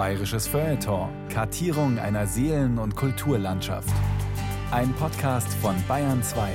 Bayerisches 0.00 0.48
Feuilleton. 0.48 1.10
Kartierung 1.28 1.98
einer 1.98 2.26
Seelen- 2.26 2.78
und 2.78 2.96
Kulturlandschaft. 2.96 3.92
Ein 4.70 4.94
Podcast 4.94 5.52
von 5.60 5.74
Bayern 5.86 6.22
2. 6.22 6.48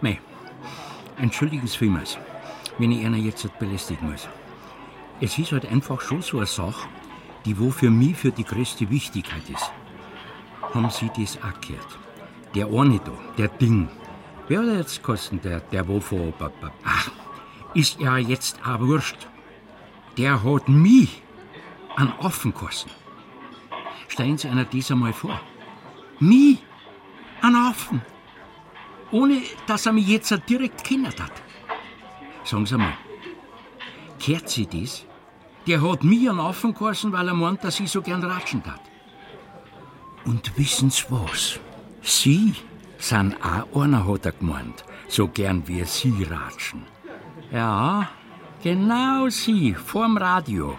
Mei, 0.00 0.18
entschuldigen 1.18 1.66
Sie 1.66 1.76
vielmals, 1.76 2.16
wenn 2.78 2.92
ich 2.92 3.04
einer 3.04 3.18
jetzt 3.18 3.46
belästigen 3.58 4.10
muss. 4.10 4.26
Es 5.20 5.36
ist 5.36 5.52
halt 5.52 5.66
einfach 5.66 6.00
schon 6.00 6.22
so 6.22 6.38
eine 6.38 6.46
Sache, 6.46 6.88
die 7.44 7.58
wo 7.58 7.70
für 7.70 7.90
mich 7.90 8.16
für 8.16 8.32
die 8.32 8.44
größte 8.44 8.88
Wichtigkeit 8.88 9.50
ist. 9.50 9.70
Haben 10.72 10.88
Sie 10.88 11.10
das 11.14 11.36
auch 11.42 11.60
gehört? 11.60 12.05
Der 12.56 12.68
eine 12.68 12.98
da, 12.98 13.12
der 13.36 13.48
Ding. 13.48 13.86
Wer 14.48 14.60
hat 14.60 14.78
jetzt 14.78 15.02
kosten, 15.02 15.38
der, 15.42 15.60
der 15.60 15.86
wo 15.86 16.00
vor... 16.00 16.32
Ach, 16.84 17.10
ist 17.74 18.00
ja 18.00 18.16
jetzt 18.16 18.58
auch 18.66 18.80
wurscht. 18.80 19.28
Der 20.16 20.42
hat 20.42 20.66
mich 20.66 21.22
an 21.96 22.14
offen 22.18 22.54
kosten. 22.54 22.90
Stellen 24.08 24.38
Sie 24.38 24.48
einer 24.48 24.64
das 24.64 24.90
einmal 24.90 25.12
vor. 25.12 25.38
Mich 26.18 26.58
an 27.42 27.56
offen. 27.56 28.00
Ohne, 29.10 29.42
dass 29.66 29.84
er 29.84 29.92
mich 29.92 30.08
jetzt 30.08 30.34
direkt 30.48 30.82
kennert 30.82 31.20
hat. 31.20 31.32
Sagen 32.42 32.64
Sie 32.64 32.78
mal, 32.78 32.94
kehrt 34.18 34.48
Sie 34.48 34.66
das? 34.66 35.04
Der 35.66 35.82
hat 35.82 36.04
mich 36.04 36.30
an 36.30 36.40
Affen 36.40 36.72
geheißen, 36.72 37.12
weil 37.12 37.28
er 37.28 37.34
meint, 37.34 37.62
dass 37.64 37.80
ich 37.80 37.90
so 37.90 38.00
gern 38.00 38.24
ratschen 38.24 38.62
tat. 38.62 38.80
Und 40.24 40.56
wissen 40.56 40.88
Sie 40.88 41.04
was? 41.10 41.60
Sie 42.08 42.54
sind 42.98 43.34
auch 43.42 43.82
einer, 43.82 44.06
hat 44.06 44.26
er 44.26 44.32
gemeint, 44.32 44.84
so 45.08 45.26
gern 45.26 45.66
wie 45.66 45.82
Sie 45.84 46.22
ratschen. 46.30 46.84
Ja, 47.50 48.08
genau 48.62 49.28
Sie, 49.28 49.74
vorm 49.74 50.16
Radio. 50.16 50.78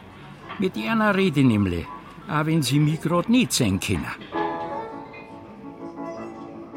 Mit 0.58 0.78
einer 0.78 1.14
rede 1.14 1.44
nämlich, 1.44 1.86
auch 2.30 2.46
wenn 2.46 2.64
Sie 2.64 2.80
mich 2.80 3.02
grad 3.02 3.28
nicht 3.28 3.52
sehen 3.52 3.78
können. 3.78 4.08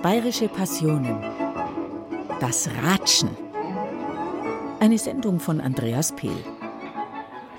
Bayerische 0.02 0.48
Passionen. 0.48 1.22
Das 2.40 2.68
Ratschen. 2.82 3.30
Eine 4.80 4.98
Sendung 4.98 5.38
von 5.38 5.60
Andreas 5.60 6.10
Pehl. 6.16 6.44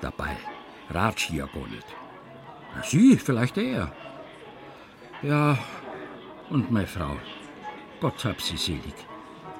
Dabei 0.01 0.35
ratsch 0.89 1.29
ich 1.29 1.37
ja 1.37 1.45
gar 1.45 1.67
nicht. 1.69 1.85
Sie, 2.83 3.15
vielleicht 3.15 3.57
er. 3.57 3.93
Ja, 5.21 5.57
und 6.51 6.69
meine 6.69 6.85
Frau, 6.85 7.15
Gott 8.01 8.23
hab 8.25 8.41
sie 8.41 8.57
selig, 8.57 8.95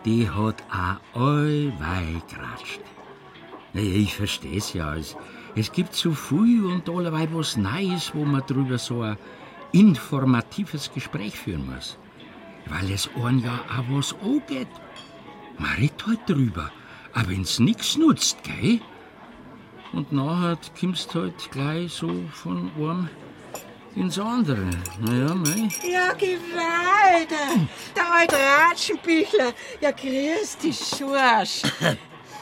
die 0.05 0.29
hat 0.29 0.61
auch 0.69 1.19
allweil 1.19 2.21
geratscht. 2.29 2.81
Naja, 3.73 3.95
ich 3.95 4.13
versteh's 4.13 4.73
ja. 4.73 4.95
Es, 4.95 5.15
es 5.55 5.71
gibt 5.71 5.95
so 5.95 6.11
viel 6.11 6.65
und 6.65 6.89
allerweil 6.89 7.29
was 7.31 7.55
Neues, 7.55 8.13
wo 8.13 8.25
man 8.25 8.45
drüber 8.45 8.77
so 8.77 9.01
ein 9.01 9.17
informatives 9.71 10.91
Gespräch 10.93 11.37
führen 11.39 11.65
muss. 11.73 11.97
Weil 12.65 12.91
es 12.91 13.09
einen 13.15 13.39
ja 13.39 13.59
auch 13.69 13.85
was 13.89 14.13
angeht. 14.21 14.67
Man 15.57 15.71
redet 15.77 16.05
halt 16.05 16.29
drüber, 16.29 16.71
aber 17.13 17.29
wenn's 17.29 17.59
nix 17.59 17.97
nutzt, 17.97 18.43
gell? 18.43 18.81
Und 19.93 20.11
nachher 20.11 20.57
kommst 20.79 21.15
halt 21.15 21.51
gleich 21.51 21.93
so 21.93 22.11
von 22.33 22.71
einem 22.77 23.09
ins 23.95 24.19
andere. 24.19 24.69
Naja, 24.99 25.33
mei. 25.33 25.69
Ja, 25.89 26.13
gewaltig. 26.13 27.67
Der 27.95 28.13
alte 28.13 28.35
Ratschenbüchler. 28.35 29.53
Ja, 29.79 29.91
grüß 29.91 30.57
dich, 30.57 30.79
Schorsch. 30.79 31.63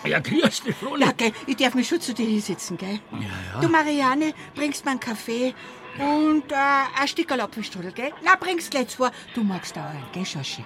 Ja, 0.06 0.19
grüß 0.19 0.61
dich, 0.64 0.75
Frohlich. 0.75 1.06
Ja, 1.06 1.11
gell, 1.11 1.34
ich 1.46 1.57
darf 1.57 1.73
mich 1.73 1.88
schon 1.88 2.00
zu 2.00 2.13
dir 2.13 2.25
hinsetzen, 2.25 2.78
gell? 2.78 3.00
Ja, 3.12 3.19
ja. 3.53 3.62
Du, 3.62 3.68
Marianne, 3.68 4.34
bringst 4.56 4.85
mir 4.85 4.91
einen 4.91 5.00
Kaffee 5.00 5.53
und 5.97 6.51
äh, 6.51 6.56
ein 7.01 7.07
Stück 7.07 7.31
Apfelstrudel, 7.31 7.91
gell? 7.91 8.13
Na, 8.23 8.35
bringst 8.35 8.72
gleich 8.72 8.88
zwei. 8.88 9.09
Du 9.34 9.44
magst 9.44 9.78
auch 9.78 9.84
einen, 9.84 10.06
gell, 10.13 10.25
Schoschi? 10.25 10.63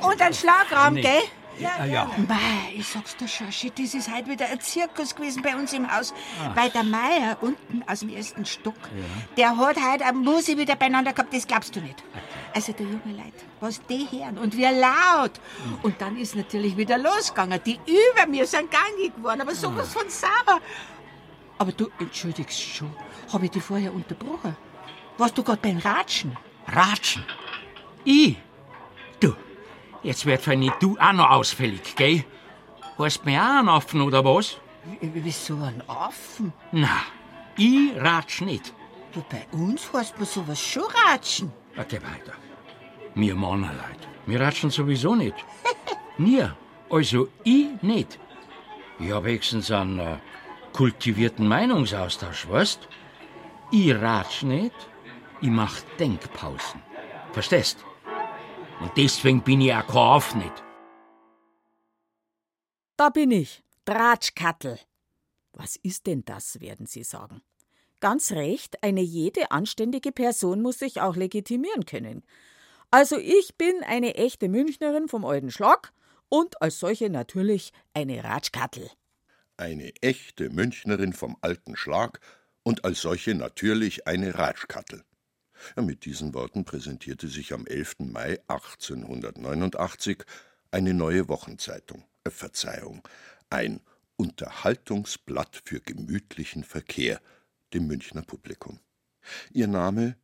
Und 0.00 0.20
einen 0.20 0.34
Schlagraum, 0.34 0.96
gell? 0.96 1.22
Ja, 1.58 1.84
ja. 1.84 2.10
Mei, 2.28 2.74
ich 2.76 2.86
sag's 2.88 3.16
dir, 3.16 3.28
Schoschi, 3.28 3.70
das 3.70 3.94
ist 3.94 4.12
heute 4.12 4.30
wieder 4.30 4.46
ein 4.48 4.60
Zirkus 4.60 5.14
gewesen 5.14 5.42
bei 5.42 5.54
uns 5.54 5.72
im 5.72 5.90
Haus. 5.90 6.12
Weil 6.54 6.70
der 6.70 6.82
Meier 6.82 7.36
unten 7.40 7.82
aus 7.86 8.00
dem 8.00 8.08
ersten 8.08 8.44
Stock, 8.44 8.74
der 9.36 9.56
hat 9.56 9.76
heute 9.76 10.04
eine 10.04 10.18
Musik 10.18 10.58
wieder 10.58 10.76
beieinander 10.76 11.12
gehabt, 11.12 11.32
das 11.34 11.46
glaubst 11.46 11.74
du 11.76 11.80
nicht. 11.80 12.02
Also, 12.54 12.72
der 12.72 12.86
junge 12.86 13.16
Leute, 13.16 13.44
was 13.60 13.80
die 13.86 14.06
hören 14.10 14.38
und 14.38 14.56
wie 14.56 14.64
laut. 14.64 15.32
Und 15.82 16.00
dann 16.00 16.16
ist 16.16 16.34
natürlich 16.34 16.76
wieder 16.76 16.98
losgegangen. 16.98 17.60
Die 17.64 17.74
über 17.86 18.26
mir 18.28 18.46
sind 18.46 18.70
gangig 18.70 19.14
geworden, 19.16 19.40
aber 19.40 19.54
sowas 19.54 19.92
von 19.92 20.08
sauber. 20.08 20.60
Aber 21.58 21.72
du 21.72 21.88
entschuldigst 22.00 22.60
schon, 22.60 22.90
habe 23.32 23.44
ich 23.46 23.52
dich 23.52 23.62
vorher 23.62 23.94
unterbrochen? 23.94 24.56
Warst 25.18 25.38
du 25.38 25.42
gerade 25.42 25.60
beim 25.62 25.78
Ratschen? 25.78 26.36
Ratschen. 26.66 27.24
Ich? 28.04 28.36
Jetzt 30.02 30.26
wird 30.26 30.42
für 30.42 30.56
nicht 30.56 30.74
du 30.80 30.96
auch 30.98 31.12
noch 31.12 31.30
ausfällig, 31.30 31.94
gell? 31.96 32.24
Hast 32.98 33.24
mir 33.24 33.40
auch 33.42 33.58
einen 33.58 33.68
Affen 33.68 34.00
oder 34.00 34.24
was? 34.24 34.58
W- 34.84 35.10
Wieso 35.14 35.54
ein 35.62 35.82
Affen? 35.88 36.52
Na, 36.72 36.88
ich 37.56 37.92
ratsch 37.96 38.40
nicht. 38.42 38.74
Du, 39.12 39.22
bei 39.30 39.46
uns 39.56 39.92
heißt 39.92 40.16
man 40.18 40.26
sowas 40.26 40.60
schon 40.60 40.84
Ratschen. 41.06 41.52
Geh 41.88 41.96
weiter. 41.96 42.32
Wir 43.14 43.34
Männerleut, 43.34 44.02
wir 44.26 44.40
ratschen 44.40 44.70
sowieso 44.70 45.14
nicht. 45.14 45.34
Nie. 46.18 46.46
Also 46.90 47.28
ich 47.44 47.68
nicht. 47.82 48.18
Ich 48.98 49.10
hab 49.12 49.24
höchstens 49.24 49.70
einen 49.70 49.98
äh, 49.98 50.16
kultivierten 50.72 51.46
Meinungsaustausch, 51.48 52.48
weißt? 52.48 52.88
Ich 53.70 53.94
ratsch 53.94 54.42
nicht, 54.42 54.74
ich 55.40 55.48
mach 55.48 55.74
Denkpausen. 55.98 56.80
Verstehst? 57.32 57.84
Und 58.82 58.90
deswegen 58.96 59.42
bin 59.42 59.60
ich 59.60 59.72
auch 59.72 60.20
kein 60.20 60.38
nicht. 60.40 60.64
Da 62.96 63.10
bin 63.10 63.30
ich, 63.30 63.62
Tratschkattel. 63.84 64.78
Was 65.52 65.76
ist 65.76 66.06
denn 66.08 66.24
das, 66.24 66.60
werden 66.60 66.86
Sie 66.86 67.04
sagen? 67.04 67.42
Ganz 68.00 68.32
recht, 68.32 68.82
eine 68.82 69.00
jede 69.00 69.52
anständige 69.52 70.10
Person 70.10 70.62
muss 70.62 70.80
sich 70.80 71.00
auch 71.00 71.14
legitimieren 71.14 71.86
können. 71.86 72.24
Also 72.90 73.18
ich 73.18 73.56
bin 73.56 73.84
eine 73.86 74.16
echte 74.16 74.48
Münchnerin 74.48 75.08
vom 75.08 75.24
alten 75.24 75.52
Schlag 75.52 75.92
und 76.28 76.60
als 76.60 76.80
solche 76.80 77.08
natürlich 77.08 77.72
eine 77.94 78.24
Ratschkattel. 78.24 78.90
Eine 79.56 79.94
echte 80.00 80.50
Münchnerin 80.50 81.12
vom 81.12 81.36
alten 81.40 81.76
Schlag 81.76 82.18
und 82.64 82.84
als 82.84 83.00
solche 83.00 83.36
natürlich 83.36 84.08
eine 84.08 84.34
Ratschkattel. 84.34 85.04
Mit 85.80 86.04
diesen 86.04 86.34
Worten 86.34 86.64
präsentierte 86.64 87.28
sich 87.28 87.52
am 87.52 87.66
11. 87.66 88.00
Mai 88.00 88.40
1889 88.48 90.24
eine 90.70 90.94
neue 90.94 91.28
Wochenzeitung, 91.28 92.04
äh, 92.24 92.30
Verzeihung, 92.30 93.06
ein 93.50 93.80
Unterhaltungsblatt 94.16 95.62
für 95.64 95.80
gemütlichen 95.80 96.64
Verkehr 96.64 97.20
dem 97.74 97.86
Münchner 97.86 98.22
Publikum. 98.22 98.78
Ihr 99.52 99.68
Name 99.68 100.16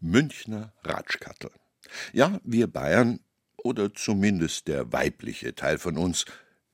Münchner 0.00 0.72
Ratschkattel. 0.84 1.50
Ja, 2.12 2.40
wir 2.44 2.66
Bayern, 2.68 3.20
oder 3.64 3.94
zumindest 3.94 4.68
der 4.68 4.92
weibliche 4.92 5.54
Teil 5.54 5.78
von 5.78 5.96
uns, 5.96 6.24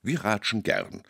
wir 0.02 0.24
ratschen 0.24 0.62
gern, 0.62 1.02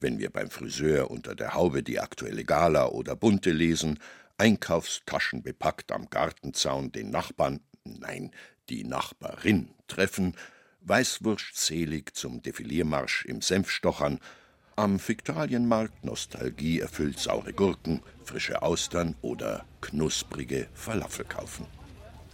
wenn 0.00 0.18
wir 0.18 0.30
beim 0.30 0.50
Friseur 0.50 1.10
unter 1.10 1.34
der 1.34 1.54
Haube 1.54 1.82
die 1.82 2.00
aktuelle 2.00 2.44
Gala 2.44 2.86
oder 2.86 3.16
Bunte 3.16 3.50
lesen, 3.50 3.98
Einkaufstaschen 4.38 5.42
bepackt 5.42 5.92
am 5.92 6.10
Gartenzaun 6.10 6.92
den 6.92 7.10
Nachbarn, 7.10 7.60
nein, 7.84 8.32
die 8.68 8.84
Nachbarin 8.84 9.70
treffen, 9.88 10.34
Weißwurst 10.82 11.56
selig 11.56 12.14
zum 12.14 12.42
Defiliermarsch 12.42 13.24
im 13.24 13.40
Senfstochern, 13.40 14.20
am 14.76 15.00
Viktualienmarkt 15.00 16.04
Nostalgie 16.04 16.80
erfüllt 16.80 17.18
saure 17.18 17.54
Gurken, 17.54 18.02
frische 18.24 18.60
Austern 18.60 19.16
oder 19.22 19.64
knusprige 19.80 20.68
Falafel 20.74 21.24
kaufen. 21.24 21.66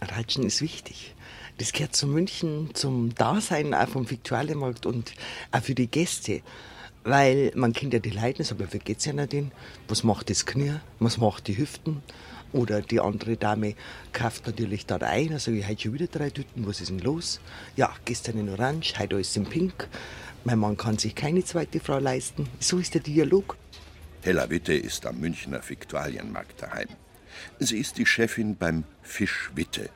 Ratschen 0.01 0.43
ist 0.43 0.61
wichtig. 0.61 1.15
Das 1.57 1.71
gehört 1.71 1.95
zu 1.95 2.05
München, 2.05 2.75
zum 2.75 3.15
Dasein 3.15 3.73
auch 3.73 3.87
vom 3.87 4.09
Viktualienmarkt 4.09 4.85
und 4.85 5.13
auch 5.51 5.61
für 5.61 5.75
die 5.75 5.87
Gäste. 5.87 6.41
Weil 7.03 7.51
man 7.55 7.73
kennt 7.73 7.93
ja 7.93 7.99
die 7.99 8.11
Leute, 8.11 8.45
aber 8.49 8.71
wie 8.71 8.79
geht's 8.79 9.05
ja 9.05 9.13
nicht 9.13 9.33
denn? 9.33 9.51
Was 9.87 10.03
macht 10.03 10.29
das 10.29 10.45
Knie? 10.45 10.75
Was 10.99 11.17
macht 11.17 11.47
die 11.47 11.57
Hüften? 11.57 12.01
Oder 12.53 12.81
die 12.81 12.99
andere 12.99 13.35
Dame 13.35 13.75
kauft 14.13 14.45
natürlich 14.45 14.85
da 14.85 14.97
ein. 14.97 15.33
Also 15.33 15.51
ich 15.51 15.67
heute 15.67 15.81
schon 15.81 15.93
wieder 15.93 16.07
drei 16.07 16.29
Tüten. 16.29 16.65
Was 16.67 16.81
ist 16.81 16.89
denn 16.89 16.99
los? 16.99 17.41
Ja, 17.75 17.93
gestern 18.05 18.37
in 18.37 18.49
Orange, 18.49 18.93
heute 18.99 19.15
alles 19.15 19.35
in 19.35 19.45
Pink. 19.45 19.87
Mein 20.45 20.59
Mann 20.59 20.77
kann 20.77 20.97
sich 20.97 21.15
keine 21.15 21.43
zweite 21.43 21.79
Frau 21.79 21.99
leisten. 21.99 22.47
So 22.59 22.77
ist 22.77 22.93
der 22.93 23.01
Dialog. 23.01 23.57
Hella 24.21 24.49
Witte 24.49 24.73
ist 24.73 25.05
am 25.05 25.19
Münchner 25.19 25.61
Viktualienmarkt 25.67 26.61
daheim. 26.61 26.89
Sie 27.59 27.79
ist 27.79 27.97
die 27.97 28.05
Chefin 28.05 28.55
beim 28.55 28.83
Fisch 29.01 29.49
Witte. 29.55 29.89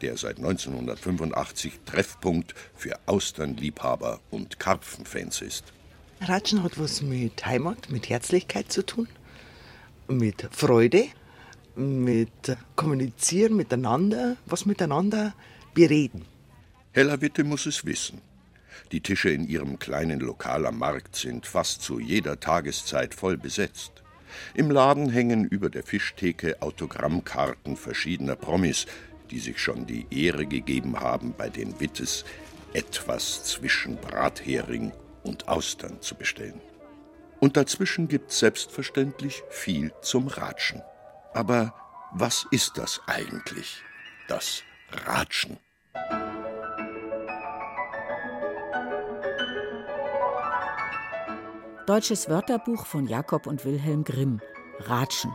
der 0.00 0.16
seit 0.16 0.38
1985 0.38 1.80
Treffpunkt 1.84 2.54
für 2.74 2.98
Austernliebhaber 3.06 4.20
und 4.30 4.58
Karpfenfans 4.58 5.42
ist. 5.42 5.72
Ratschen 6.20 6.62
hat 6.62 6.78
was 6.78 7.00
mit 7.00 7.46
Heimat, 7.46 7.90
mit 7.90 8.08
Herzlichkeit 8.08 8.72
zu 8.72 8.84
tun, 8.84 9.08
mit 10.08 10.48
Freude, 10.50 11.04
mit 11.76 12.56
Kommunizieren 12.74 13.56
miteinander, 13.56 14.36
was 14.46 14.66
miteinander 14.66 15.34
bereden. 15.74 16.24
Hella 16.92 17.20
Witte 17.20 17.44
muss 17.44 17.66
es 17.66 17.84
wissen. 17.84 18.20
Die 18.90 19.00
Tische 19.00 19.30
in 19.30 19.46
ihrem 19.46 19.78
kleinen 19.78 20.18
Lokal 20.20 20.66
am 20.66 20.78
Markt 20.78 21.14
sind 21.14 21.46
fast 21.46 21.82
zu 21.82 22.00
jeder 22.00 22.40
Tageszeit 22.40 23.14
voll 23.14 23.36
besetzt. 23.36 23.92
Im 24.54 24.70
Laden 24.70 25.10
hängen 25.10 25.44
über 25.44 25.70
der 25.70 25.82
Fischtheke 25.84 26.60
Autogrammkarten 26.60 27.76
verschiedener 27.76 28.36
Promis, 28.36 28.86
die 29.30 29.38
sich 29.38 29.58
schon 29.58 29.86
die 29.86 30.06
Ehre 30.10 30.46
gegeben 30.46 30.98
haben, 30.98 31.34
bei 31.36 31.48
den 31.48 31.78
Wittes 31.80 32.24
etwas 32.72 33.44
zwischen 33.44 33.96
Brathering 33.96 34.92
und 35.22 35.48
Austern 35.48 36.00
zu 36.00 36.14
bestellen. 36.14 36.60
Und 37.40 37.56
dazwischen 37.56 38.08
gibt's 38.08 38.38
selbstverständlich 38.38 39.42
viel 39.48 39.92
zum 40.02 40.26
Ratschen. 40.28 40.82
Aber 41.32 41.74
was 42.12 42.46
ist 42.50 42.78
das 42.78 43.00
eigentlich, 43.06 43.82
das 44.28 44.62
Ratschen? 44.90 45.58
Deutsches 51.86 52.28
Wörterbuch 52.28 52.84
von 52.84 53.06
Jakob 53.06 53.46
und 53.46 53.64
Wilhelm 53.64 54.04
Grimm. 54.04 54.40
Ratschen. 54.80 55.34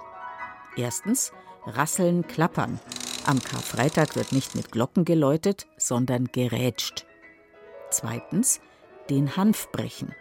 Erstens 0.75 1.31
Rasseln, 1.65 2.27
Klappern. 2.27 2.79
Am 3.25 3.41
Karfreitag 3.41 4.15
wird 4.15 4.33
nicht 4.33 4.53
mit 4.53 4.71
Glocken 4.71 5.05
geläutet, 5.05 5.65
sondern 5.77 6.25
gerätscht. 6.31 7.05
Zweitens 7.89 8.59
den 9.09 9.35
Hanf 9.37 9.71
brechen. 9.71 10.13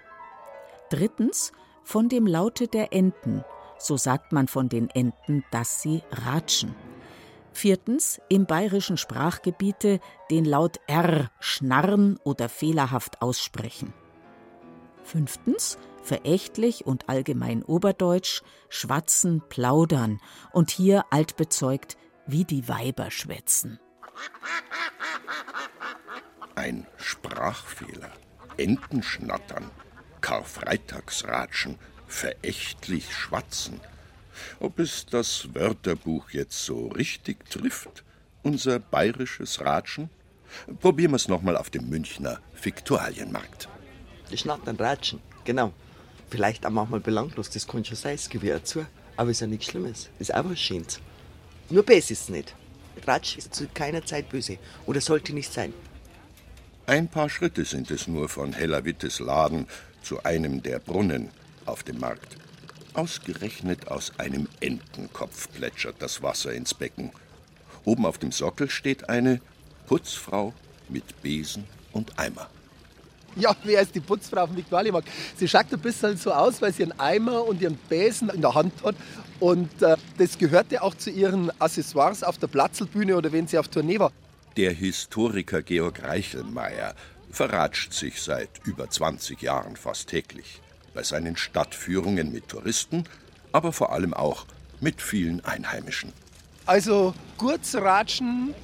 Drittens 0.90 1.52
von 1.82 2.08
dem 2.08 2.26
Laute 2.26 2.68
der 2.68 2.92
Enten. 2.92 3.44
So 3.78 3.96
sagt 3.96 4.32
man 4.32 4.48
von 4.48 4.68
den 4.68 4.90
Enten, 4.90 5.44
dass 5.50 5.82
sie 5.82 6.02
ratschen. 6.10 6.74
Viertens 7.52 8.20
im 8.28 8.46
bayerischen 8.46 8.96
Sprachgebiete 8.96 10.00
den 10.30 10.44
Laut 10.44 10.80
R 10.86 11.30
schnarren 11.40 12.18
oder 12.24 12.48
fehlerhaft 12.48 13.20
aussprechen. 13.20 13.92
Fünftens 15.02 15.78
verächtlich 16.02 16.86
und 16.86 17.08
allgemein 17.08 17.62
oberdeutsch, 17.62 18.42
schwatzen, 18.68 19.42
plaudern 19.48 20.20
und 20.52 20.70
hier 20.70 21.04
altbezeugt, 21.10 21.96
wie 22.26 22.44
die 22.44 22.68
Weiber 22.68 23.10
schwätzen. 23.10 23.78
Ein 26.54 26.86
Sprachfehler, 26.96 28.12
Entenschnattern, 28.56 29.70
Karfreitagsratschen, 30.20 31.78
verächtlich 32.06 33.12
schwatzen. 33.12 33.80
Ob 34.60 34.78
es 34.78 35.06
das 35.06 35.54
Wörterbuch 35.54 36.30
jetzt 36.30 36.64
so 36.64 36.88
richtig 36.88 37.48
trifft, 37.50 38.04
unser 38.42 38.78
bayerisches 38.78 39.60
Ratschen? 39.60 40.10
Probieren 40.80 41.12
wir 41.12 41.16
es 41.16 41.28
nochmal 41.28 41.56
auf 41.56 41.70
dem 41.70 41.88
Münchner 41.88 42.40
Viktualienmarkt. 42.60 43.68
Die 44.30 44.36
Schnattern 44.36 44.76
ratschen, 44.76 45.20
genau. 45.44 45.72
Vielleicht 46.30 46.64
auch 46.64 46.70
manchmal 46.70 47.00
belanglos, 47.00 47.50
das 47.50 47.66
kann 47.66 47.84
schon 47.84 47.96
sein, 47.96 48.16
das 48.16 48.28
gebe 48.28 48.62
zu. 48.62 48.86
Aber 49.16 49.30
ist 49.30 49.40
ja 49.40 49.46
nichts 49.46 49.66
Schlimmes, 49.66 50.08
ist 50.18 50.34
auch 50.34 50.44
was 50.44 50.58
Schönes. 50.58 51.00
Nur 51.68 51.82
besser 51.82 52.12
ist 52.12 52.22
es 52.22 52.28
nicht. 52.28 52.54
Ratsch 53.06 53.36
ist 53.38 53.54
zu 53.54 53.66
keiner 53.68 54.04
Zeit 54.04 54.28
böse 54.28 54.58
oder 54.86 55.00
sollte 55.00 55.32
nicht 55.32 55.52
sein. 55.52 55.72
Ein 56.86 57.06
paar 57.06 57.30
Schritte 57.30 57.64
sind 57.64 57.92
es 57.92 58.08
nur 58.08 58.28
von 58.28 58.52
Hella 58.52 58.84
Wittes 58.84 59.20
Laden 59.20 59.68
zu 60.02 60.24
einem 60.24 60.64
der 60.64 60.80
Brunnen 60.80 61.28
auf 61.64 61.84
dem 61.84 62.00
Markt. 62.00 62.36
Ausgerechnet 62.92 63.86
aus 63.86 64.18
einem 64.18 64.48
Entenkopf 64.58 65.48
plätschert 65.52 65.94
das 66.00 66.22
Wasser 66.24 66.52
ins 66.52 66.74
Becken. 66.74 67.12
Oben 67.84 68.04
auf 68.04 68.18
dem 68.18 68.32
Sockel 68.32 68.68
steht 68.68 69.08
eine 69.08 69.40
Putzfrau 69.86 70.52
mit 70.88 71.22
Besen 71.22 71.64
und 71.92 72.18
Eimer. 72.18 72.50
Ja, 73.36 73.54
wer 73.62 73.80
ist 73.80 73.94
die 73.94 74.00
Putzfrau 74.00 74.48
vom 74.48 74.56
Viktualienmarkt? 74.56 75.08
Sie 75.36 75.46
schaut 75.46 75.72
ein 75.72 75.78
bisschen 75.78 76.16
so 76.16 76.32
aus, 76.32 76.60
weil 76.60 76.72
sie 76.72 76.82
einen 76.82 76.98
Eimer 76.98 77.46
und 77.46 77.62
ihren 77.62 77.76
Besen 77.88 78.28
in 78.28 78.40
der 78.40 78.54
Hand 78.54 78.74
hat. 78.82 78.96
Und 79.38 79.70
äh, 79.82 79.96
das 80.18 80.36
gehörte 80.36 80.82
auch 80.82 80.96
zu 80.96 81.10
ihren 81.10 81.52
Accessoires 81.60 82.24
auf 82.24 82.38
der 82.38 82.48
Platzelbühne 82.48 83.16
oder 83.16 83.30
wenn 83.30 83.46
sie 83.46 83.56
auf 83.56 83.68
Tournee 83.68 84.00
war. 84.00 84.10
Der 84.58 84.72
Historiker 84.72 85.62
Georg 85.62 86.02
Reichelmeier 86.02 86.94
verratscht 87.30 87.94
sich 87.94 88.20
seit 88.20 88.50
über 88.64 88.90
20 88.90 89.40
Jahren 89.40 89.76
fast 89.76 90.10
täglich. 90.10 90.60
Bei 90.92 91.02
seinen 91.02 91.38
Stadtführungen 91.38 92.30
mit 92.32 92.48
Touristen, 92.48 93.04
aber 93.52 93.72
vor 93.72 93.92
allem 93.92 94.12
auch 94.12 94.44
mit 94.80 95.00
vielen 95.00 95.42
Einheimischen. 95.42 96.12
Also, 96.66 97.14
kurz 97.38 97.74
ratschen 97.74 98.54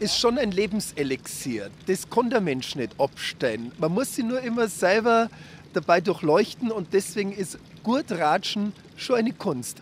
ist 0.00 0.18
schon 0.18 0.36
ein 0.36 0.50
Lebenselixier. 0.50 1.70
Das 1.86 2.10
kann 2.10 2.28
der 2.28 2.42
Mensch 2.42 2.74
nicht 2.76 3.00
abstellen. 3.00 3.72
Man 3.78 3.92
muss 3.92 4.14
sie 4.14 4.24
nur 4.24 4.42
immer 4.42 4.68
selber 4.68 5.30
dabei 5.72 6.02
durchleuchten 6.02 6.70
und 6.70 6.92
deswegen 6.92 7.32
ist 7.32 7.58
gut 7.82 8.12
Ratschen 8.12 8.74
schon 8.96 9.16
eine 9.16 9.32
Kunst. 9.32 9.78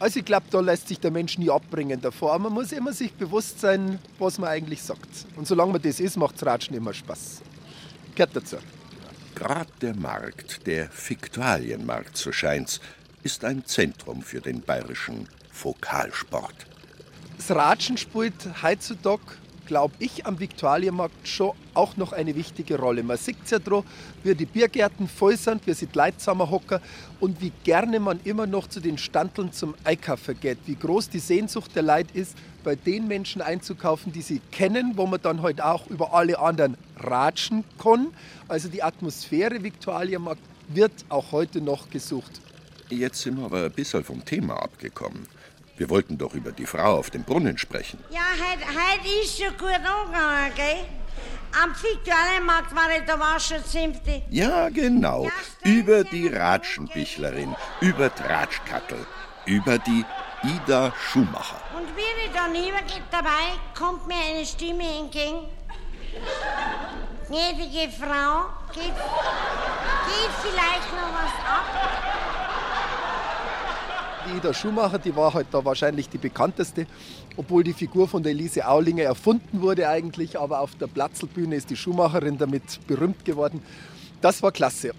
Also 0.00 0.20
ich 0.20 0.24
glaube, 0.24 0.46
da 0.50 0.60
lässt 0.60 0.88
sich 0.88 1.00
der 1.00 1.10
Mensch 1.10 1.38
nie 1.38 1.50
abbringen 1.50 2.00
davor. 2.00 2.32
Aber 2.34 2.44
man 2.44 2.54
muss 2.54 2.72
immer 2.72 2.92
sich 2.92 3.12
bewusst 3.12 3.60
sein, 3.60 3.98
was 4.18 4.38
man 4.38 4.50
eigentlich 4.50 4.82
sagt. 4.82 5.08
Und 5.36 5.46
solange 5.46 5.72
man 5.72 5.82
das 5.82 5.98
ist, 5.98 6.16
macht 6.16 6.44
Ratschen 6.44 6.76
immer 6.76 6.94
Spaß. 6.94 7.42
Gehört 8.14 8.36
dazu. 8.36 8.56
Gerade 9.34 9.70
der 9.80 9.94
Markt, 9.96 10.66
der 10.66 10.88
Fiktualienmarkt, 10.88 12.16
so 12.16 12.32
scheint's, 12.32 12.80
ist 13.22 13.44
ein 13.44 13.64
Zentrum 13.64 14.22
für 14.22 14.40
den 14.40 14.60
bayerischen 14.60 15.28
Fokalsport. 15.50 16.54
Das 17.36 17.50
Ratschen 17.50 17.96
spielt 17.96 18.34
heutzutage 18.62 19.22
glaube 19.68 19.94
ich, 19.98 20.26
am 20.26 20.40
Viktualienmarkt 20.40 21.28
schon 21.28 21.52
auch 21.74 21.96
noch 21.98 22.12
eine 22.12 22.34
wichtige 22.34 22.78
Rolle. 22.78 23.02
Man 23.02 23.18
sieht 23.18 23.36
es 23.44 23.50
ja 23.50 23.58
drauf, 23.58 23.84
wie 24.24 24.34
die 24.34 24.46
Biergärten 24.46 25.06
voll 25.06 25.36
sind, 25.36 25.64
wie 25.66 25.74
sie 25.74 25.86
die 25.86 26.16
zusammenhocken 26.16 26.80
und 27.20 27.40
wie 27.40 27.52
gerne 27.62 28.00
man 28.00 28.18
immer 28.24 28.46
noch 28.46 28.66
zu 28.66 28.80
den 28.80 28.96
Standeln 28.96 29.52
zum 29.52 29.74
Einkaufen 29.84 30.40
geht. 30.40 30.58
Wie 30.64 30.74
groß 30.74 31.10
die 31.10 31.18
Sehnsucht 31.18 31.76
der 31.76 31.82
Leute 31.82 32.18
ist, 32.18 32.34
bei 32.64 32.76
den 32.76 33.06
Menschen 33.06 33.42
einzukaufen, 33.42 34.10
die 34.10 34.22
sie 34.22 34.40
kennen, 34.50 34.94
wo 34.96 35.06
man 35.06 35.20
dann 35.22 35.42
halt 35.42 35.60
auch 35.60 35.86
über 35.88 36.14
alle 36.14 36.38
anderen 36.38 36.76
ratschen 36.96 37.62
kann. 37.80 38.08
Also 38.48 38.68
die 38.68 38.82
Atmosphäre 38.82 39.62
Viktualienmarkt 39.62 40.42
wird 40.68 40.92
auch 41.10 41.30
heute 41.32 41.60
noch 41.60 41.90
gesucht. 41.90 42.40
Jetzt 42.88 43.20
sind 43.20 43.38
wir 43.38 43.44
aber 43.44 43.64
ein 43.64 43.72
bisschen 43.72 44.02
vom 44.02 44.24
Thema 44.24 44.54
abgekommen. 44.62 45.26
Wir 45.78 45.88
wollten 45.90 46.18
doch 46.18 46.34
über 46.34 46.50
die 46.50 46.66
Frau 46.66 46.98
auf 46.98 47.10
dem 47.10 47.22
Brunnen 47.22 47.56
sprechen. 47.56 48.02
Ja, 48.10 48.20
heute, 48.32 48.66
heute 48.66 49.08
ist 49.22 49.38
schon 49.38 49.56
gut 49.56 49.68
angegangen, 49.68 50.52
gell? 50.56 50.84
Am 51.62 51.70
Viktualienmarkt 51.70 52.74
war 52.74 52.90
ich, 52.96 53.04
da 53.06 53.18
war 53.18 53.38
schon 53.38 53.64
ziemlich. 53.64 54.24
Ja, 54.28 54.68
genau. 54.70 55.28
Über 55.62 56.02
die 56.02 56.26
Ratschenbichlerin, 56.26 57.54
über 57.80 58.12
Tratschkattel, 58.12 59.06
über 59.46 59.78
die 59.78 60.04
Ida 60.42 60.92
Schumacher. 61.00 61.60
Und 61.76 61.96
wie 61.96 62.26
ich 62.26 62.32
dann 62.34 62.50
übergehe 62.50 63.02
dabei, 63.12 63.54
kommt 63.78 64.06
mir 64.08 64.16
eine 64.16 64.44
Stimme 64.44 64.82
entgegen. 64.82 65.46
Gnädige 67.28 67.88
Frau, 67.92 68.46
geht, 68.72 68.84
geht 68.84 70.34
vielleicht 70.42 70.92
noch 70.92 71.12
was 71.14 71.32
ab? 71.46 72.17
Die 74.28 74.36
Ida 74.36 74.52
Schumacher, 74.52 74.98
die 74.98 75.14
war 75.16 75.32
halt 75.32 75.46
da 75.52 75.64
wahrscheinlich 75.64 76.08
die 76.08 76.18
bekannteste, 76.18 76.86
obwohl 77.36 77.64
die 77.64 77.72
Figur 77.72 78.08
von 78.08 78.22
der 78.22 78.32
Elise 78.32 78.68
Aulinger 78.68 79.04
erfunden 79.04 79.62
wurde 79.62 79.88
eigentlich, 79.88 80.38
aber 80.38 80.60
auf 80.60 80.74
der 80.74 80.86
Platzelbühne 80.86 81.56
ist 81.56 81.70
die 81.70 81.76
Schumacherin 81.76 82.36
damit 82.36 82.86
berühmt 82.86 83.24
geworden. 83.24 83.62
Das 84.20 84.42
war 84.42 84.52
klasse. 84.52 84.92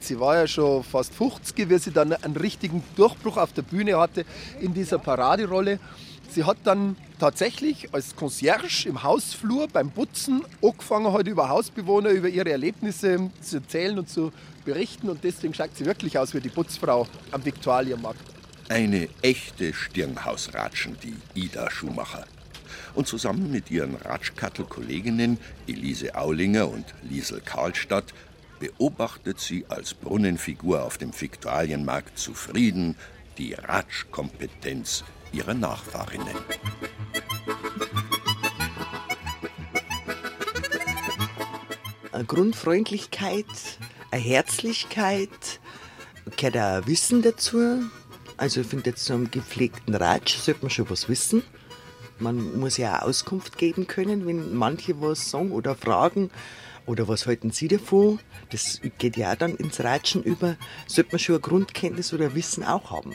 Sie 0.00 0.18
war 0.18 0.36
ja 0.36 0.46
schon 0.46 0.82
fast 0.82 1.12
50, 1.14 1.68
wie 1.68 1.78
sie 1.78 1.90
dann 1.90 2.12
einen 2.12 2.36
richtigen 2.36 2.82
Durchbruch 2.96 3.36
auf 3.36 3.52
der 3.52 3.62
Bühne 3.62 3.98
hatte 3.98 4.24
in 4.60 4.72
dieser 4.72 4.98
Paraderolle. 4.98 5.78
Sie 6.30 6.44
hat 6.44 6.58
dann 6.64 6.96
tatsächlich 7.18 7.92
als 7.92 8.16
Concierge 8.16 8.88
im 8.88 9.02
Hausflur 9.02 9.68
beim 9.68 9.90
Putzen 9.90 10.42
angefangen, 10.62 11.12
heute 11.12 11.30
über 11.30 11.48
Hausbewohner, 11.50 12.10
über 12.10 12.28
ihre 12.28 12.50
Erlebnisse 12.50 13.30
zu 13.42 13.56
erzählen 13.56 13.98
und 13.98 14.08
zu 14.08 14.32
berichten. 14.64 15.10
Und 15.10 15.22
deswegen 15.22 15.52
schaut 15.52 15.76
sie 15.76 15.84
wirklich 15.84 16.16
aus 16.16 16.32
wie 16.32 16.40
die 16.40 16.48
Putzfrau 16.48 17.06
am 17.32 17.44
Viktualienmarkt. 17.44 18.29
Eine 18.70 19.08
echte 19.22 19.74
Stirnhausratschen, 19.74 20.96
die 21.02 21.16
Ida 21.34 21.72
Schumacher. 21.72 22.24
Und 22.94 23.08
zusammen 23.08 23.50
mit 23.50 23.68
ihren 23.68 23.96
Ratschkattel-Kolleginnen 23.96 25.38
Elise 25.66 26.14
Aulinger 26.14 26.68
und 26.68 26.84
Liesel 27.02 27.40
Karlstadt 27.40 28.14
beobachtet 28.60 29.40
sie 29.40 29.66
als 29.68 29.94
Brunnenfigur 29.94 30.84
auf 30.84 30.98
dem 30.98 31.10
Viktualienmarkt 31.20 32.16
zufrieden 32.16 32.94
die 33.38 33.54
Ratschkompetenz 33.54 35.02
ihrer 35.32 35.54
Nachfahrinnen. 35.54 36.36
eine 42.12 42.24
Grundfreundlichkeit, 42.24 43.46
eine 44.12 44.22
Herzlichkeit, 44.22 45.58
gehört 46.36 46.56
auch 46.56 46.86
Wissen 46.86 47.22
dazu. 47.22 47.90
Also 48.40 48.62
ich 48.62 48.68
finde 48.68 48.88
jetzt 48.88 49.04
so 49.04 49.12
einem 49.12 49.30
gepflegten 49.30 49.94
Ratsch 49.94 50.38
sollte 50.38 50.62
man 50.62 50.70
schon 50.70 50.88
was 50.88 51.10
wissen. 51.10 51.42
Man 52.18 52.58
muss 52.58 52.78
ja 52.78 52.98
auch 52.98 53.02
Auskunft 53.02 53.58
geben 53.58 53.86
können, 53.86 54.26
wenn 54.26 54.54
manche 54.54 54.98
was 55.02 55.30
sagen 55.30 55.52
oder 55.52 55.74
fragen. 55.74 56.30
Oder 56.86 57.06
was 57.06 57.26
halten 57.26 57.50
Sie 57.50 57.68
davon? 57.68 58.18
Das 58.48 58.80
geht 58.96 59.18
ja 59.18 59.32
auch 59.32 59.36
dann 59.36 59.56
ins 59.56 59.84
Ratschen 59.84 60.22
über. 60.22 60.56
Sollte 60.86 61.10
man 61.12 61.18
schon 61.18 61.34
eine 61.34 61.42
Grundkenntnis 61.42 62.14
oder 62.14 62.34
Wissen 62.34 62.64
auch 62.64 62.90
haben. 62.90 63.14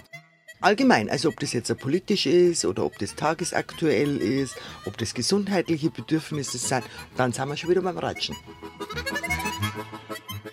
Allgemein, 0.61 1.09
also 1.09 1.29
ob 1.29 1.39
das 1.39 1.53
jetzt 1.53 1.75
politisch 1.79 2.27
ist 2.27 2.63
oder 2.63 2.85
ob 2.85 2.99
das 2.99 3.15
tagesaktuell 3.15 4.17
ist, 4.17 4.55
ob 4.85 4.95
das 4.99 5.15
gesundheitliche 5.15 5.89
Bedürfnisse 5.89 6.59
sind, 6.59 6.83
dann 7.17 7.33
sind 7.33 7.49
wir 7.49 7.57
schon 7.57 7.71
wieder 7.71 7.81
beim 7.81 7.97
Ratschen. 7.97 8.35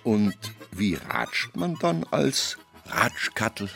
Und 0.03 0.35
wie 0.71 0.95
ratscht 0.95 1.55
man 1.57 1.75
dann 1.79 2.05
als 2.11 2.57
Ratschkattel? 2.87 3.69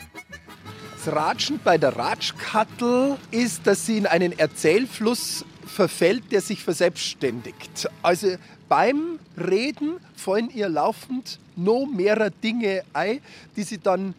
Das 1.07 1.15
Ratschen 1.15 1.61
bei 1.63 1.77
der 1.77 1.95
Ratschkattel 1.95 3.15
ist, 3.31 3.65
dass 3.65 3.85
sie 3.85 3.97
in 3.97 4.07
einen 4.07 4.37
Erzählfluss 4.37 5.45
verfällt, 5.65 6.33
der 6.33 6.41
sich 6.41 6.61
verselbstständigt. 6.61 7.87
Also 8.03 8.35
beim 8.67 9.17
Reden 9.37 10.01
fallen 10.17 10.49
ihr 10.49 10.67
laufend 10.67 11.39
noch 11.55 11.85
mehrere 11.85 12.31
Dinge 12.31 12.83
ein, 12.91 13.21
die 13.55 13.63
sie 13.63 13.77
dann 13.77 14.15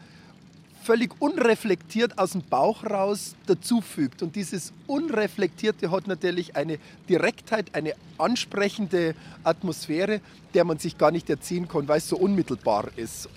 völlig 0.82 1.10
unreflektiert 1.18 2.18
aus 2.18 2.32
dem 2.32 2.40
Bauch 2.40 2.82
raus 2.84 3.34
dazufügt. 3.44 4.22
Und 4.22 4.34
dieses 4.34 4.72
Unreflektierte 4.86 5.90
hat 5.90 6.06
natürlich 6.06 6.56
eine 6.56 6.78
Direktheit, 7.06 7.74
eine 7.74 7.92
ansprechende 8.16 9.14
Atmosphäre, 9.44 10.22
der 10.54 10.64
man 10.64 10.78
sich 10.78 10.96
gar 10.96 11.10
nicht 11.10 11.28
erziehen 11.28 11.68
kann, 11.68 11.86
weil 11.86 11.98
es 11.98 12.08
so 12.08 12.16
unmittelbar 12.16 12.88
ist. 12.96 13.28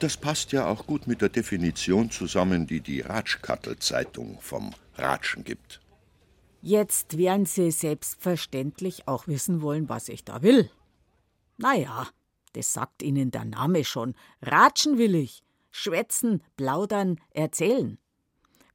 Das 0.00 0.16
passt 0.16 0.52
ja 0.52 0.66
auch 0.66 0.86
gut 0.86 1.06
mit 1.06 1.20
der 1.20 1.28
Definition 1.28 2.10
zusammen, 2.10 2.66
die 2.66 2.80
die 2.80 3.02
Ratschkattel-Zeitung 3.02 4.38
vom 4.40 4.74
Ratschen 4.94 5.44
gibt. 5.44 5.80
Jetzt 6.62 7.18
werden 7.18 7.44
Sie 7.44 7.70
selbstverständlich 7.70 9.06
auch 9.06 9.26
wissen 9.26 9.60
wollen, 9.60 9.90
was 9.90 10.08
ich 10.08 10.24
da 10.24 10.42
will. 10.42 10.70
Naja, 11.58 12.08
das 12.54 12.72
sagt 12.72 13.02
Ihnen 13.02 13.30
der 13.30 13.44
Name 13.44 13.84
schon. 13.84 14.14
Ratschen 14.40 14.96
will 14.96 15.14
ich. 15.14 15.42
Schwätzen, 15.70 16.42
plaudern, 16.56 17.20
erzählen. 17.30 17.98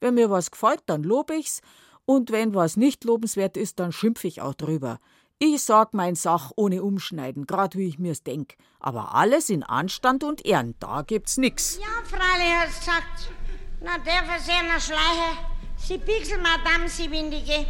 Wenn 0.01 0.13
mir 0.13 0.30
was 0.30 0.51
gefällt, 0.51 0.84
dann 0.86 1.01
lob 1.01 1.32
ich's, 1.32 1.62
und 2.06 2.32
wenn 2.32 2.54
was 2.54 2.78
nicht 2.78 3.04
lobenswert 3.04 3.58
ist, 3.58 3.80
dann 3.80 3.92
schimpf 3.92 4.24
ich 4.24 4.42
auch 4.42 4.54
drüber. 4.54 5.00
Ich 5.41 5.63
sag 5.63 5.93
mein 5.93 6.15
Sach 6.15 6.51
ohne 6.58 6.84
Umschneiden, 6.84 7.48
grad 7.48 7.77
wie 7.77 7.88
ich 7.88 7.98
mir's 7.98 8.24
denk. 8.24 8.55
Aber 8.81 9.15
alles 9.15 9.50
in 9.50 9.63
Anstand 9.63 10.25
und 10.25 10.46
Ehren, 10.46 10.75
da 10.81 11.01
gibt's 11.01 11.38
nix. 11.38 11.79
Ja, 11.79 12.03
freilich 12.03 12.53
hat's 12.53 12.79
gesagt. 12.79 13.31
Na, 13.79 13.98
der 14.00 14.25
Versehrner 14.25 14.81
Schleicher. 14.81 15.38
Sie 15.77 15.98
Pixel, 15.98 16.39
Madame, 16.39 16.89
Sie 16.89 17.10
Windige. 17.10 17.65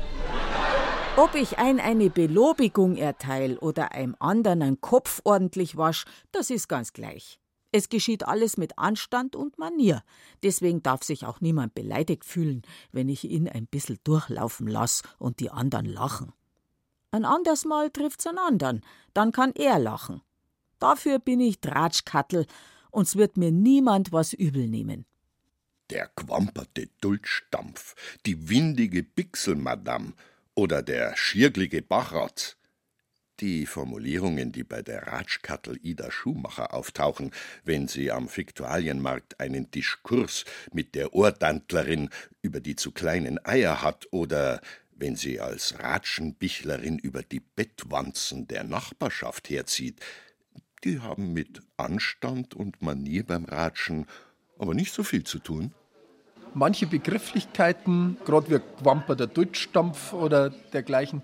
Ob 1.15 1.35
ich 1.35 1.59
ein 1.59 1.79
eine 1.79 2.09
Belobigung 2.09 2.95
erteil 2.95 3.59
oder 3.59 3.91
einem 3.91 4.15
anderen 4.17 4.63
einen 4.63 4.81
Kopf 4.81 5.21
ordentlich 5.23 5.77
wasch, 5.77 6.05
das 6.31 6.49
ist 6.49 6.69
ganz 6.69 6.91
gleich. 6.91 7.39
Es 7.71 7.89
geschieht 7.89 8.27
alles 8.27 8.57
mit 8.57 8.79
Anstand 8.79 9.35
und 9.35 9.59
Manier. 9.59 10.01
Deswegen 10.41 10.81
darf 10.81 11.03
sich 11.03 11.27
auch 11.27 11.39
niemand 11.39 11.75
beleidigt 11.75 12.25
fühlen, 12.25 12.63
wenn 12.91 13.09
ich 13.09 13.25
ihn 13.25 13.47
ein 13.47 13.67
bissel 13.67 13.99
durchlaufen 14.03 14.65
lass 14.65 15.03
und 15.19 15.39
die 15.39 15.51
anderen 15.51 15.85
lachen. 15.85 16.33
Ein 17.11 17.25
anderes 17.25 17.65
Mal 17.65 17.89
trifft's 17.89 18.27
einen 18.27 18.37
anderen, 18.37 18.85
dann 19.13 19.31
kann 19.31 19.51
er 19.55 19.79
lachen. 19.79 20.21
Dafür 20.79 21.19
bin 21.19 21.39
ich 21.39 21.59
Tratschkattel, 21.59 22.45
und's 22.91 23.15
wird 23.15 23.35
mir 23.35 23.51
niemand 23.51 24.11
was 24.11 24.33
übel 24.33 24.67
nehmen. 24.67 25.05
Der 25.89 26.07
quamperte 26.07 26.87
Dulzstampf, 27.01 27.95
die 28.27 28.49
windige 28.49 29.01
Pixelmadam 29.01 30.13
oder 30.53 30.83
der 30.83 31.15
schierglige 31.15 31.81
Bachratz. 31.81 32.57
Die 33.39 33.65
Formulierungen, 33.65 34.51
die 34.51 34.63
bei 34.63 34.81
der 34.81 35.07
Ratschkattel 35.07 35.79
Ida 35.81 36.11
Schumacher 36.11 36.73
auftauchen, 36.73 37.31
wenn 37.63 37.87
sie 37.87 38.11
am 38.11 38.27
Fiktualienmarkt 38.27 39.39
einen 39.39 39.71
Diskurs 39.71 40.43
mit 40.73 40.93
der 40.93 41.13
Ohrdantlerin 41.13 42.09
über 42.41 42.59
die 42.59 42.75
zu 42.75 42.91
kleinen 42.91 43.43
Eier 43.45 43.81
hat 43.81 44.07
oder 44.11 44.61
wenn 44.99 45.15
sie 45.15 45.39
als 45.39 45.79
Ratschenbichlerin 45.79 46.99
über 46.99 47.23
die 47.23 47.39
Bettwanzen 47.39 48.47
der 48.47 48.63
Nachbarschaft 48.63 49.49
herzieht, 49.49 49.99
die 50.83 50.99
haben 50.99 51.33
mit 51.33 51.61
Anstand 51.77 52.53
und 52.53 52.81
Manier 52.81 53.25
beim 53.25 53.45
Ratschen 53.45 54.05
aber 54.57 54.73
nicht 54.73 54.93
so 54.93 55.03
viel 55.03 55.23
zu 55.23 55.39
tun. 55.39 55.73
Manche 56.53 56.87
Begrifflichkeiten, 56.87 58.17
gerade 58.25 58.49
wie 58.49 58.59
Quamper 58.81 59.15
der 59.15 59.27
Deutschstampf 59.27 60.13
oder 60.13 60.49
dergleichen, 60.49 61.21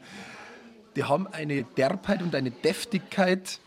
die 0.96 1.04
haben 1.04 1.28
eine 1.28 1.64
Derbheit 1.64 2.22
und 2.22 2.34
eine 2.36 2.52
Deftigkeit, 2.52 3.60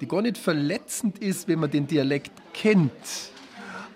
die 0.00 0.08
gar 0.08 0.22
nicht 0.22 0.38
verletzend 0.38 1.18
ist, 1.18 1.46
wenn 1.46 1.60
man 1.60 1.70
den 1.70 1.86
Dialekt 1.86 2.32
kennt. 2.52 2.90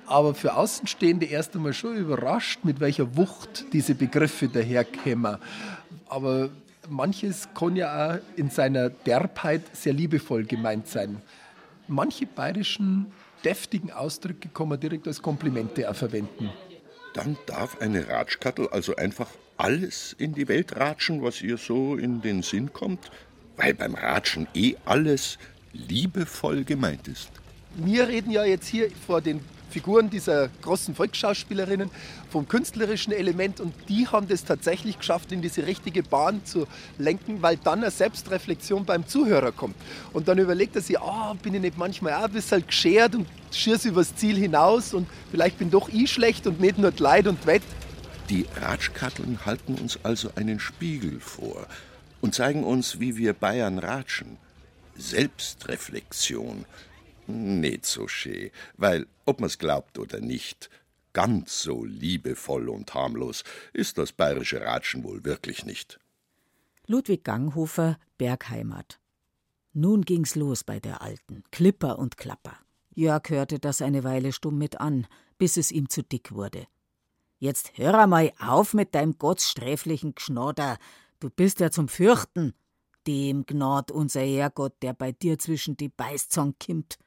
Aber 0.08 0.34
für 0.34 0.56
Außenstehende 0.56 1.26
erst 1.26 1.54
einmal 1.54 1.74
schon 1.74 1.96
überrascht, 1.96 2.60
mit 2.64 2.80
welcher 2.80 3.16
Wucht 3.16 3.66
diese 3.74 3.94
Begriffe 3.94 4.48
daherkämen. 4.48 5.36
Aber 6.08 6.48
manches 6.88 7.48
kann 7.54 7.76
ja 7.76 8.14
auch 8.14 8.18
in 8.36 8.48
seiner 8.48 8.88
Derbheit 8.88 9.62
sehr 9.74 9.92
liebevoll 9.92 10.44
gemeint 10.44 10.88
sein. 10.88 11.20
Manche 11.88 12.24
bayerischen 12.24 13.12
deftigen 13.44 13.92
Ausdrücke 13.92 14.48
kann 14.48 14.68
man 14.68 14.80
direkt 14.80 15.06
als 15.06 15.20
Komplimente 15.20 15.88
auch 15.90 15.94
verwenden. 15.94 16.50
Dann 17.12 17.36
darf 17.46 17.80
eine 17.80 18.08
Ratschkattel 18.08 18.68
also 18.68 18.96
einfach 18.96 19.28
alles 19.58 20.14
in 20.18 20.32
die 20.32 20.48
Welt 20.48 20.76
ratschen, 20.76 21.22
was 21.22 21.42
ihr 21.42 21.58
so 21.58 21.96
in 21.96 22.22
den 22.22 22.42
Sinn 22.42 22.72
kommt, 22.72 23.10
weil 23.56 23.74
beim 23.74 23.94
Ratschen 23.94 24.46
eh 24.54 24.76
alles 24.86 25.38
liebevoll 25.72 26.64
gemeint 26.64 27.08
ist. 27.08 27.30
Wir 27.76 28.08
reden 28.08 28.30
ja 28.30 28.44
jetzt 28.44 28.68
hier 28.68 28.88
vor 29.06 29.20
den 29.20 29.40
Figuren 29.70 30.10
dieser 30.10 30.48
großen 30.62 30.94
Volksschauspielerinnen 30.94 31.90
vom 32.30 32.48
künstlerischen 32.48 33.12
Element 33.12 33.60
und 33.60 33.74
die 33.88 34.06
haben 34.06 34.28
das 34.28 34.44
tatsächlich 34.44 34.98
geschafft, 34.98 35.32
in 35.32 35.42
diese 35.42 35.66
richtige 35.66 36.02
Bahn 36.02 36.44
zu 36.44 36.66
lenken, 36.98 37.42
weil 37.42 37.56
dann 37.56 37.80
eine 37.80 37.90
Selbstreflexion 37.90 38.84
beim 38.84 39.06
Zuhörer 39.06 39.52
kommt. 39.52 39.76
Und 40.12 40.28
dann 40.28 40.38
überlegt 40.38 40.76
er 40.76 40.82
sich, 40.82 40.98
oh, 41.00 41.34
bin 41.42 41.54
ich 41.54 41.60
nicht 41.60 41.78
manchmal 41.78 42.14
auch 42.14 42.24
ein 42.24 42.32
bisschen 42.32 42.66
geschert 42.66 43.14
und 43.14 43.26
schieß 43.52 43.84
übers 43.86 44.14
Ziel 44.16 44.36
hinaus 44.36 44.94
und 44.94 45.06
vielleicht 45.30 45.58
bin 45.58 45.70
doch 45.70 45.88
ich 45.88 46.10
schlecht 46.10 46.46
und 46.46 46.60
nicht 46.60 46.78
nur 46.78 46.92
Leid 46.98 47.26
und 47.26 47.46
Wett. 47.46 47.62
Die 48.30 48.46
Ratschkatteln 48.60 49.46
halten 49.46 49.74
uns 49.74 49.98
also 50.02 50.30
einen 50.34 50.60
Spiegel 50.60 51.20
vor 51.20 51.66
und 52.20 52.34
zeigen 52.34 52.64
uns, 52.64 53.00
wie 53.00 53.16
wir 53.16 53.32
Bayern 53.32 53.78
ratschen. 53.78 54.36
Selbstreflexion. 54.96 56.64
Nicht 57.28 57.84
so 57.84 58.08
schön, 58.08 58.50
weil, 58.78 59.06
ob 59.26 59.40
man's 59.40 59.58
glaubt 59.58 59.98
oder 59.98 60.18
nicht, 60.18 60.70
ganz 61.12 61.60
so 61.60 61.84
liebevoll 61.84 62.70
und 62.70 62.94
harmlos 62.94 63.44
ist 63.74 63.98
das 63.98 64.12
bayerische 64.12 64.62
Ratschen 64.62 65.04
wohl 65.04 65.24
wirklich 65.24 65.66
nicht. 65.66 65.98
Ludwig 66.86 67.24
Ganghofer, 67.24 67.98
Bergheimat. 68.16 68.98
Nun 69.74 70.06
ging's 70.06 70.36
los 70.36 70.64
bei 70.64 70.80
der 70.80 71.02
Alten, 71.02 71.44
Klipper 71.50 71.98
und 71.98 72.16
Klapper. 72.16 72.56
Jörg 72.94 73.28
hörte 73.28 73.58
das 73.58 73.82
eine 73.82 74.04
Weile 74.04 74.32
stumm 74.32 74.56
mit 74.56 74.80
an, 74.80 75.06
bis 75.36 75.58
es 75.58 75.70
ihm 75.70 75.90
zu 75.90 76.02
dick 76.02 76.32
wurde. 76.32 76.66
Jetzt 77.38 77.72
hör 77.76 77.98
einmal 77.98 78.32
auf 78.40 78.72
mit 78.72 78.94
deinem 78.94 79.18
gottsträflichen 79.18 80.14
Gschnodder. 80.14 80.78
Du 81.20 81.28
bist 81.28 81.60
ja 81.60 81.70
zum 81.70 81.88
Fürchten. 81.88 82.54
Dem 83.06 83.44
gnad 83.44 83.90
unser 83.90 84.22
Herrgott, 84.22 84.82
der 84.82 84.94
bei 84.94 85.12
dir 85.12 85.38
zwischen 85.38 85.76
die 85.76 85.90
Beißzahn 85.90 86.58
kimmt. 86.58 86.98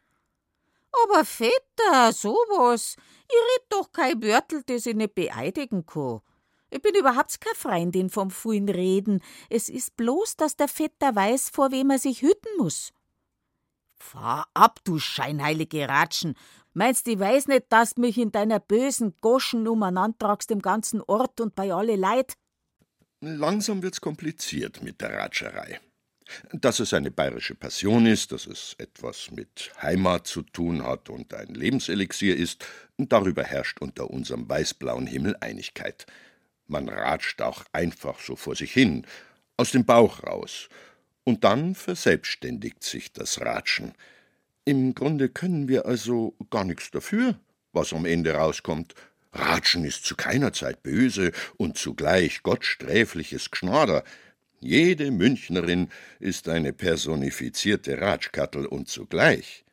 Aber 1.04 1.26
Vetter, 1.26 2.12
sowas. 2.14 2.96
Ich 3.28 3.34
red 3.34 3.66
doch 3.70 3.92
kein 3.92 4.22
Wörtel, 4.22 4.64
das 4.66 4.86
ich 4.86 4.96
nicht 4.96 5.16
beeidigen 5.16 5.86
kann. 5.86 6.22
Ich 6.70 6.82
bin 6.82 6.96
überhaupt 6.96 7.40
keine 7.42 7.56
Freundin 7.56 8.10
vom 8.10 8.32
vielen 8.32 8.70
Reden. 8.70 9.22
Es 9.50 9.70
ist 9.70 9.96
bloß, 9.98 10.38
dass 10.38 10.56
der 10.56 10.68
Vetter 10.68 11.16
weiß, 11.16 11.50
vor 11.50 11.72
wem 11.72 11.90
er 11.90 12.00
sich 12.00 12.22
hüten 12.22 12.58
muss. 12.58 12.92
Fahr 14.00 14.48
ab, 14.54 14.80
du 14.84 14.98
scheinheilige 14.98 15.88
Ratschen, 15.88 16.36
Meinst 16.74 17.08
ich 17.08 17.20
weiß 17.20 17.48
nicht, 17.48 17.66
dass 17.70 17.96
du 17.96 18.02
mich 18.02 18.18
in 18.18 18.32
deiner 18.32 18.60
bösen 18.60 19.16
Goschen 19.20 19.68
umeinander 19.68 20.18
tragst 20.18 20.52
im 20.52 20.62
ganzen 20.62 21.02
Ort 21.02 21.42
und 21.42 21.54
bei 21.54 21.74
alle 21.74 21.96
Leid? 21.96 22.36
Langsam 23.20 23.84
wird's 23.84 24.02
kompliziert 24.02 24.82
mit 24.82 25.02
der 25.02 25.12
Ratscherei. 25.14 25.80
Dass 26.52 26.80
es 26.80 26.94
eine 26.94 27.12
bayerische 27.12 27.56
Passion 27.56 28.06
ist, 28.06 28.32
dass 28.32 28.48
es 28.48 28.76
etwas 28.78 29.32
mit 29.32 29.72
Heimat 29.82 30.28
zu 30.28 30.42
tun 30.42 30.84
hat 30.84 31.10
und 31.10 31.34
ein 31.34 31.54
Lebenselixier 31.54 32.36
ist, 32.36 32.66
darüber 32.98 33.44
herrscht 33.44 33.82
unter 33.82 34.10
unserem 34.10 34.48
weißblauen 34.48 35.08
Himmel 35.08 35.36
Einigkeit. 35.40 36.06
Man 36.68 36.90
ratscht 36.90 37.42
auch 37.42 37.64
einfach 37.74 38.20
so 38.20 38.36
vor 38.36 38.56
sich 38.56 38.72
hin, 38.72 39.06
aus 39.58 39.72
dem 39.72 39.86
Bauch 39.86 40.24
raus, 40.24 40.70
Und 41.24 41.44
dann 41.44 41.76
verselbstständigt 41.76 42.84
sich 42.84 43.14
das 43.14 43.42
Ratschen. 43.42 43.94
Im 44.66 44.96
Grunde 44.96 45.30
können 45.30 45.68
wir 45.68 45.86
also 45.86 46.36
gar 46.50 46.64
nichts 46.64 46.92
dafür, 46.92 47.40
was 47.74 47.94
am 47.94 48.06
Ende 48.06 48.34
rauskommt. 48.34 48.96
Ratschen 49.34 49.86
ist 49.86 50.06
zu 50.06 50.16
keiner 50.16 50.52
Zeit 50.52 50.84
böse 50.84 51.32
und 51.58 51.78
zugleich 51.78 52.44
gottsträfliches 52.44 53.52
Gschnader. 53.52 54.04
Jede 54.63 55.10
Münchnerin 55.10 55.89
ist 56.20 56.48
eine 56.48 56.72
personifizierte 56.72 58.00
Ratschkattel 58.00 58.68
und 58.68 58.88
zugleich 58.89 59.65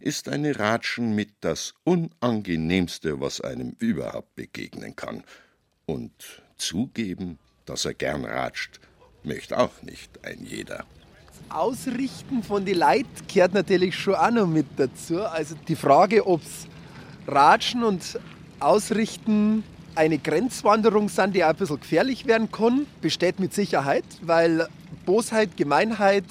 ist 0.00 0.28
eine 0.28 0.58
Ratschen 0.58 1.14
mit 1.14 1.30
das 1.40 1.74
Unangenehmste, 1.84 3.20
was 3.20 3.40
einem 3.40 3.76
überhaupt 3.78 4.34
begegnen 4.34 4.96
kann. 4.96 5.22
Und 5.86 6.42
zugeben, 6.56 7.38
dass 7.66 7.84
er 7.84 7.94
gern 7.94 8.24
ratscht, 8.24 8.80
möchte 9.22 9.56
auch 9.56 9.80
nicht 9.82 10.24
ein 10.24 10.44
jeder. 10.44 10.86
Ausrichten 11.48 12.42
von 12.42 12.64
die 12.64 12.74
Leit 12.74 13.06
gehört 13.32 13.54
natürlich 13.54 13.94
schon 13.94 14.16
auch 14.16 14.30
noch 14.32 14.46
mit 14.48 14.66
dazu. 14.76 15.22
Also 15.22 15.54
die 15.68 15.76
Frage, 15.76 16.26
ob 16.26 16.42
es 16.42 16.66
Ratschen 17.28 17.84
und 17.84 18.18
Ausrichten 18.58 19.62
eine 19.94 20.18
Grenzwanderung 20.18 21.08
sind, 21.08 21.34
die 21.34 21.44
auch 21.44 21.50
ein 21.50 21.56
bisschen 21.56 21.80
gefährlich 21.80 22.26
werden 22.26 22.50
kann, 22.50 22.86
besteht 23.00 23.40
mit 23.40 23.54
Sicherheit, 23.54 24.04
weil 24.22 24.68
Bosheit, 25.04 25.56
Gemeinheit, 25.56 26.24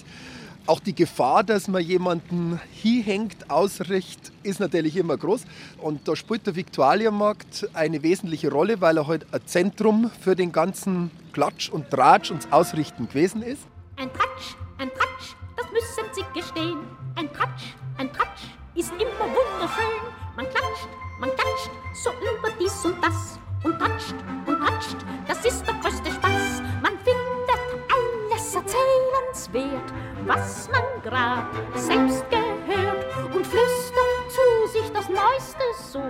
auch 0.67 0.79
die 0.79 0.93
Gefahr, 0.93 1.43
dass 1.43 1.67
man 1.67 1.81
jemanden 1.81 2.59
hinhängt, 2.71 3.49
ausricht, 3.49 4.31
ist 4.43 4.59
natürlich 4.59 4.95
immer 4.95 5.17
groß. 5.17 5.43
Und 5.79 6.07
da 6.07 6.15
spielt 6.15 6.45
der 6.45 6.55
Viktualienmarkt 6.55 7.69
eine 7.73 8.03
wesentliche 8.03 8.51
Rolle, 8.51 8.79
weil 8.79 8.97
er 8.97 9.07
halt 9.07 9.25
ein 9.33 9.41
Zentrum 9.45 10.11
für 10.21 10.35
den 10.35 10.51
ganzen 10.51 11.11
Klatsch 11.33 11.69
und 11.69 11.89
Tratsch 11.89 12.31
und 12.31 12.51
Ausrichten 12.53 13.07
gewesen 13.07 13.41
ist. 13.41 13.63
Ein 13.97 14.11
Tratsch, 14.13 14.55
ein 14.77 14.89
Tratsch, 14.89 15.35
das 15.57 15.65
müssen 15.71 16.09
Sie 16.13 16.39
gestehen. 16.39 16.79
Ein 17.15 17.31
Tratsch, 17.33 17.75
ein 17.97 18.11
Tratsch 18.13 18.43
ist 18.75 18.91
immer 18.93 19.25
wunderschön. 19.25 20.01
Man 20.35 20.45
klatscht, 20.45 20.87
man 21.19 21.29
klatscht 21.29 21.71
so 21.93 22.09
über 22.11 22.49
dies 22.59 22.85
und 22.85 22.95
das 23.03 23.39
und 23.63 23.79
tatscht 23.79 24.15
und 24.45 24.59
tatscht, 24.59 24.97
das 25.27 25.45
ist 25.45 25.65
der 25.65 25.75
größte 25.75 26.11
Spaß. 26.11 26.61
Man 26.81 26.97
findet 27.03 27.59
alles 27.89 28.55
erzählenswert, 28.55 29.93
was 30.25 30.69
man 30.69 30.83
grad 31.03 31.45
selbst 31.75 32.25
gehört 32.29 33.05
und 33.33 33.45
flüstert 33.45 34.29
zu 34.29 34.67
sich 34.71 34.91
das 34.91 35.09
Neueste 35.09 35.63
so 35.91 36.01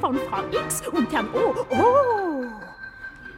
von 0.00 0.16
Frau 0.16 0.42
X 0.64 0.86
und 0.88 1.12
Herrn 1.12 1.28
O. 1.34 1.54
Oh, 1.70 2.44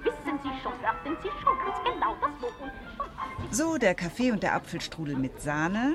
wissen 0.03 0.39
Sie 0.43 0.63
schon, 0.63 0.73
hörten 0.81 1.17
Sie 1.23 1.29
schon 1.43 1.59
ganz 1.65 1.79
genau 1.85 2.17
das 2.21 2.31
Wo 2.41 3.45
und 3.45 3.55
So, 3.55 3.79
der 3.79 3.95
Kaffee 3.95 4.33
und 4.33 4.43
der 4.43 4.55
Apfelstrudel 4.55 5.17
mit 5.17 5.41
Sahne. 5.43 5.93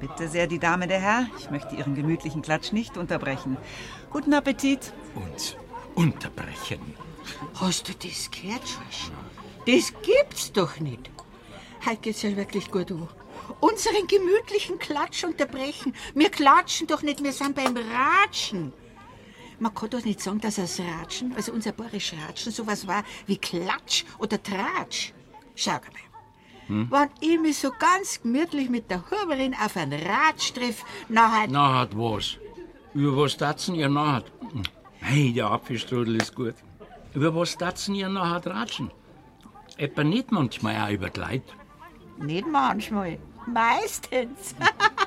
Bitte 0.00 0.26
sehr, 0.26 0.48
die 0.48 0.58
Dame, 0.58 0.88
der 0.88 0.98
Herr. 0.98 1.26
Ich 1.38 1.48
möchte 1.50 1.76
Ihren 1.76 1.94
gemütlichen 1.94 2.42
Klatsch 2.42 2.72
nicht 2.72 2.96
unterbrechen. 2.96 3.56
Guten 4.10 4.34
Appetit. 4.34 4.92
Uns 5.14 5.56
unterbrechen. 5.94 6.94
Hast 7.54 7.88
du 7.88 7.92
das 7.94 8.30
gehört, 8.30 8.62
Schorsch? 8.68 9.10
Das 9.66 9.92
gibt's 10.02 10.52
doch 10.52 10.80
nicht. 10.80 11.10
Heute 11.84 12.00
geht's 12.00 12.22
ja 12.22 12.36
wirklich 12.36 12.70
gut 12.70 12.90
an. 12.90 13.08
Unseren 13.60 14.06
gemütlichen 14.06 14.78
Klatsch 14.78 15.24
unterbrechen. 15.24 15.94
Wir 16.14 16.30
klatschen 16.30 16.86
doch 16.86 17.02
nicht, 17.02 17.22
wir 17.22 17.32
sind 17.32 17.54
beim 17.54 17.76
Ratschen. 17.76 18.72
Man 19.58 19.74
kann 19.74 19.90
doch 19.90 20.04
nicht 20.04 20.20
sagen, 20.20 20.40
dass 20.40 20.56
das 20.56 20.80
Ratschen, 20.80 21.34
also 21.36 21.52
unser 21.52 21.72
bayerisch 21.72 22.14
Ratschen, 22.14 22.52
sowas 22.52 22.86
war 22.86 23.04
wie 23.26 23.36
Klatsch 23.36 24.04
oder 24.18 24.42
Tratsch. 24.42 25.12
Schau 25.54 25.72
mal. 25.72 26.02
Wenn 26.68 27.10
ich 27.20 27.38
mich 27.38 27.58
so 27.58 27.70
ganz 27.70 28.22
gemütlich 28.22 28.70
mit 28.70 28.90
der 28.90 29.04
Huberin 29.10 29.54
auf 29.54 29.76
einen 29.76 30.00
Ratsch 30.00 30.52
nachher 31.08 31.48
Na, 31.48 31.80
hat 31.80 31.96
was. 31.96 32.38
Über 32.94 33.16
was 33.16 33.36
tatzen 33.36 33.74
ihr 33.74 33.88
nachher? 33.88 34.24
Hey, 35.04 35.32
der 35.32 35.50
Apfelstrudel 35.50 36.16
ist 36.16 36.34
gut. 36.34 36.54
Über 37.12 37.34
was 37.34 37.58
tatzen 37.58 37.94
ihr 37.94 38.08
nachher 38.08 38.46
ratschen? 38.50 38.90
Etwa 39.76 40.04
nicht 40.04 40.30
manchmal 40.30 40.76
auch 40.76 40.90
über 40.90 41.10
die 41.10 41.20
Leute. 41.20 41.52
nicht 42.18 42.46
manchmal, 42.46 43.18
meistens. 43.46 44.54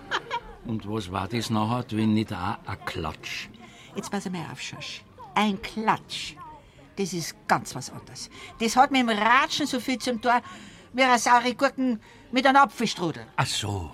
Und 0.66 0.88
was 0.90 1.12
war 1.12 1.28
das 1.28 1.50
nachher, 1.50 1.86
wenn 1.92 2.14
nicht 2.14 2.34
auch 2.34 2.58
ein 2.66 2.86
Klatsch? 2.86 3.48
Jetzt 3.96 4.12
pass 4.12 4.30
mal 4.30 4.46
auf, 4.52 4.60
Schorsch. 4.62 5.04
Ein 5.34 5.62
Klatsch, 5.62 6.36
das 6.98 7.14
ist 7.14 7.36
ganz 7.48 7.74
was 7.76 7.90
anderes. 7.92 8.30
Das 8.60 8.76
hat 8.76 8.92
mit 8.92 9.02
dem 9.02 9.10
Ratschen 9.10 9.66
so 9.66 9.80
viel 9.80 9.98
zum 10.00 10.22
Tor 10.22 10.42
wie 10.94 11.04
eine 11.04 11.20
saure 11.20 11.54
Gurken 11.56 12.00
mit 12.32 12.46
einem 12.46 12.58
Apfelstrudel. 12.58 13.26
Ach 13.38 13.46
so. 13.46 13.92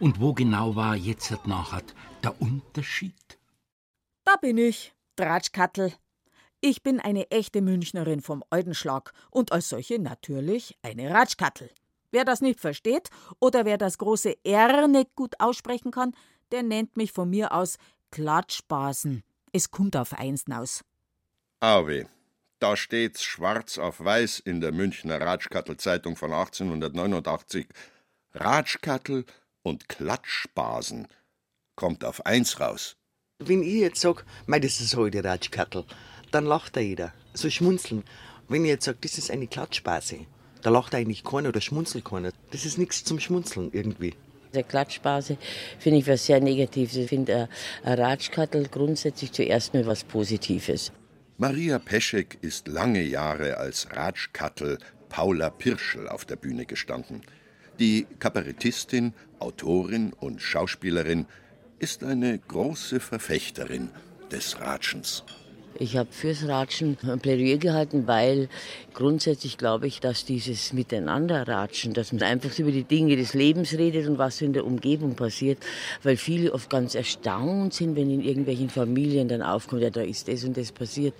Und 0.00 0.18
wo 0.20 0.32
genau 0.32 0.74
war 0.74 0.96
jetzt 0.96 1.46
nachher 1.46 1.82
der 2.24 2.40
Unterschied? 2.40 3.14
Da 4.24 4.36
bin 4.36 4.56
ich, 4.56 4.94
Tratschkattel. 5.16 5.92
Ich 6.60 6.82
bin 6.82 7.00
eine 7.00 7.30
echte 7.32 7.60
Münchnerin 7.60 8.20
vom 8.20 8.44
Eudenschlag 8.52 9.12
und 9.30 9.50
als 9.50 9.68
solche 9.68 9.98
natürlich 9.98 10.78
eine 10.82 11.10
Ratschkattel. 11.10 11.70
Wer 12.12 12.24
das 12.24 12.40
nicht 12.40 12.60
versteht 12.60 13.10
oder 13.40 13.64
wer 13.64 13.78
das 13.78 13.98
große 13.98 14.36
R 14.44 14.86
nicht 14.86 15.16
gut 15.16 15.34
aussprechen 15.40 15.90
kann, 15.90 16.14
der 16.52 16.62
nennt 16.62 16.96
mich 16.96 17.10
von 17.10 17.30
mir 17.30 17.52
aus 17.52 17.78
Klatschbasen. 18.12 19.24
Es 19.52 19.70
kommt 19.70 19.96
auf 19.96 20.12
eins 20.12 20.44
hinaus. 20.44 20.84
Auwe, 21.58 22.06
da 22.60 22.76
steht's 22.76 23.24
schwarz 23.24 23.78
auf 23.78 23.98
weiß 23.98 24.38
in 24.38 24.60
der 24.60 24.70
Münchner 24.70 25.20
Ratschkattel-Zeitung 25.20 26.14
von 26.14 26.32
1889. 26.32 27.66
Ratschkattel 28.34 29.24
und 29.62 29.88
Klatschbasen. 29.88 31.08
Kommt 31.74 32.04
auf 32.04 32.24
eins 32.24 32.60
raus. 32.60 32.96
Wenn 33.48 33.62
ich 33.62 33.74
jetzt 33.74 34.00
sage, 34.00 34.22
das 34.46 34.80
ist 34.80 34.96
heute 34.96 35.24
Ratschkattel, 35.24 35.84
dann 36.30 36.44
lacht 36.44 36.76
da 36.76 36.80
jeder. 36.80 37.12
So 37.34 37.50
schmunzeln. 37.50 38.04
Wenn 38.48 38.64
ich 38.64 38.70
jetzt 38.70 38.84
sage, 38.84 38.98
das 39.00 39.18
ist 39.18 39.30
eine 39.30 39.46
Klatschbase, 39.46 40.26
da 40.62 40.70
lacht 40.70 40.94
eigentlich 40.94 41.24
keiner 41.24 41.48
oder 41.48 41.60
schmunzelt 41.60 42.04
keiner. 42.04 42.32
Das 42.50 42.64
ist 42.64 42.78
nichts 42.78 43.04
zum 43.04 43.18
Schmunzeln 43.18 43.70
irgendwie. 43.72 44.14
Der 44.54 44.62
Klatschbase 44.62 45.38
finde 45.78 45.98
ich 45.98 46.06
was 46.06 46.26
sehr 46.26 46.40
Negatives. 46.40 46.94
Ich 46.96 47.08
finde 47.08 47.32
äh, 47.32 47.46
ein 47.88 47.98
Ratschkattel 47.98 48.68
grundsätzlich 48.68 49.32
zuerst 49.32 49.72
mal 49.72 49.86
was 49.86 50.04
Positives. 50.04 50.92
Maria 51.38 51.78
Peschek 51.78 52.38
ist 52.42 52.68
lange 52.68 53.02
Jahre 53.02 53.56
als 53.56 53.88
Ratschkattel 53.90 54.78
Paula 55.08 55.50
Pirschel 55.50 56.08
auf 56.08 56.24
der 56.24 56.36
Bühne 56.36 56.66
gestanden. 56.66 57.22
Die 57.80 58.06
Kabarettistin, 58.18 59.14
Autorin 59.38 60.12
und 60.12 60.40
Schauspielerin 60.40 61.26
ist 61.82 62.04
eine 62.04 62.38
große 62.38 63.00
Verfechterin 63.00 63.90
des 64.30 64.60
Ratschens. 64.60 65.24
Ich 65.78 65.96
habe 65.96 66.08
fürs 66.12 66.46
Ratschen 66.46 66.98
ein 67.02 67.20
Plädoyer 67.20 67.56
gehalten, 67.56 68.06
weil 68.06 68.48
grundsätzlich 68.92 69.56
glaube 69.56 69.86
ich, 69.86 70.00
dass 70.00 70.24
dieses 70.24 70.72
Miteinanderratschen, 70.72 71.94
dass 71.94 72.12
man 72.12 72.22
einfach 72.22 72.58
über 72.58 72.70
die 72.70 72.84
Dinge 72.84 73.16
des 73.16 73.34
Lebens 73.34 73.72
redet 73.72 74.06
und 74.06 74.18
was 74.18 74.40
in 74.42 74.52
der 74.52 74.66
Umgebung 74.66 75.14
passiert, 75.14 75.58
weil 76.02 76.16
viele 76.16 76.52
oft 76.52 76.68
ganz 76.68 76.94
erstaunt 76.94 77.74
sind, 77.74 77.96
wenn 77.96 78.10
in 78.10 78.22
irgendwelchen 78.22 78.68
Familien 78.68 79.28
dann 79.28 79.42
aufkommt, 79.42 79.82
ja, 79.82 79.90
da 79.90 80.02
ist 80.02 80.28
das 80.28 80.44
und 80.44 80.56
das 80.56 80.72
passiert, 80.72 81.14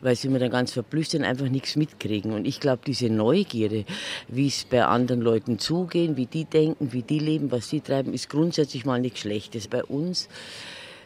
weil 0.00 0.14
sie 0.14 0.28
immer 0.28 0.38
dann 0.38 0.50
ganz 0.50 0.72
verblüfft 0.72 1.10
sind, 1.10 1.24
einfach 1.24 1.48
nichts 1.48 1.74
mitkriegen. 1.74 2.32
Und 2.32 2.46
ich 2.46 2.60
glaube, 2.60 2.82
diese 2.86 3.10
Neugierde, 3.10 3.84
wie 4.28 4.46
es 4.46 4.64
bei 4.64 4.84
anderen 4.84 5.20
Leuten 5.20 5.58
zugehen, 5.58 6.16
wie 6.16 6.26
die 6.26 6.44
denken, 6.44 6.92
wie 6.92 7.02
die 7.02 7.18
leben, 7.18 7.50
was 7.50 7.68
die 7.68 7.80
treiben, 7.80 8.12
ist 8.14 8.28
grundsätzlich 8.28 8.84
mal 8.84 9.00
nichts 9.00 9.20
Schlechtes. 9.20 9.66
Bei 9.66 9.84
uns 9.84 10.28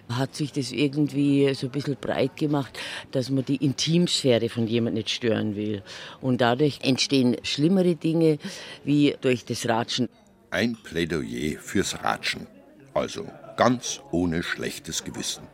hat 0.09 0.35
sich 0.35 0.53
das 0.53 0.73
irgendwie 0.73 1.55
so 1.55 1.67
ein 1.67 1.73
bisschen 1.73 1.97
breit 1.97 2.37
gemacht, 2.37 2.79
dass 3.13 3.31
man 3.31 3.45
die 3.45 3.57
Intimsphäre 3.57 4.49
von 4.49 4.67
jemandem 4.67 5.01
nicht 5.01 5.11
stören 5.11 5.57
will. 5.57 5.83
Und 6.21 6.41
dadurch 6.41 6.81
entstehen 6.83 7.37
schlimmere 7.43 7.97
Dinge 7.97 8.39
wie 8.85 9.17
durch 9.21 9.45
das 9.45 9.69
Ratschen. 9.69 10.09
Ein 10.51 10.77
Plädoyer 10.83 11.59
fürs 11.61 12.03
Ratschen. 12.03 12.47
Also 12.95 13.27
ganz 13.57 14.01
ohne 14.11 14.43
schlechtes 14.43 15.05
Gewissen. 15.05 15.45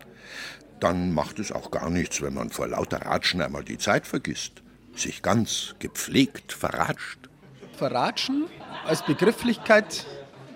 Dann 0.81 1.13
macht 1.13 1.39
es 1.39 1.53
auch 1.53 1.71
gar 1.71 1.91
nichts, 1.91 2.23
wenn 2.23 2.35
man 2.35 2.51
vor 2.51 2.69
lauter 2.69 3.03
Ratschen 3.03 3.43
einmal 3.43 3.65
die 3.65 3.79
Zeit 3.79 4.07
vergisst. 4.07 4.63
Sich 4.95 5.23
ganz 5.23 5.75
gepflegt 5.79 6.53
verratscht. 6.53 7.19
Verratschen 7.77 8.47
als 8.85 9.05
Begrifflichkeit 9.05 10.07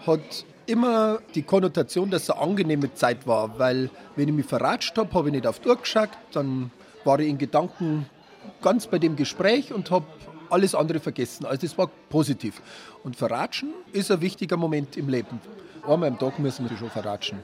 hat 0.06 0.44
immer 0.66 1.20
die 1.34 1.42
Konnotation, 1.42 2.10
dass 2.10 2.24
es 2.24 2.30
eine 2.30 2.40
angenehme 2.40 2.92
Zeit 2.94 3.26
war, 3.26 3.58
weil 3.58 3.90
wenn 4.16 4.28
ich 4.28 4.34
mich 4.34 4.46
verratscht 4.46 4.96
habe, 4.96 5.12
habe 5.14 5.28
ich 5.28 5.34
nicht 5.34 5.46
auf 5.46 5.60
die 5.60 5.68
Uhr 5.68 5.76
geschaut, 5.76 6.10
dann 6.32 6.70
war 7.04 7.18
ich 7.20 7.28
in 7.28 7.38
Gedanken 7.38 8.06
ganz 8.62 8.86
bei 8.86 8.98
dem 8.98 9.16
Gespräch 9.16 9.72
und 9.72 9.90
habe 9.90 10.06
alles 10.50 10.74
andere 10.74 11.00
vergessen. 11.00 11.46
Also 11.46 11.66
das 11.66 11.78
war 11.78 11.88
positiv. 12.08 12.60
Und 13.02 13.16
verratschen 13.16 13.72
ist 13.92 14.10
ein 14.10 14.20
wichtiger 14.20 14.56
Moment 14.56 14.96
im 14.96 15.08
Leben. 15.08 15.40
Einmal 15.86 16.10
am 16.10 16.18
Tag 16.18 16.38
müssen 16.38 16.68
wir 16.68 16.76
schon 16.76 16.90
verratschen. 16.90 17.38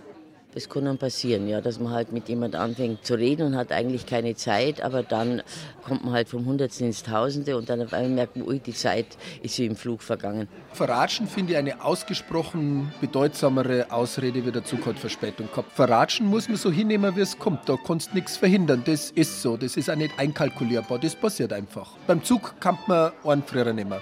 Das 0.54 0.68
kann 0.68 0.86
dann 0.86 0.96
passieren, 0.96 1.46
ja, 1.46 1.60
dass 1.60 1.78
man 1.78 1.92
halt 1.92 2.12
mit 2.12 2.28
jemand 2.28 2.54
anfängt 2.56 3.04
zu 3.04 3.14
reden 3.14 3.48
und 3.48 3.56
hat 3.56 3.70
eigentlich 3.70 4.06
keine 4.06 4.34
Zeit, 4.34 4.80
aber 4.80 5.02
dann 5.02 5.42
kommt 5.84 6.04
man 6.04 6.14
halt 6.14 6.28
vom 6.28 6.46
Hundertsten 6.46 6.86
ins 6.86 7.02
Tausende 7.02 7.56
und 7.56 7.68
dann 7.68 7.82
auf 7.82 7.92
einmal 7.92 8.10
merkt 8.10 8.36
man, 8.36 8.48
ui, 8.48 8.58
die 8.58 8.72
Zeit 8.72 9.06
ist 9.42 9.58
wie 9.58 9.66
im 9.66 9.76
Flug 9.76 10.02
vergangen. 10.02 10.48
Verratschen 10.72 11.26
finde 11.26 11.52
ich 11.52 11.58
eine 11.58 11.84
ausgesprochen 11.84 12.92
bedeutsamere 13.00 13.90
Ausrede 13.90 14.46
wie 14.46 14.50
der 14.50 14.64
Zug 14.64 14.86
hat 14.86 14.98
Verspätung 14.98 15.48
gehabt. 15.50 15.72
Verratschen 15.72 16.26
muss 16.26 16.48
man 16.48 16.56
so 16.56 16.72
hinnehmen, 16.72 17.14
wie 17.14 17.20
es 17.20 17.38
kommt. 17.38 17.68
Da 17.68 17.76
kannst 17.76 18.10
du 18.10 18.14
nichts 18.16 18.36
verhindern. 18.36 18.82
Das 18.86 19.10
ist 19.10 19.42
so. 19.42 19.56
Das 19.56 19.76
ist 19.76 19.90
auch 19.90 19.96
nicht 19.96 20.18
einkalkulierbar. 20.18 20.98
Das 20.98 21.14
passiert 21.14 21.52
einfach. 21.52 21.96
Beim 22.06 22.24
Zug 22.24 22.58
kann 22.60 22.78
man 22.86 23.12
einen 23.24 23.42
früher 23.42 23.72
nehmen. 23.72 24.00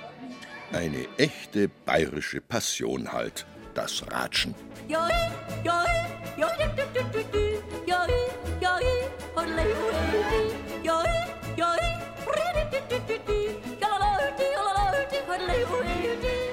Eine 0.73 1.07
echte 1.17 1.69
bayerische 1.85 2.41
Passion 2.41 3.13
halt, 3.13 3.47
das 3.77 4.03
Ratschen. 4.11 4.55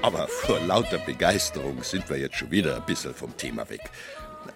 Aber 0.01 0.27
vor 0.27 0.59
lauter 0.59 0.97
Begeisterung 0.97 1.81
sind 1.81 2.09
wir 2.09 2.17
jetzt 2.17 2.35
schon 2.35 2.51
wieder 2.51 2.75
ein 2.75 2.85
bisschen 2.85 3.13
vom 3.13 3.35
Thema 3.37 3.69
weg. 3.69 3.89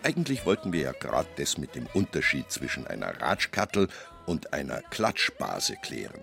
Eigentlich 0.03 0.45
wollten 0.45 0.73
wir 0.73 0.81
ja 0.81 0.91
gerade 0.91 1.29
das 1.37 1.57
mit 1.57 1.73
dem 1.73 1.87
Unterschied 1.93 2.51
zwischen 2.51 2.85
einer 2.85 3.21
Ratschkattel 3.21 3.87
und 4.25 4.53
einer 4.53 4.81
Klatschbase 4.81 5.77
klären. 5.81 6.21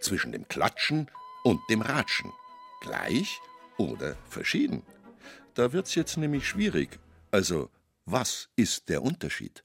Zwischen 0.00 0.32
dem 0.32 0.48
Klatschen 0.48 1.08
und 1.44 1.60
dem 1.70 1.82
Ratschen. 1.82 2.32
Gleich 2.80 3.38
oder 3.78 4.16
verschieden? 4.28 4.82
Da 5.54 5.72
wird's 5.72 5.94
jetzt 5.94 6.16
nämlich 6.16 6.48
schwierig. 6.48 6.98
Also, 7.30 7.70
was 8.06 8.48
ist 8.56 8.88
der 8.88 9.02
Unterschied? 9.02 9.64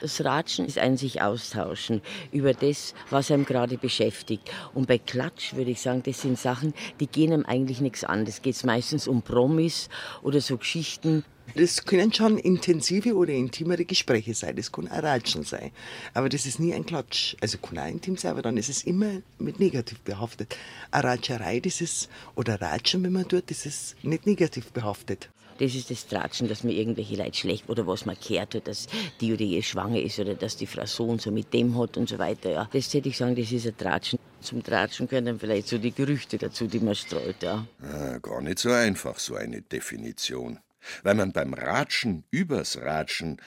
Das 0.00 0.24
Ratschen 0.24 0.66
ist 0.66 0.78
ein 0.78 0.96
sich 0.96 1.22
austauschen 1.22 2.02
über 2.32 2.54
das, 2.54 2.94
was 3.10 3.30
einem 3.30 3.44
gerade 3.44 3.78
beschäftigt. 3.78 4.50
Und 4.74 4.88
bei 4.88 4.98
Klatsch 4.98 5.54
würde 5.54 5.70
ich 5.70 5.80
sagen, 5.80 6.02
das 6.02 6.20
sind 6.20 6.38
Sachen, 6.38 6.74
die 7.00 7.06
gehen 7.06 7.32
einem 7.32 7.46
eigentlich 7.46 7.80
nichts 7.80 8.04
an. 8.04 8.24
Das 8.24 8.42
geht 8.42 8.62
meistens 8.64 9.06
um 9.06 9.22
Promis 9.22 9.88
oder 10.22 10.40
so 10.40 10.58
Geschichten. 10.58 11.24
Das 11.54 11.84
können 11.84 12.12
schon 12.12 12.38
intensive 12.38 13.14
oder 13.14 13.32
intimere 13.32 13.84
Gespräche 13.84 14.34
sein. 14.34 14.56
Das 14.56 14.72
kann 14.72 14.88
auch 14.88 15.02
Ratschen 15.02 15.42
sein. 15.42 15.70
Aber 16.14 16.28
das 16.28 16.46
ist 16.46 16.58
nie 16.60 16.72
ein 16.72 16.86
Klatsch. 16.86 17.36
Also 17.40 17.58
kann 17.58 17.78
auch 17.78 17.88
intim 17.88 18.16
sein, 18.16 18.32
aber 18.32 18.42
dann 18.42 18.56
ist 18.56 18.70
es 18.70 18.84
immer 18.84 19.20
mit 19.38 19.60
negativ 19.60 20.00
behaftet. 20.00 20.56
Eine 20.90 21.04
Ratscherei, 21.04 21.60
das 21.60 21.80
ist, 21.80 22.08
oder 22.36 22.60
Ratschen, 22.60 23.02
wenn 23.04 23.12
man 23.12 23.28
tut, 23.28 23.50
das 23.50 23.66
ist 23.66 24.02
nicht 24.02 24.26
negativ 24.26 24.72
behaftet. 24.72 25.28
Das 25.58 25.74
ist 25.74 25.90
das 25.90 26.06
Tratschen, 26.06 26.48
dass 26.48 26.64
man 26.64 26.72
irgendwelche 26.72 27.16
Leute 27.16 27.36
schlecht 27.36 27.68
oder 27.68 27.86
was 27.86 28.06
man 28.06 28.18
kehrt 28.18 28.54
hat, 28.54 28.66
dass 28.66 28.86
die 29.20 29.32
oder 29.32 29.44
je 29.44 29.62
schwanger 29.62 30.00
ist 30.00 30.18
oder 30.18 30.34
dass 30.34 30.56
die 30.56 30.66
Frau 30.66 30.86
so 30.86 31.04
und 31.04 31.20
so 31.20 31.30
mit 31.30 31.52
dem 31.52 31.78
hat 31.78 31.96
und 31.96 32.08
so 32.08 32.18
weiter. 32.18 32.50
Ja. 32.50 32.70
Das 32.72 32.92
hätte 32.92 33.08
ich 33.08 33.16
sagen, 33.16 33.36
das 33.36 33.52
ist 33.52 33.66
ein 33.66 33.76
Tratschen. 33.76 34.18
Zum 34.40 34.62
Tratschen 34.62 35.06
gehören 35.06 35.26
dann 35.26 35.38
vielleicht 35.38 35.68
so 35.68 35.78
die 35.78 35.92
Gerüchte 35.92 36.38
dazu, 36.38 36.66
die 36.66 36.80
man 36.80 36.94
streut. 36.94 37.42
Ja. 37.42 37.66
Ah, 37.82 38.18
gar 38.18 38.40
nicht 38.40 38.58
so 38.58 38.70
einfach, 38.70 39.18
so 39.18 39.34
eine 39.34 39.62
Definition. 39.62 40.58
Weil 41.02 41.14
man 41.14 41.32
beim 41.32 41.54
Ratschen 41.54 42.24
übers 42.30 42.78
Ratschen 42.78 43.40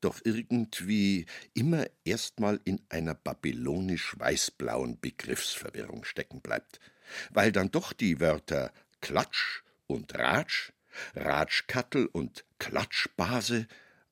doch 0.00 0.20
irgendwie 0.24 1.26
immer 1.54 1.86
erstmal 2.04 2.60
in 2.64 2.80
einer 2.88 3.14
babylonisch-weißblauen 3.14 5.00
Begriffsverwirrung 5.00 6.04
stecken 6.04 6.40
bleibt. 6.40 6.80
Weil 7.30 7.52
dann 7.52 7.70
doch 7.70 7.92
die 7.92 8.20
Wörter 8.20 8.72
Klatsch 9.00 9.62
und 9.86 10.18
Ratsch 10.18 10.72
Ratschkattel 11.14 12.06
und 12.06 12.44
Klatschbase 12.58 13.66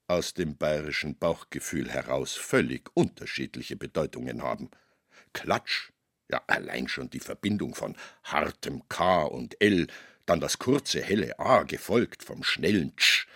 aus 0.06 0.34
dem 0.34 0.56
bayerischen 0.56 1.16
Bauchgefühl 1.16 1.88
heraus 1.90 2.34
völlig 2.34 2.90
unterschiedliche 2.94 3.76
Bedeutungen 3.76 4.42
haben. 4.42 4.70
Klatsch, 5.32 5.92
ja 6.30 6.42
allein 6.46 6.88
schon 6.88 7.10
die 7.10 7.20
Verbindung 7.20 7.74
von 7.74 7.96
hartem 8.24 8.88
K 8.88 9.22
und 9.22 9.60
L, 9.60 9.86
dann 10.30 10.40
das 10.40 10.60
kurze 10.60 11.02
helle 11.02 11.40
A 11.40 11.64
gefolgt 11.64 12.22
vom 12.22 12.44
schnellen 12.44 12.94
Tsch, 12.96 13.26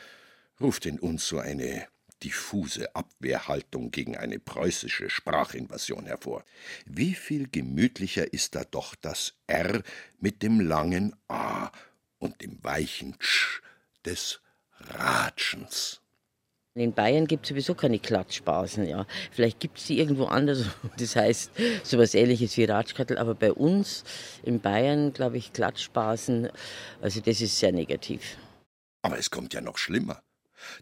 ruft 0.60 0.86
in 0.86 1.00
uns 1.00 1.26
so 1.26 1.40
eine 1.40 1.88
diffuse 2.22 2.94
Abwehrhaltung 2.94 3.90
gegen 3.90 4.16
eine 4.16 4.38
preußische 4.38 5.10
Sprachinvasion 5.10 6.06
hervor. 6.06 6.44
Wie 6.86 7.16
viel 7.16 7.48
gemütlicher 7.48 8.32
ist 8.32 8.54
da 8.54 8.62
doch 8.62 8.94
das 8.94 9.34
R 9.48 9.82
mit 10.20 10.44
dem 10.44 10.60
langen 10.60 11.16
A 11.26 11.72
und 12.20 12.40
dem 12.42 12.62
weichen 12.62 13.18
Tsch 13.18 13.60
des 14.04 14.40
Ratschens. 14.78 16.00
In 16.76 16.92
Bayern 16.92 17.28
gibt 17.28 17.46
es 17.46 17.50
sowieso 17.50 17.76
keine 17.76 18.00
Klatschbasen, 18.00 18.88
ja. 18.88 19.06
Vielleicht 19.30 19.60
gibt 19.60 19.78
es 19.78 19.86
die 19.86 20.00
irgendwo 20.00 20.24
anders, 20.24 20.64
das 20.98 21.14
heißt 21.14 21.52
sowas 21.84 22.14
ähnliches 22.14 22.56
wie 22.56 22.64
Ratschkattel, 22.64 23.16
aber 23.16 23.36
bei 23.36 23.52
uns 23.52 24.02
in 24.42 24.60
Bayern, 24.60 25.12
glaube 25.12 25.36
ich, 25.36 25.52
Klatschbasen, 25.52 26.50
also 27.00 27.20
das 27.20 27.40
ist 27.40 27.60
sehr 27.60 27.70
negativ. 27.70 28.36
Aber 29.02 29.16
es 29.16 29.30
kommt 29.30 29.54
ja 29.54 29.60
noch 29.60 29.78
schlimmer, 29.78 30.24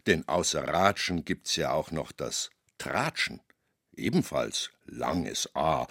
denn 0.07 0.27
außer 0.27 0.67
Ratschen 0.67 1.25
gibt 1.25 1.45
es 1.45 1.57
ja 1.57 1.73
auch 1.73 1.91
noch 1.91 2.11
das 2.11 2.49
Tratschen, 2.79 3.41
ebenfalls 3.95 4.71
langes 4.85 5.55
A 5.55 5.85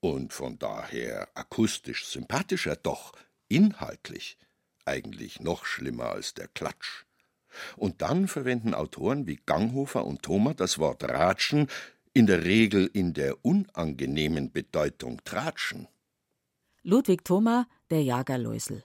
und 0.00 0.32
von 0.32 0.58
daher 0.58 1.28
akustisch 1.34 2.06
sympathischer, 2.06 2.76
doch 2.76 3.12
inhaltlich 3.48 4.38
eigentlich 4.86 5.40
noch 5.40 5.66
schlimmer 5.66 6.06
als 6.06 6.32
der 6.32 6.48
Klatsch. 6.48 7.04
Und 7.76 8.02
dann 8.02 8.28
verwenden 8.28 8.74
Autoren 8.74 9.26
wie 9.26 9.40
Ganghofer 9.44 10.04
und 10.04 10.22
Thoma 10.22 10.54
das 10.54 10.78
Wort 10.78 11.04
Ratschen 11.04 11.68
in 12.14 12.26
der 12.26 12.44
Regel 12.44 12.90
in 12.92 13.14
der 13.14 13.44
unangenehmen 13.44 14.52
Bedeutung 14.52 15.20
Tratschen. 15.24 15.88
Ludwig 16.82 17.24
Thoma, 17.24 17.66
der 17.90 18.02
Jagerläusel. 18.02 18.84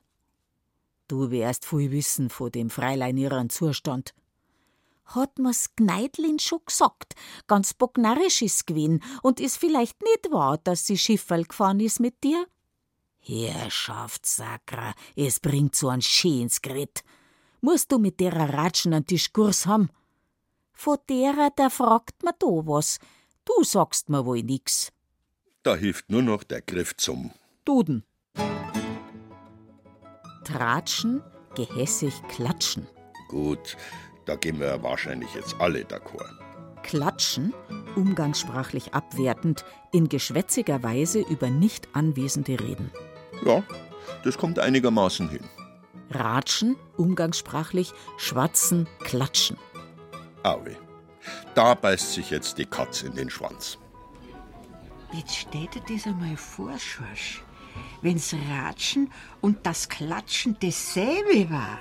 Du 1.08 1.32
wärst 1.32 1.66
viel 1.66 1.92
wissen 1.92 2.30
vor 2.30 2.50
dem 2.50 2.70
Freilein 2.70 3.18
ihren 3.18 3.50
Zustand. 3.50 4.14
Hat 5.06 5.40
mir's 5.40 5.74
Gneidlin 5.76 6.38
schon 6.38 6.60
gesagt, 6.66 7.16
ganz 7.48 7.74
bocknarrisch 7.74 8.42
is 8.42 8.66
gewesen 8.66 9.02
und 9.24 9.40
is 9.40 9.56
vielleicht 9.56 10.02
nicht 10.04 10.32
wahr, 10.32 10.58
dass 10.58 10.86
sie 10.86 10.98
Schifferl 10.98 11.46
gefahren 11.46 11.80
is 11.80 12.00
mit 12.00 12.24
dir? 12.26 12.46
Herrschaftssacker, 13.20 14.94
es 15.16 15.40
bringt 15.40 15.76
so 15.76 15.88
ein 15.90 16.02
schönes 16.02 16.62
Grit. 16.62 17.04
Musst 17.62 17.92
du 17.92 17.98
mit 17.98 18.20
derer 18.20 18.54
Ratschen 18.54 18.94
einen 18.94 19.06
Diskurs 19.06 19.66
haben? 19.66 19.90
Von 20.74 20.98
derer, 21.10 21.50
der 21.58 21.70
fragt 21.70 22.24
ma 22.24 22.32
da 22.38 22.48
was. 22.48 23.00
Du 23.46 23.64
sagst 23.64 24.10
mir 24.10 24.26
wohl 24.26 24.44
nix. 24.44 24.92
Da 25.64 25.76
hilft 25.76 26.12
nur 26.12 26.22
noch 26.22 26.44
der 26.44 26.62
Griff 26.62 26.96
zum 26.98 27.32
Duden. 27.66 28.04
Tratschen, 30.44 31.24
gehässig 31.56 32.14
klatschen. 32.30 32.88
Gut, 33.28 33.76
da 34.26 34.36
gehen 34.36 34.60
wir 34.60 34.82
wahrscheinlich 34.84 35.34
jetzt 35.34 35.56
alle 35.60 35.82
d'accord. 35.82 36.32
Klatschen, 36.84 37.54
umgangssprachlich 37.96 38.94
abwertend, 38.94 39.66
in 39.92 40.08
geschwätziger 40.08 40.84
Weise 40.84 41.20
über 41.20 41.50
nicht 41.50 41.90
Anwesende 41.94 42.60
reden. 42.60 42.92
Ja, 43.44 43.64
das 44.24 44.38
kommt 44.38 44.60
einigermaßen 44.60 45.28
hin. 45.28 45.44
Ratschen, 46.10 46.76
umgangssprachlich, 46.96 47.94
schwatzen, 48.18 48.88
klatschen. 49.00 49.58
Aue, 50.44 50.78
da 51.56 51.74
beißt 51.74 52.14
sich 52.14 52.30
jetzt 52.30 52.58
die 52.58 52.66
Katze 52.66 53.08
in 53.08 53.16
den 53.16 53.30
Schwanz. 53.30 53.78
Jetzt 55.14 55.36
stell 55.36 55.68
dir 55.68 55.82
das 55.88 56.06
einmal 56.06 56.38
vor, 56.38 56.78
Schorsch. 56.78 57.44
Wenn's 58.02 58.34
Ratschen 58.50 59.12
und 59.42 59.66
das 59.66 59.90
Klatschen 59.90 60.58
dasselbe 60.60 61.50
war. 61.50 61.78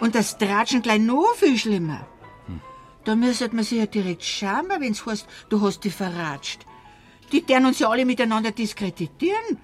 Und 0.00 0.14
das 0.14 0.38
Tratschen 0.38 0.82
gleich 0.82 1.00
noch 1.00 1.34
viel 1.34 1.58
schlimmer. 1.58 2.06
Da 3.04 3.16
müsste 3.16 3.54
man 3.54 3.64
sich 3.64 3.78
ja 3.78 3.86
direkt 3.86 4.22
schämen, 4.22 4.80
wenn's 4.80 5.06
heißt, 5.06 5.26
du 5.48 5.60
hast 5.60 5.84
dich 5.84 5.94
verratscht. 5.94 6.66
Die 7.32 7.42
deren 7.42 7.66
uns 7.66 7.78
ja 7.78 7.88
alle 7.88 8.04
miteinander 8.04 8.50
diskreditieren. 8.52 9.58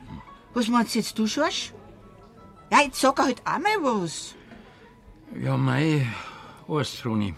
Was 0.55 0.69
meinst 0.69 0.95
jetzt 0.95 1.19
du, 1.19 1.27
Schorsch? 1.27 1.73
Ja, 2.75 2.81
jetzt 2.83 3.01
sag 3.01 3.17
halt 3.21 3.41
auch 3.47 3.59
mal 3.61 3.79
was. 3.83 4.35
Ja, 5.41 5.57
mei, 5.57 6.05
weißt, 6.67 7.07
Roni, 7.07 7.33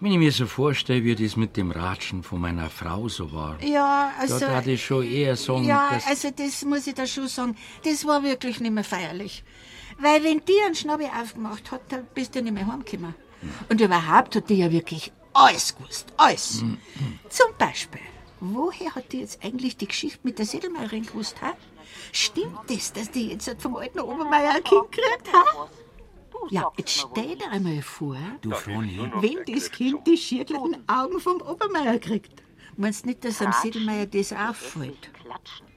wenn 0.00 0.12
ich 0.12 0.18
mir 0.18 0.32
so 0.32 0.46
vorstelle, 0.46 1.04
wie 1.04 1.14
das 1.14 1.36
mit 1.36 1.54
dem 1.58 1.70
Ratschen 1.70 2.22
von 2.22 2.40
meiner 2.40 2.70
Frau 2.70 3.10
so 3.10 3.30
war, 3.34 3.62
Ja, 3.62 4.12
also. 4.18 4.38
da 4.38 4.56
hatte 4.56 4.70
ich 4.70 4.82
schon 4.82 5.04
eher 5.04 5.36
sagen, 5.36 5.64
ja, 5.64 6.00
also 6.06 6.30
das 6.30 6.64
muss 6.64 6.86
ich 6.86 6.94
da 6.94 7.06
schon 7.06 7.28
sagen, 7.28 7.56
das 7.84 8.06
war 8.06 8.22
wirklich 8.22 8.58
nicht 8.58 8.72
mehr 8.72 8.84
feierlich. 8.84 9.44
Weil 9.98 10.24
wenn 10.24 10.40
die 10.46 10.62
einen 10.64 10.74
Schnabel 10.74 11.08
aufgemacht 11.08 11.70
hat, 11.70 11.82
dann 11.92 12.06
bist 12.14 12.34
du 12.34 12.40
nicht 12.42 12.54
mehr 12.54 12.66
heimgekommen. 12.66 13.14
Und 13.68 13.80
überhaupt 13.82 14.34
hat 14.34 14.48
die 14.48 14.56
ja 14.56 14.72
wirklich 14.72 15.12
alles 15.34 15.76
gewusst, 15.76 16.06
alles. 16.16 16.64
Zum 17.28 17.48
Beispiel, 17.58 18.00
woher 18.40 18.94
hat 18.94 19.12
die 19.12 19.20
jetzt 19.20 19.44
eigentlich 19.44 19.76
die 19.76 19.88
Geschichte 19.88 20.20
mit 20.22 20.38
der 20.38 20.46
Sedelmeirin 20.46 21.04
gewusst, 21.04 21.36
ha? 21.42 21.52
Stimmt 22.16 22.58
das, 22.68 22.94
dass 22.94 23.10
die 23.10 23.28
jetzt 23.28 23.60
vom 23.60 23.76
alten 23.76 24.00
Obermeier 24.00 24.54
ein 24.54 24.64
Kind 24.64 24.90
gekriegt 24.90 25.30
hat? 25.34 25.68
Ja, 26.48 26.72
jetzt 26.78 26.92
stell 26.92 27.36
dir 27.36 27.50
einmal 27.50 27.82
vor, 27.82 28.16
Du, 28.40 28.52
Froni, 28.52 28.98
wenn 29.20 29.54
das 29.54 29.70
Kind 29.70 30.06
die 30.06 30.16
schiergelnden 30.16 30.88
Augen 30.88 31.20
vom 31.20 31.42
Obermeier 31.42 31.98
kriegt. 31.98 32.42
Meinst 32.78 33.04
du 33.04 33.08
nicht, 33.10 33.22
dass 33.22 33.42
am 33.42 33.52
Siedelmeier 33.52 34.06
das 34.06 34.32
auffällt? 34.32 35.10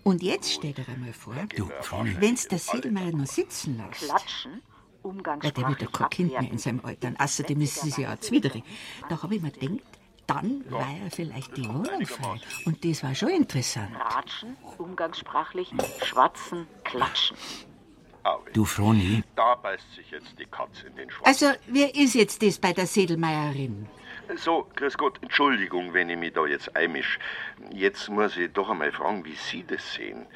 Und 0.03 0.23
jetzt 0.23 0.53
stell 0.53 0.71
dir 0.71 0.87
einmal 0.87 1.11
vor, 1.11 1.35
du, 1.57 1.69
Froni. 1.81 2.15
wenn's 2.21 2.47
der 2.47 2.59
Siedelmeier 2.59 3.11
noch 3.11 3.27
sitzen 3.27 3.75
lässt. 3.77 4.05
Klatschen, 4.05 4.61
Weil 5.03 5.51
der 5.51 5.67
wird 5.67 5.81
ja 5.81 5.87
kein 5.87 6.09
Kind 6.09 6.31
mehr 6.31 6.51
in 6.51 6.57
seinem 6.57 6.79
Alter. 6.85 7.13
Außerdem 7.17 7.59
ist 7.59 7.83
es 7.83 7.97
ja 7.97 8.13
auch 8.13 8.19
zwidrig. 8.19 8.63
Da 9.09 9.21
habe 9.21 9.35
ich 9.35 9.41
mir 9.41 9.51
gedacht, 9.51 9.98
dann 10.29 10.63
war 10.69 10.81
ja 10.81 11.09
vielleicht 11.09 11.57
die 11.57 11.67
Wohnung 11.67 12.05
frei. 12.05 12.39
Und 12.65 12.83
das 12.85 13.03
war 13.03 13.15
schon 13.15 13.29
interessant. 13.29 13.89
Ratschen, 13.99 14.55
umgangssprachlich, 14.77 15.71
schwatzen, 16.03 16.67
klatschen. 16.83 17.37
Du, 18.53 18.65
Froni, 18.65 19.23
Da 19.35 19.55
beißt 19.55 19.95
sich 19.95 20.11
jetzt 20.11 20.37
die 20.37 20.45
Katze 20.45 20.87
in 20.87 20.95
den 20.95 21.09
Schwanz. 21.09 21.27
Also, 21.27 21.57
wer 21.67 21.95
ist 21.95 22.13
jetzt 22.13 22.43
das 22.43 22.59
bei 22.59 22.73
der 22.73 22.85
Sedelmeierin? 22.85 23.87
So, 24.35 24.67
grüß 24.75 24.95
Gott, 24.97 25.17
Entschuldigung, 25.23 25.93
wenn 25.93 26.09
ich 26.09 26.17
mich 26.17 26.33
da 26.33 26.45
jetzt 26.45 26.75
einmisch. 26.75 27.17
Jetzt 27.71 28.09
muss 28.09 28.37
ich 28.37 28.51
doch 28.53 28.69
einmal 28.69 28.91
fragen, 28.91 29.25
wie 29.25 29.33
Sie 29.33 29.63
das 29.65 29.93
sehen. 29.93 30.27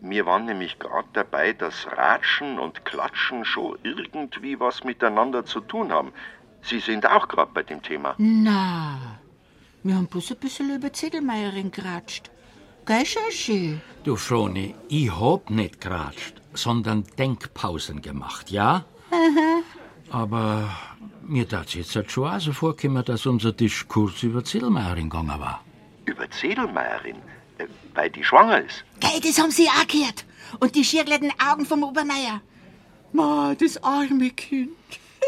Wir 0.00 0.24
waren 0.26 0.44
nämlich 0.44 0.78
gerade 0.78 1.08
dabei, 1.14 1.52
dass 1.52 1.88
Ratschen 1.88 2.60
und 2.60 2.84
Klatschen 2.84 3.44
schon 3.44 3.76
irgendwie 3.82 4.60
was 4.60 4.84
miteinander 4.84 5.44
zu 5.44 5.60
tun 5.60 5.92
haben. 5.92 6.12
Sie 6.62 6.78
sind 6.78 7.06
auch 7.06 7.26
gerade 7.26 7.50
bei 7.52 7.64
dem 7.64 7.82
Thema. 7.82 8.14
Na, 8.18 9.18
wir 9.82 9.94
haben 9.94 10.06
bloß 10.06 10.32
ein 10.32 10.36
bisschen 10.38 10.74
über 10.74 10.90
die 10.90 10.98
Sedelmeierin 10.98 11.70
geratscht. 11.70 12.30
Gell, 12.86 13.04
Schaschi? 13.06 13.78
du, 14.04 14.16
Froni, 14.16 14.74
ich 14.88 15.10
hab 15.10 15.50
nicht 15.50 15.80
geratscht, 15.80 16.34
sondern 16.54 17.04
Denkpausen 17.18 18.02
gemacht, 18.02 18.50
ja? 18.50 18.84
Aber 20.10 20.68
mir 21.22 21.48
tat's 21.48 21.74
jetzt 21.74 21.94
halt 21.94 22.10
schon 22.10 22.28
auch 22.28 22.40
so 22.40 22.52
vorgekommen, 22.52 23.04
dass 23.04 23.26
unser 23.26 23.52
Diskurs 23.52 24.22
über 24.22 24.44
Zillmeiering 24.44 25.08
gegangen 25.08 25.38
war. 25.38 25.64
Über 26.06 26.26
die 26.26 26.36
Sedelmeierin, 26.36 27.16
äh, 27.58 27.66
weil 27.94 28.10
die 28.10 28.24
schwanger 28.24 28.62
ist. 28.64 28.84
Gell, 28.98 29.20
das 29.20 29.38
haben 29.38 29.50
sie 29.50 29.68
auch 29.68 29.86
gehört. 29.86 30.24
Und 30.58 30.74
die 30.74 30.84
schiergelnden 30.84 31.32
Augen 31.38 31.64
vom 31.64 31.84
Obermeier. 31.84 32.40
Ma, 33.12 33.54
das 33.54 33.82
arme 33.84 34.30
Kind. 34.30 34.70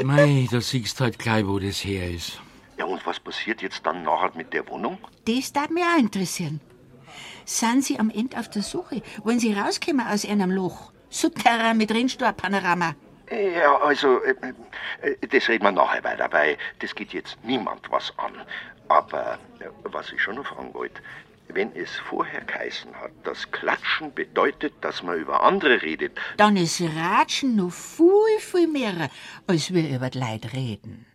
Mei, 0.02 0.48
da 0.50 0.60
siehst 0.60 1.00
halt 1.00 1.18
gleich, 1.18 1.46
wo 1.46 1.58
das 1.58 1.84
her 1.84 2.10
ist. 2.10 2.40
Ja, 2.82 2.88
und 2.88 3.06
was 3.06 3.20
passiert 3.20 3.62
jetzt 3.62 3.86
dann 3.86 4.02
nachher 4.02 4.32
mit 4.34 4.52
der 4.52 4.66
Wohnung? 4.68 4.98
Das 5.24 5.52
darf 5.52 5.70
mich 5.70 5.84
auch 5.84 6.00
interessieren. 6.00 6.60
Sind 7.44 7.84
Sie 7.84 7.96
am 7.96 8.10
Ende 8.10 8.36
auf 8.36 8.50
der 8.50 8.62
Suche? 8.62 9.02
Wollen 9.22 9.38
Sie 9.38 9.52
rauskommen 9.54 10.04
aus 10.04 10.28
einem 10.28 10.50
Loch? 10.50 10.90
Souterrain 11.08 11.76
mit 11.76 11.92
Rennstore-Panorama. 11.92 12.96
Ja, 13.30 13.76
also, 13.76 14.20
äh, 14.24 14.34
äh, 15.00 15.28
das 15.28 15.48
reden 15.48 15.62
wir 15.62 15.70
nachher 15.70 16.02
weiter, 16.02 16.26
weil 16.32 16.58
das 16.80 16.92
geht 16.92 17.12
jetzt 17.12 17.38
niemand 17.44 17.88
was 17.92 18.12
an. 18.18 18.32
Aber 18.88 19.38
äh, 19.60 19.66
was 19.84 20.10
ich 20.12 20.20
schon 20.20 20.34
noch 20.34 20.46
fragen 20.46 20.74
wollte, 20.74 21.00
wenn 21.50 21.70
es 21.76 21.90
vorher 22.08 22.40
geheißen 22.40 22.92
hat, 22.96 23.12
dass 23.22 23.48
Klatschen 23.52 24.12
bedeutet, 24.12 24.72
dass 24.80 25.04
man 25.04 25.18
über 25.20 25.44
andere 25.44 25.80
redet, 25.82 26.18
Dann 26.36 26.56
ist 26.56 26.82
Ratschen 26.82 27.54
noch 27.54 27.70
viel, 27.70 28.40
viel 28.40 28.66
mehr, 28.66 29.08
als 29.46 29.72
wir 29.72 29.88
über 29.88 30.10
die 30.10 30.18
Leute 30.18 30.52
reden. 30.52 31.06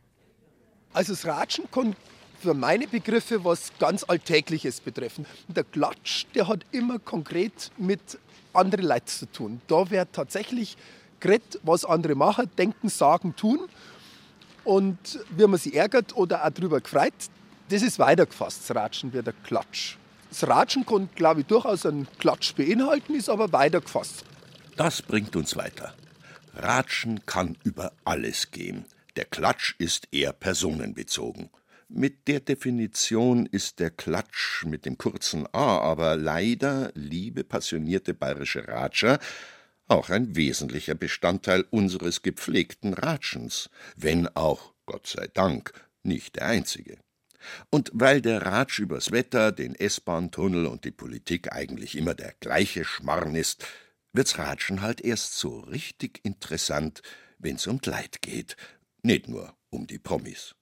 Also 0.98 1.14
das 1.14 1.28
Ratschen 1.28 1.70
kann 1.70 1.96
für 2.42 2.56
meine 2.56 2.88
Begriffe 2.88 3.46
was 3.46 3.72
ganz 3.78 4.04
Alltägliches 4.04 4.82
betreffen. 4.82 5.28
Der 5.48 5.64
Klatsch, 5.64 6.26
der 6.34 6.48
hat 6.48 6.66
immer 6.72 6.98
konkret 6.98 7.70
mit 7.78 8.18
anderen 8.52 8.88
Leuten 8.88 9.06
zu 9.06 9.32
tun. 9.32 9.62
Da 9.68 9.92
wird 9.92 10.12
tatsächlich 10.12 10.76
geredet, 11.20 11.60
was 11.62 11.86
andere 11.86 12.16
machen, 12.16 12.50
denken, 12.58 12.90
sagen, 12.90 13.36
tun. 13.36 13.70
Und 14.64 14.98
wie 15.30 15.46
man 15.46 15.60
sich 15.60 15.76
ärgert 15.76 16.18
oder 16.18 16.44
auch 16.44 16.50
darüber 16.50 16.82
gefreut, 16.82 17.14
das 17.70 17.84
ist 17.84 18.00
weitergefasst, 18.00 18.68
das 18.68 18.76
Ratschen 18.76 19.14
wie 19.14 19.22
der 19.22 19.34
Klatsch. 19.44 19.98
Das 20.32 20.48
Ratschen 20.48 20.84
kann, 20.84 21.10
glaube 21.14 21.42
ich, 21.42 21.46
durchaus 21.46 21.86
einen 21.86 22.08
Klatsch 22.18 22.56
beinhalten, 22.56 23.14
ist 23.14 23.30
aber 23.30 23.52
weitergefasst. 23.54 24.26
das 24.76 25.04
bringt 25.04 25.36
uns 25.36 25.56
weiter. 25.56 25.94
Ratschen 26.56 27.24
kann 27.28 27.56
über 27.64 27.92
alles 28.04 28.50
gehen. 28.50 28.86
Der 29.18 29.26
Klatsch 29.26 29.74
ist 29.80 30.08
eher 30.12 30.32
personenbezogen. 30.32 31.50
Mit 31.90 32.28
der 32.28 32.40
Definition 32.40 33.48
ist 33.48 33.80
der 33.80 33.90
Klatsch 33.90 34.64
mit 34.64 34.86
dem 34.86 35.00
kurzen 35.00 35.48
A 35.54 35.80
aber 35.80 36.16
leider, 36.16 36.92
liebe 36.94 37.44
passionierte 37.44 38.14
bayerische 38.14 38.68
Ratscher, 38.68 39.18
auch 39.88 40.12
ein 40.12 40.36
wesentlicher 40.36 40.94
Bestandteil 40.94 41.66
unseres 41.72 42.22
gepflegten 42.22 42.94
Ratschens, 42.94 43.72
wenn 43.96 44.28
auch, 44.36 44.74
Gott 44.86 45.08
sei 45.08 45.28
Dank, 45.34 45.74
nicht 46.04 46.36
der 46.36 46.46
einzige. 46.46 47.00
Und 47.72 47.90
weil 47.96 48.22
der 48.22 48.44
Ratsch 48.44 48.78
übers 48.78 49.12
Wetter, 49.12 49.52
den 49.52 49.74
S-Bahn-Tunnel 49.74 50.68
und 50.68 50.86
die 50.86 50.92
Politik 50.92 51.52
eigentlich 51.52 51.98
immer 51.98 52.14
der 52.14 52.36
gleiche 52.40 52.86
Schmarrn 52.86 53.34
ist, 53.34 53.66
wird's 54.14 54.38
Ratschen 54.38 54.82
halt 54.82 55.02
erst 55.02 55.40
so 55.40 55.62
richtig 55.62 56.20
interessant, 56.24 57.02
wenn's 57.40 57.68
um 57.68 57.80
Leid 57.84 58.22
geht, 58.22 58.58
nicht 59.04 59.28
nur 59.28 59.56
um 59.70 59.88
die 59.88 60.00
Promis. 60.00 60.56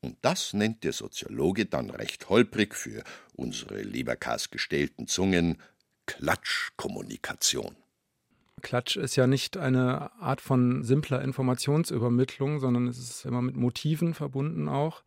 Und 0.00 0.16
das 0.22 0.52
nennt 0.52 0.84
der 0.84 0.92
Soziologe 0.92 1.66
dann 1.66 1.90
recht 1.90 2.28
holprig 2.28 2.74
für 2.74 3.02
unsere 3.34 3.82
Leberkas 3.82 4.50
gestählten 4.50 5.08
Zungen 5.08 5.60
Klatschkommunikation. 6.06 7.76
Klatsch 8.62 8.96
ist 8.96 9.16
ja 9.16 9.26
nicht 9.26 9.56
eine 9.56 10.12
Art 10.20 10.40
von 10.40 10.82
simpler 10.82 11.22
Informationsübermittlung, 11.22 12.60
sondern 12.60 12.86
es 12.88 12.98
ist 12.98 13.24
immer 13.24 13.42
mit 13.42 13.56
Motiven 13.56 14.14
verbunden 14.14 14.68
auch. 14.68 15.02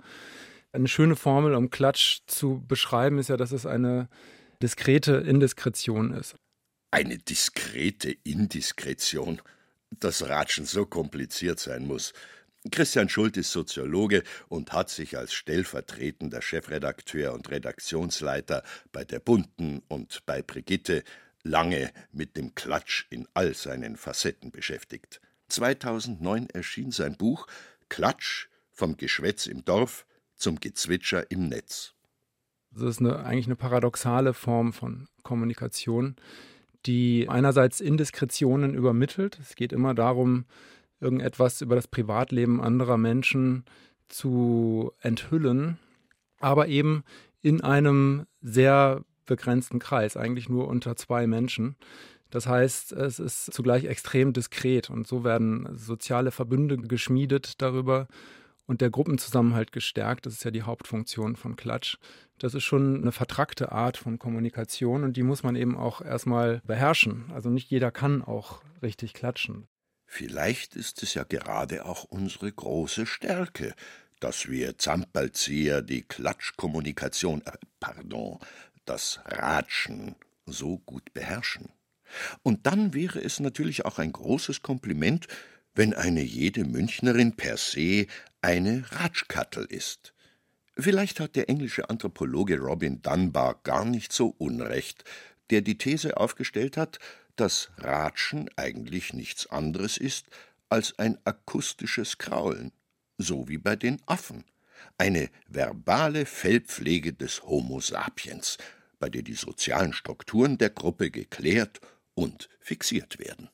Eine 0.72 0.88
schöne 0.88 1.16
Formel, 1.16 1.56
um 1.56 1.72
Klatsch 1.72 2.20
zu 2.28 2.64
beschreiben, 2.68 3.18
ist 3.18 3.30
ja, 3.30 3.38
dass 3.38 3.52
es 3.52 3.66
eine 3.66 4.08
diskrete 4.62 5.14
Indiskretion 5.14 6.12
ist. 6.12 6.36
Eine 6.92 7.18
diskrete 7.18 8.12
Indiskretion. 8.24 9.42
Dass 10.00 10.30
Ratschen 10.30 10.66
so 10.66 10.86
kompliziert 10.86 11.60
sein 11.60 11.88
muss. 11.88 12.14
Christian 12.72 13.08
Schult 13.08 13.38
ist 13.38 13.52
Soziologe 13.52 14.24
und 14.50 14.74
hat 14.74 14.90
sich 14.90 15.18
als 15.18 15.34
stellvertretender 15.34 16.42
Chefredakteur 16.42 17.34
und 17.34 17.50
Redaktionsleiter 17.50 18.64
bei 18.92 19.06
der 19.06 19.20
Bunten 19.20 19.82
und 19.88 20.26
bei 20.26 20.42
Brigitte 20.42 21.04
lange 21.44 21.92
mit 22.12 22.36
dem 22.36 22.56
Klatsch 22.56 23.06
in 23.10 23.28
all 23.34 23.54
seinen 23.54 23.96
Facetten 23.96 24.52
beschäftigt. 24.52 25.22
2009 25.48 26.50
erschien 26.50 26.92
sein 26.92 27.16
Buch 27.16 27.48
Klatsch 27.88 28.48
vom 28.72 28.98
Geschwätz 28.98 29.48
im 29.48 29.64
Dorf 29.64 30.06
zum 30.36 30.60
Gezwitscher 30.60 31.32
im 31.32 31.48
Netz. 31.48 31.94
Das 32.72 32.84
ist 32.84 33.00
eine, 33.00 33.24
eigentlich 33.24 33.48
eine 33.48 33.56
paradoxale 33.56 34.34
Form 34.34 34.74
von 34.74 35.08
Kommunikation, 35.24 36.18
die 36.86 37.28
einerseits 37.30 37.80
Indiskretionen 37.80 38.76
übermittelt. 38.76 39.40
Es 39.42 39.56
geht 39.56 39.74
immer 39.74 39.94
darum, 39.94 40.46
irgendetwas 41.00 41.62
über 41.62 41.76
das 41.76 41.88
Privatleben 41.88 42.62
anderer 42.62 42.98
Menschen 42.98 43.66
zu 44.08 44.92
enthüllen, 45.02 45.78
aber 46.40 46.68
eben 46.68 47.04
in 47.42 47.62
einem 47.62 48.26
sehr 48.42 49.04
begrenzten 49.26 49.80
Kreis, 49.80 50.18
eigentlich 50.18 50.50
nur 50.50 50.68
unter 50.68 50.96
zwei 50.96 51.28
Menschen. 51.28 51.76
Das 52.30 52.48
heißt, 52.48 52.92
es 52.92 53.20
ist 53.20 53.54
zugleich 53.54 53.86
extrem 53.86 54.34
diskret 54.34 54.90
und 54.90 55.08
so 55.08 55.24
werden 55.24 55.68
soziale 55.76 56.32
Verbünde 56.32 56.78
geschmiedet 56.78 57.62
darüber 57.62 58.08
und 58.68 58.82
der 58.82 58.92
Gruppenzusammenhalt 58.92 59.72
gestärkt. 59.72 60.28
Das 60.28 60.34
ist 60.34 60.44
ja 60.44 60.52
die 60.52 60.62
Hauptfunktion 60.62 61.36
von 61.36 61.56
Klatsch. 61.56 61.98
Das 62.38 62.54
ist 62.54 62.64
schon 62.64 63.02
eine 63.02 63.12
vertrackte 63.12 63.72
Art 63.72 63.98
von 63.98 64.20
Kommunikation 64.20 65.04
und 65.04 65.18
die 65.18 65.24
muss 65.24 65.42
man 65.42 65.56
eben 65.56 65.76
auch 65.76 66.02
erstmal 66.02 66.62
beherrschen. 66.66 67.26
Also 67.34 67.50
nicht 67.50 67.72
jeder 67.72 67.90
kann 67.90 68.22
auch 68.22 68.62
richtig 68.84 69.14
klatschen. 69.14 69.68
Vielleicht 70.12 70.76
ist 70.76 71.04
es 71.04 71.14
ja 71.14 71.24
gerade 71.24 71.86
auch 71.86 72.04
unsere 72.04 72.52
große 72.52 73.06
Stärke, 73.06 73.76
dass 74.20 74.50
wir 74.50 74.76
Zamperlzieher 74.80 75.84
die 75.84 76.02
Klatschkommunikation, 76.02 77.44
äh, 77.46 77.52
pardon, 77.80 78.40
das 78.86 79.20
Ratschen 79.24 80.16
so 80.48 80.80
gut 80.80 81.14
beherrschen. 81.14 81.70
Und 82.42 82.66
dann 82.66 82.96
wäre 82.96 83.22
es 83.22 83.40
natürlich 83.40 83.86
auch 83.86 84.00
ein 84.00 84.12
großes 84.12 84.64
Kompliment, 84.64 85.28
wenn 85.76 85.94
eine 85.94 86.24
jede 86.24 86.66
Münchnerin 86.66 87.36
per 87.36 87.58
se 87.58 88.08
eine 88.42 88.92
Ratschkattel 88.92 89.66
ist. 89.66 90.16
Vielleicht 90.76 91.20
hat 91.20 91.36
der 91.36 91.50
englische 91.50 91.88
Anthropologe 91.88 92.58
Robin 92.58 93.04
Dunbar 93.04 93.60
gar 93.62 93.86
nicht 93.86 94.12
so 94.12 94.34
unrecht, 94.40 95.04
der 95.52 95.62
die 95.62 95.78
These 95.78 96.18
aufgestellt 96.18 96.78
hat, 96.78 96.98
dass 97.40 97.72
Ratschen 97.78 98.50
eigentlich 98.56 99.14
nichts 99.14 99.48
anderes 99.48 99.98
ist 99.98 100.28
als 100.70 100.98
ein 101.00 101.18
akustisches 101.26 102.18
Kraulen, 102.18 102.72
so 103.18 103.48
wie 103.48 103.58
bei 103.58 103.76
den 103.76 104.02
Affen, 104.06 104.44
eine 104.98 105.30
verbale 105.48 106.26
Fellpflege 106.26 107.14
des 107.14 107.44
Homo 107.44 107.80
sapiens, 107.80 108.58
bei 109.00 109.10
der 109.10 109.22
die 109.22 109.34
sozialen 109.34 109.94
Strukturen 109.94 110.58
der 110.58 110.70
Gruppe 110.70 111.12
geklärt 111.12 111.80
und 112.14 112.50
fixiert 112.60 113.20
werden. 113.20 113.50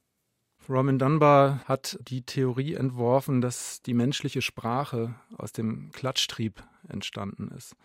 Robin 0.68 0.98
Dunbar 0.98 1.64
hat 1.66 2.00
die 2.02 2.24
Theorie 2.24 2.74
entworfen, 2.74 3.40
dass 3.40 3.84
die 3.84 3.94
menschliche 3.94 4.42
Sprache 4.42 5.14
aus 5.38 5.52
dem 5.52 5.92
Klatschtrieb 5.92 6.64
entstanden 6.88 7.50
ist. 7.56 7.76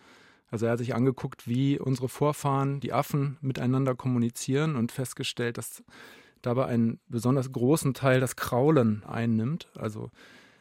Also 0.51 0.65
er 0.65 0.73
hat 0.73 0.79
sich 0.79 0.93
angeguckt, 0.93 1.47
wie 1.47 1.79
unsere 1.79 2.09
Vorfahren, 2.09 2.81
die 2.81 2.91
Affen, 2.91 3.37
miteinander 3.41 3.95
kommunizieren 3.95 4.75
und 4.75 4.91
festgestellt, 4.91 5.57
dass 5.57 5.83
dabei 6.41 6.65
einen 6.65 6.99
besonders 7.07 7.51
großen 7.51 7.93
Teil 7.93 8.19
das 8.19 8.35
Kraulen 8.35 9.03
einnimmt, 9.05 9.71
also 9.75 10.11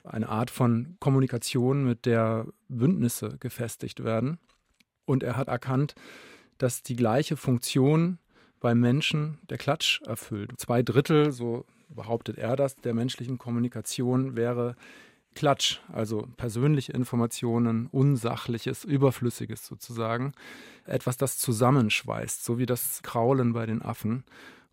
eine 0.05 0.29
Art 0.29 0.51
von 0.51 0.97
Kommunikation, 1.01 1.85
mit 1.85 2.07
der 2.07 2.47
Bündnisse 2.69 3.37
gefestigt 3.41 4.05
werden. 4.05 4.39
Und 5.05 5.25
er 5.25 5.37
hat 5.37 5.49
erkannt, 5.49 5.95
dass 6.59 6.83
die 6.83 6.97
gleiche 6.97 7.37
Funktion 7.37 8.19
beim 8.61 8.79
Menschen 8.79 9.39
der 9.49 9.59
Klatsch 9.59 10.03
erfüllt. 10.03 10.53
Zwei 10.59 10.83
Drittel, 10.83 11.33
so 11.33 11.65
behauptet 11.89 12.39
er 12.39 12.55
das, 12.55 12.77
der 12.77 12.95
menschlichen 12.95 13.39
Kommunikation 13.39 14.37
wäre 14.37 14.77
Klatsch, 15.35 15.81
also 15.93 16.27
persönliche 16.37 16.93
Informationen, 16.93 17.87
Unsachliches, 17.93 18.85
Überflüssiges 18.85 19.67
sozusagen. 19.67 20.33
Etwas, 20.85 21.17
das 21.17 21.39
zusammenschweißt, 21.39 22.45
so 22.45 22.59
wie 22.59 22.67
das 22.67 23.03
Kraulen 23.03 23.53
bei 23.53 23.67
den 23.67 23.83
Affen. 23.83 24.25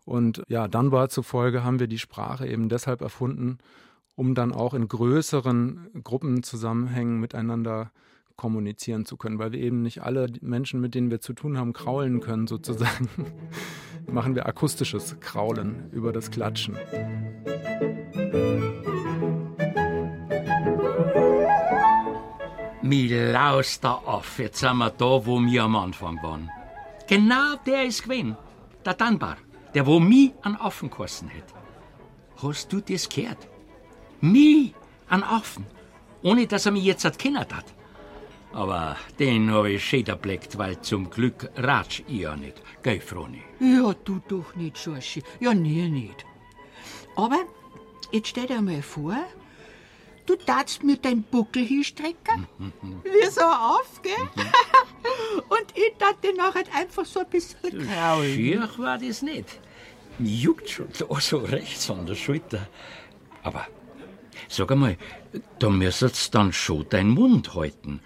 Und 0.04 0.42
ja, 0.48 0.68
Dunbar 0.68 1.10
zufolge 1.10 1.64
haben 1.64 1.80
wir 1.80 1.86
die 1.86 1.98
Sprache 1.98 2.46
eben 2.46 2.68
deshalb 2.68 3.02
erfunden, 3.02 3.58
um 4.16 4.34
dann 4.34 4.52
auch 4.52 4.74
in 4.74 4.88
größeren 4.88 5.90
Gruppenzusammenhängen 6.02 7.20
miteinander 7.20 7.92
kommunizieren 8.36 9.04
zu 9.04 9.16
können, 9.16 9.38
weil 9.38 9.52
wir 9.52 9.60
eben 9.60 9.82
nicht 9.82 10.02
alle 10.02 10.28
Menschen, 10.40 10.80
mit 10.80 10.94
denen 10.94 11.10
wir 11.10 11.20
zu 11.20 11.34
tun 11.34 11.58
haben, 11.58 11.72
kraulen 11.72 12.20
können 12.20 12.46
sozusagen. 12.46 13.08
Machen 14.10 14.34
wir 14.34 14.46
akustisches 14.46 15.20
Kraulen 15.20 15.90
über 15.92 16.12
das 16.12 16.30
Klatschen. 16.30 16.76
Mi 22.88 23.06
lauster 23.08 24.00
auf, 24.06 24.38
jetzt 24.38 24.60
sind 24.60 24.78
wir 24.78 24.88
da, 24.88 25.26
wo 25.26 25.38
wir 25.38 25.64
am 25.64 25.76
Anfang 25.76 26.16
waren. 26.22 26.50
Genau 27.06 27.56
der 27.66 27.84
ist 27.84 28.04
gewesen, 28.04 28.34
der 28.82 28.94
Dunbar, 28.94 29.36
der 29.74 29.84
wo 29.84 30.00
mi 30.00 30.32
an 30.40 30.56
Affen 30.56 30.88
gekossen 30.88 31.28
hätte. 31.28 31.52
Hast 32.42 32.72
du 32.72 32.80
das 32.80 33.06
gehört? 33.06 33.46
Mi 34.22 34.72
an 35.10 35.22
Affen, 35.22 35.66
ohne 36.22 36.46
dass 36.46 36.64
er 36.64 36.72
mich 36.72 36.84
jetzt 36.84 37.04
hat 37.04 37.18
kennert 37.18 37.54
hat. 37.54 37.66
Aber 38.54 38.96
den 39.18 39.50
habe 39.50 39.72
ich 39.72 39.84
schön 39.84 40.06
erblickt, 40.06 40.56
weil 40.56 40.80
zum 40.80 41.10
Glück 41.10 41.50
ratsch 41.56 42.00
ich 42.08 42.20
ja 42.20 42.36
nicht. 42.36 42.62
Gell, 42.82 43.02
Froni? 43.02 43.42
Ja, 43.60 43.92
du 44.02 44.18
doch 44.28 44.56
nicht, 44.56 44.78
Schorschi. 44.78 45.22
Ja, 45.40 45.52
nie 45.52 45.90
nicht. 45.90 46.24
Aber 47.16 47.40
jetzt 48.12 48.28
stell 48.28 48.46
dir 48.46 48.62
mal 48.62 48.80
vor, 48.80 49.18
du 50.28 50.36
darfst 50.36 50.82
mir 50.82 50.96
deinen 50.96 51.22
Buckel 51.22 51.64
hinstrecken, 51.64 52.46
wie 53.04 53.30
so 53.30 53.40
auf, 53.42 54.00
gell? 54.02 54.12
Und 55.48 55.66
ich 55.74 55.92
darf 55.98 56.20
den 56.20 56.36
nachher 56.36 56.64
einfach 56.74 57.04
so 57.06 57.20
ein 57.20 57.28
bisschen 57.30 57.86
kraulen. 57.86 58.34
Schier 58.34 58.68
war 58.78 58.98
das 58.98 59.22
nicht. 59.22 59.60
Mir 60.18 60.30
juckt 60.34 60.68
schon 60.68 60.88
da 60.98 61.20
so 61.20 61.38
rechts 61.38 61.88
an 61.90 62.06
der 62.06 62.14
Schulter. 62.14 62.66
Aber 63.42 63.66
sag 64.48 64.70
einmal, 64.72 64.96
da 65.58 65.70
müsstest 65.70 66.34
dann 66.34 66.52
schon 66.52 66.88
deinen 66.88 67.10
Mund 67.10 67.54
halten. 67.54 68.00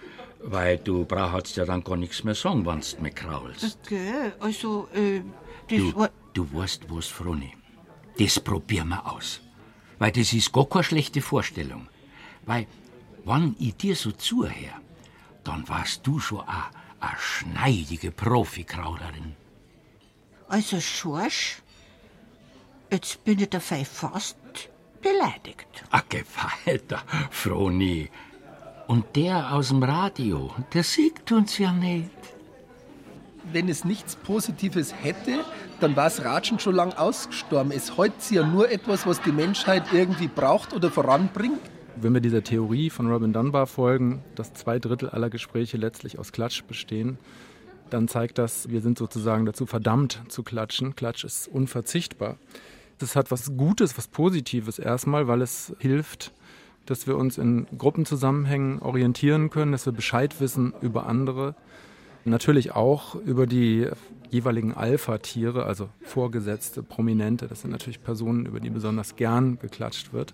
Weil 0.44 0.78
du 0.78 1.04
brauchst 1.04 1.56
ja 1.56 1.64
dann 1.64 1.84
gar 1.84 1.96
nichts 1.96 2.24
mehr 2.24 2.34
sagen, 2.34 2.66
wenn 2.66 2.80
du 2.80 3.02
mir 3.02 3.10
kraulst. 3.12 3.78
Okay, 3.84 4.32
also, 4.40 4.88
äh, 4.92 5.20
das 5.68 5.78
Du, 5.78 5.94
war. 5.96 6.10
du 6.34 6.48
weißt 6.52 6.82
was, 6.88 7.06
Froni. 7.06 7.54
Das 8.18 8.40
probieren 8.40 8.88
wir 8.88 9.06
aus. 9.10 9.40
Weil 10.00 10.10
das 10.10 10.32
ist 10.32 10.52
gar 10.52 10.68
keine 10.68 10.82
schlechte 10.82 11.22
Vorstellung. 11.22 11.86
Weil, 12.46 12.66
wenn 13.24 13.54
ich 13.58 13.76
dir 13.76 13.96
so 13.96 14.12
zuhöre, 14.12 14.80
dann 15.44 15.68
warst 15.68 16.06
du 16.06 16.18
schon 16.18 16.40
a, 16.40 16.70
a 17.00 17.16
schneidige 17.18 18.10
Profikraulerin. 18.10 19.34
Also, 20.48 20.80
Schorsch, 20.80 21.62
jetzt 22.90 23.24
bin 23.24 23.38
ich 23.38 23.48
dabei 23.48 23.84
fast 23.84 24.36
beleidigt. 25.00 25.84
A 25.90 26.02
Gewalter, 26.08 27.02
Froni. 27.30 28.10
Und 28.86 29.16
der 29.16 29.52
aus 29.52 29.68
dem 29.68 29.82
Radio, 29.82 30.52
der 30.72 30.84
sieht 30.84 31.30
uns 31.32 31.58
ja 31.58 31.72
nicht. 31.72 32.10
Wenn 33.50 33.68
es 33.68 33.84
nichts 33.84 34.16
Positives 34.16 34.94
hätte, 35.02 35.44
dann 35.80 35.96
war 35.96 36.04
das 36.04 36.24
Ratschen 36.24 36.58
schon 36.58 36.74
lang 36.74 36.92
ausgestorben. 36.92 37.72
Es 37.72 37.96
hält 37.96 38.30
ja 38.30 38.46
nur 38.46 38.70
etwas, 38.70 39.06
was 39.06 39.20
die 39.22 39.32
Menschheit 39.32 39.92
irgendwie 39.92 40.28
braucht 40.28 40.72
oder 40.72 40.90
voranbringt. 40.90 41.71
Wenn 42.00 42.14
wir 42.14 42.20
dieser 42.20 42.42
Theorie 42.42 42.90
von 42.90 43.10
Robin 43.10 43.32
Dunbar 43.32 43.66
folgen, 43.66 44.22
dass 44.34 44.54
zwei 44.54 44.78
Drittel 44.78 45.10
aller 45.10 45.30
Gespräche 45.30 45.76
letztlich 45.76 46.18
aus 46.18 46.32
Klatsch 46.32 46.64
bestehen, 46.64 47.18
dann 47.90 48.08
zeigt 48.08 48.38
das, 48.38 48.70
wir 48.70 48.80
sind 48.80 48.98
sozusagen 48.98 49.44
dazu 49.44 49.66
verdammt 49.66 50.22
zu 50.28 50.42
klatschen. 50.42 50.96
Klatsch 50.96 51.24
ist 51.24 51.48
unverzichtbar. 51.48 52.38
Das 52.98 53.16
hat 53.16 53.30
was 53.30 53.56
Gutes, 53.56 53.98
was 53.98 54.08
Positives 54.08 54.78
erstmal, 54.78 55.28
weil 55.28 55.42
es 55.42 55.74
hilft, 55.78 56.32
dass 56.86 57.06
wir 57.06 57.16
uns 57.16 57.36
in 57.36 57.66
Gruppenzusammenhängen 57.76 58.80
orientieren 58.80 59.50
können, 59.50 59.72
dass 59.72 59.86
wir 59.86 59.92
Bescheid 59.92 60.40
wissen 60.40 60.72
über 60.80 61.06
andere. 61.06 61.54
Natürlich 62.24 62.72
auch 62.72 63.16
über 63.16 63.46
die 63.46 63.88
jeweiligen 64.30 64.72
Alpha-Tiere, 64.72 65.66
also 65.66 65.88
Vorgesetzte, 66.00 66.82
Prominente. 66.82 67.48
Das 67.48 67.60
sind 67.60 67.70
natürlich 67.70 68.02
Personen, 68.02 68.46
über 68.46 68.60
die 68.60 68.70
besonders 68.70 69.16
gern 69.16 69.58
geklatscht 69.58 70.12
wird. 70.12 70.32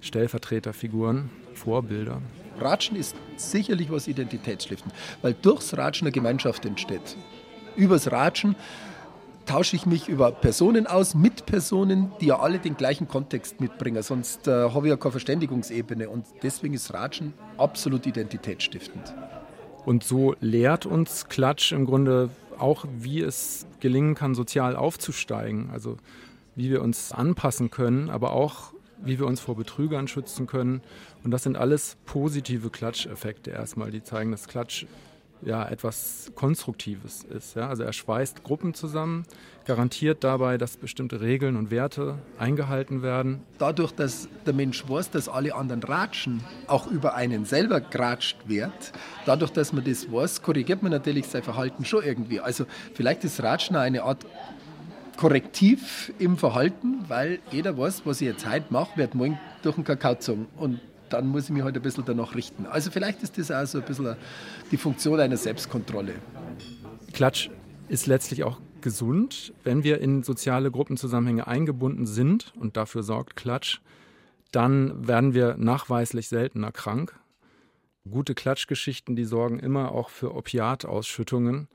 Stellvertreterfiguren, 0.00 1.30
Vorbilder. 1.54 2.20
Ratschen 2.58 2.96
ist 2.96 3.16
sicherlich 3.36 3.90
was 3.90 4.08
Identitätsstiften, 4.08 4.92
weil 5.22 5.34
durchs 5.34 5.76
Ratschen 5.76 6.06
eine 6.06 6.12
Gemeinschaft 6.12 6.64
entsteht. 6.64 7.16
Übers 7.76 8.10
Ratschen 8.10 8.56
tausche 9.46 9.76
ich 9.76 9.86
mich 9.86 10.08
über 10.08 10.32
Personen 10.32 10.86
aus, 10.86 11.14
mit 11.14 11.46
Personen, 11.46 12.12
die 12.20 12.26
ja 12.26 12.40
alle 12.40 12.58
den 12.58 12.76
gleichen 12.76 13.08
Kontext 13.08 13.60
mitbringen. 13.60 14.02
Sonst 14.02 14.48
äh, 14.48 14.70
habe 14.70 14.86
ich 14.86 14.90
ja 14.90 14.96
keine 14.96 15.12
Verständigungsebene. 15.12 16.08
Und 16.08 16.26
deswegen 16.42 16.74
ist 16.74 16.92
Ratschen 16.92 17.32
absolut 17.56 18.06
identitätsstiftend. 18.06 19.14
Und 19.84 20.02
so 20.02 20.34
lehrt 20.40 20.84
uns 20.84 21.28
Klatsch 21.28 21.72
im 21.72 21.86
Grunde 21.86 22.30
auch, 22.58 22.84
wie 22.98 23.20
es 23.20 23.66
gelingen 23.80 24.14
kann, 24.14 24.34
sozial 24.34 24.74
aufzusteigen. 24.74 25.70
Also 25.70 25.96
wie 26.56 26.70
wir 26.70 26.82
uns 26.82 27.12
anpassen 27.12 27.70
können, 27.70 28.10
aber 28.10 28.32
auch 28.32 28.72
wie 29.02 29.18
wir 29.18 29.26
uns 29.26 29.40
vor 29.40 29.56
Betrügern 29.56 30.08
schützen 30.08 30.46
können. 30.46 30.82
Und 31.24 31.30
das 31.30 31.42
sind 31.42 31.56
alles 31.56 31.96
positive 32.06 32.70
Klatscheffekte 32.70 33.50
erstmal, 33.50 33.90
die 33.90 34.02
zeigen, 34.02 34.30
dass 34.30 34.48
Klatsch 34.48 34.86
ja 35.42 35.68
etwas 35.68 36.32
Konstruktives 36.34 37.24
ist. 37.24 37.56
Ja? 37.56 37.68
Also 37.68 37.82
er 37.82 37.92
schweißt 37.92 38.42
Gruppen 38.42 38.74
zusammen, 38.74 39.24
garantiert 39.64 40.24
dabei, 40.24 40.58
dass 40.58 40.76
bestimmte 40.76 41.20
Regeln 41.20 41.56
und 41.56 41.70
Werte 41.70 42.18
eingehalten 42.38 43.02
werden. 43.02 43.40
Dadurch, 43.58 43.92
dass 43.92 44.28
der 44.46 44.54
Mensch 44.54 44.88
weiß, 44.88 45.10
dass 45.10 45.28
alle 45.28 45.54
anderen 45.54 45.82
ratschen, 45.82 46.42
auch 46.66 46.86
über 46.86 47.14
einen 47.14 47.44
selber 47.44 47.80
geratscht 47.80 48.36
wird, 48.46 48.92
dadurch, 49.24 49.50
dass 49.50 49.72
man 49.72 49.84
das 49.84 50.10
weiß, 50.10 50.42
korrigiert 50.42 50.82
man 50.82 50.92
natürlich 50.92 51.26
sein 51.26 51.42
Verhalten 51.42 51.84
schon 51.84 52.04
irgendwie. 52.04 52.40
Also 52.40 52.64
vielleicht 52.94 53.24
ist 53.24 53.42
Ratschen 53.42 53.76
eine 53.76 54.04
Art 54.04 54.24
Korrektiv 55.16 56.12
im 56.18 56.36
Verhalten, 56.36 57.04
weil 57.08 57.38
jeder 57.50 57.76
weiß, 57.78 58.02
was 58.04 58.20
ich 58.20 58.28
jetzt 58.28 58.48
heute 58.48 58.66
mache, 58.70 58.96
wird 58.96 59.14
morgen 59.14 59.38
durch 59.62 59.76
den 59.76 59.84
Kakao 59.84 60.14
gezogen. 60.14 60.46
Und 60.56 60.80
dann 61.08 61.26
muss 61.28 61.44
ich 61.44 61.50
mich 61.50 61.62
halt 61.62 61.76
ein 61.76 61.82
bisschen 61.82 62.04
danach 62.04 62.34
richten. 62.34 62.66
Also 62.66 62.90
vielleicht 62.90 63.22
ist 63.22 63.38
das 63.38 63.50
auch 63.50 63.64
so 63.66 63.78
ein 63.78 63.84
bisschen 63.84 64.16
die 64.70 64.76
Funktion 64.76 65.18
einer 65.20 65.36
Selbstkontrolle. 65.36 66.14
Klatsch 67.12 67.50
ist 67.88 68.06
letztlich 68.06 68.44
auch 68.44 68.60
gesund, 68.80 69.54
wenn 69.64 69.84
wir 69.84 70.00
in 70.00 70.22
soziale 70.22 70.70
Gruppenzusammenhänge 70.70 71.46
eingebunden 71.46 72.06
sind 72.06 72.52
und 72.58 72.76
dafür 72.76 73.02
sorgt 73.02 73.36
Klatsch, 73.36 73.80
dann 74.52 75.06
werden 75.06 75.34
wir 75.34 75.56
nachweislich 75.56 76.28
seltener 76.28 76.72
krank. 76.72 77.18
Gute 78.08 78.34
Klatschgeschichten, 78.34 79.16
die 79.16 79.24
sorgen 79.24 79.58
immer 79.58 79.92
auch 79.92 80.10
für 80.10 80.34
Opiatausschüttungen 80.34 81.68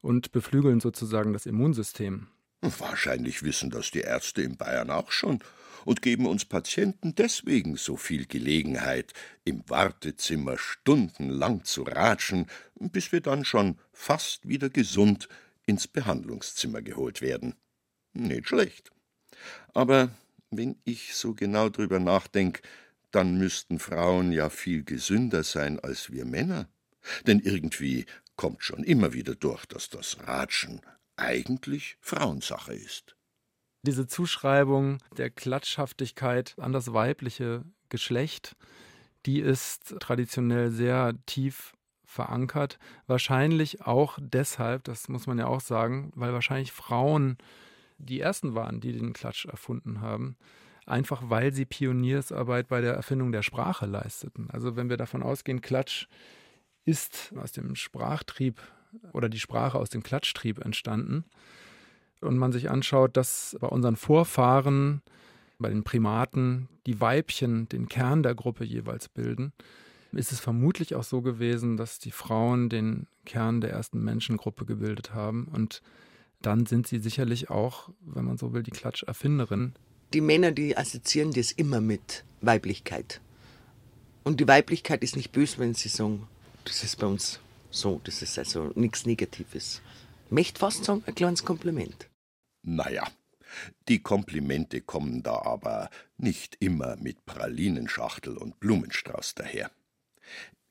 und 0.00 0.32
beflügeln 0.32 0.80
sozusagen 0.80 1.32
das 1.32 1.46
Immunsystem. 1.46 2.28
Wahrscheinlich 2.64 3.42
wissen 3.42 3.68
das 3.68 3.90
die 3.90 4.00
Ärzte 4.00 4.40
in 4.40 4.56
Bayern 4.56 4.90
auch 4.90 5.12
schon 5.12 5.40
und 5.84 6.00
geben 6.00 6.26
uns 6.26 6.46
Patienten 6.46 7.14
deswegen 7.14 7.76
so 7.76 7.98
viel 7.98 8.24
Gelegenheit, 8.24 9.12
im 9.44 9.68
Wartezimmer 9.68 10.56
stundenlang 10.56 11.64
zu 11.64 11.82
ratschen, 11.82 12.46
bis 12.76 13.12
wir 13.12 13.20
dann 13.20 13.44
schon 13.44 13.78
fast 13.92 14.48
wieder 14.48 14.70
gesund 14.70 15.28
ins 15.66 15.86
Behandlungszimmer 15.86 16.80
geholt 16.80 17.20
werden. 17.20 17.54
Nicht 18.14 18.48
schlecht. 18.48 18.92
Aber 19.74 20.10
wenn 20.50 20.76
ich 20.84 21.14
so 21.14 21.34
genau 21.34 21.68
drüber 21.68 21.98
nachdenk, 21.98 22.62
dann 23.10 23.36
müssten 23.36 23.78
Frauen 23.78 24.32
ja 24.32 24.48
viel 24.48 24.84
gesünder 24.84 25.42
sein 25.42 25.78
als 25.80 26.10
wir 26.10 26.24
Männer. 26.24 26.66
Denn 27.26 27.40
irgendwie 27.40 28.06
kommt 28.36 28.64
schon 28.64 28.84
immer 28.84 29.12
wieder 29.12 29.34
durch, 29.34 29.66
dass 29.66 29.90
das 29.90 30.16
Ratschen 30.26 30.80
eigentlich 31.16 31.96
Frauensache 32.00 32.74
ist. 32.74 33.16
Diese 33.82 34.06
Zuschreibung 34.06 34.98
der 35.16 35.30
Klatschhaftigkeit 35.30 36.54
an 36.58 36.72
das 36.72 36.92
weibliche 36.94 37.64
Geschlecht, 37.90 38.56
die 39.26 39.40
ist 39.40 39.96
traditionell 40.00 40.70
sehr 40.70 41.14
tief 41.26 41.74
verankert. 42.04 42.78
Wahrscheinlich 43.06 43.82
auch 43.82 44.18
deshalb, 44.20 44.84
das 44.84 45.08
muss 45.08 45.26
man 45.26 45.38
ja 45.38 45.46
auch 45.46 45.60
sagen, 45.60 46.12
weil 46.14 46.32
wahrscheinlich 46.32 46.72
Frauen 46.72 47.36
die 47.98 48.20
ersten 48.20 48.54
waren, 48.54 48.80
die 48.80 48.92
den 48.92 49.12
Klatsch 49.12 49.46
erfunden 49.46 50.00
haben. 50.00 50.36
Einfach 50.86 51.30
weil 51.30 51.52
sie 51.52 51.64
Pioniersarbeit 51.64 52.68
bei 52.68 52.80
der 52.80 52.94
Erfindung 52.94 53.32
der 53.32 53.42
Sprache 53.42 53.86
leisteten. 53.86 54.50
Also 54.50 54.76
wenn 54.76 54.90
wir 54.90 54.96
davon 54.96 55.22
ausgehen, 55.22 55.62
Klatsch 55.62 56.08
ist 56.84 57.32
aus 57.36 57.52
dem 57.52 57.74
Sprachtrieb 57.74 58.60
oder 59.12 59.28
die 59.28 59.40
Sprache 59.40 59.78
aus 59.78 59.90
dem 59.90 60.02
Klatschtrieb 60.02 60.64
entstanden. 60.64 61.24
Und 62.20 62.38
man 62.38 62.52
sich 62.52 62.70
anschaut, 62.70 63.16
dass 63.16 63.56
bei 63.60 63.68
unseren 63.68 63.96
Vorfahren, 63.96 65.02
bei 65.58 65.68
den 65.68 65.84
Primaten, 65.84 66.68
die 66.86 67.00
Weibchen 67.00 67.68
den 67.68 67.88
Kern 67.88 68.22
der 68.22 68.34
Gruppe 68.34 68.64
jeweils 68.64 69.08
bilden, 69.08 69.52
ist 70.12 70.32
es 70.32 70.40
vermutlich 70.40 70.94
auch 70.94 71.04
so 71.04 71.22
gewesen, 71.22 71.76
dass 71.76 71.98
die 71.98 72.10
Frauen 72.10 72.68
den 72.68 73.06
Kern 73.24 73.60
der 73.60 73.70
ersten 73.70 74.02
Menschengruppe 74.02 74.64
gebildet 74.64 75.12
haben. 75.12 75.48
Und 75.52 75.82
dann 76.40 76.66
sind 76.66 76.86
sie 76.86 76.98
sicherlich 76.98 77.50
auch, 77.50 77.90
wenn 78.00 78.24
man 78.24 78.38
so 78.38 78.52
will, 78.52 78.62
die 78.62 78.70
Klatscherfinderin. 78.70 79.74
Die 80.12 80.20
Männer, 80.20 80.52
die 80.52 80.76
assoziieren 80.76 81.32
das 81.32 81.52
immer 81.52 81.80
mit 81.80 82.24
Weiblichkeit. 82.40 83.20
Und 84.22 84.40
die 84.40 84.48
Weiblichkeit 84.48 85.02
ist 85.02 85.16
nicht 85.16 85.32
böse, 85.32 85.58
wenn 85.58 85.74
sie 85.74 85.88
sagen, 85.88 86.26
das 86.64 86.84
ist 86.84 86.98
bei 86.98 87.06
uns 87.06 87.40
so, 87.74 88.00
das 88.04 88.22
ist 88.22 88.38
also 88.38 88.70
nichts 88.74 89.04
Negatives. 89.04 89.82
Ich 90.26 90.32
möchte 90.32 90.58
fast 90.58 90.84
sagen, 90.84 91.02
ein 91.06 91.14
kleines 91.14 91.44
Kompliment. 91.44 92.08
Naja, 92.62 93.06
die 93.88 94.00
Komplimente 94.00 94.80
kommen 94.80 95.22
da 95.22 95.42
aber 95.42 95.90
nicht 96.16 96.56
immer 96.60 96.96
mit 96.96 97.26
Pralinenschachtel 97.26 98.36
und 98.38 98.60
Blumenstrauß 98.60 99.34
daher. 99.34 99.70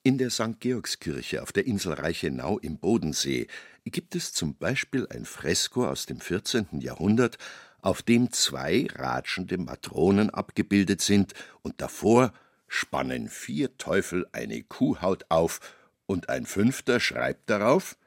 In 0.04 0.18
der 0.18 0.32
St. 0.32 0.60
Georgskirche 0.60 1.42
auf 1.42 1.52
der 1.52 1.66
Insel 1.66 1.94
Reichenau 1.94 2.58
im 2.60 2.78
Bodensee 2.78 3.48
gibt 3.86 4.16
es 4.16 4.34
zum 4.34 4.56
Beispiel 4.56 5.08
ein 5.10 5.26
Fresko 5.26 5.88
aus 5.88 6.06
dem 6.06 6.20
14. 6.20 6.82
Jahrhundert, 6.82 7.38
auf 7.82 8.02
dem 8.02 8.32
zwei 8.32 8.88
ratschende 8.96 9.58
Matronen 9.58 10.30
abgebildet 10.30 11.02
sind 11.02 11.34
und 11.62 11.80
davor 11.82 12.34
spannen 12.68 13.30
vier 13.30 13.78
Teufel 13.78 14.26
eine 14.32 14.64
Kuhhaut 14.64 15.26
auf 15.30 15.60
und 16.06 16.30
ein 16.30 16.46
fünfter 16.46 17.00
schreibt 17.00 17.50
darauf 17.50 17.98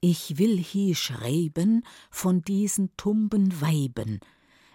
Ich 0.00 0.38
will 0.38 0.58
hie 0.58 0.94
schreiben 0.94 1.84
von 2.10 2.42
diesen 2.42 2.96
tumben 2.96 3.60
Weiben, 3.60 4.20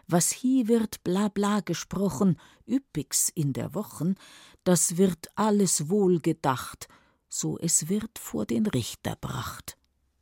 was 0.08 0.32
hie 0.32 0.68
wird 0.68 1.04
bla 1.04 1.30
bla 1.30 1.62
gesprochen, 1.62 2.40
üppigs 2.68 3.30
in 3.30 3.54
der 3.54 3.74
Wochen, 3.74 4.16
das 4.64 4.98
wird 4.98 5.30
alles 5.36 5.90
wohl 5.90 6.20
gedacht, 6.20 6.88
so 7.28 7.58
es 7.60 7.90
wird 7.90 8.20
vor 8.20 8.46
den 8.46 8.66
Richter 8.68 9.16
bracht. 9.16 9.78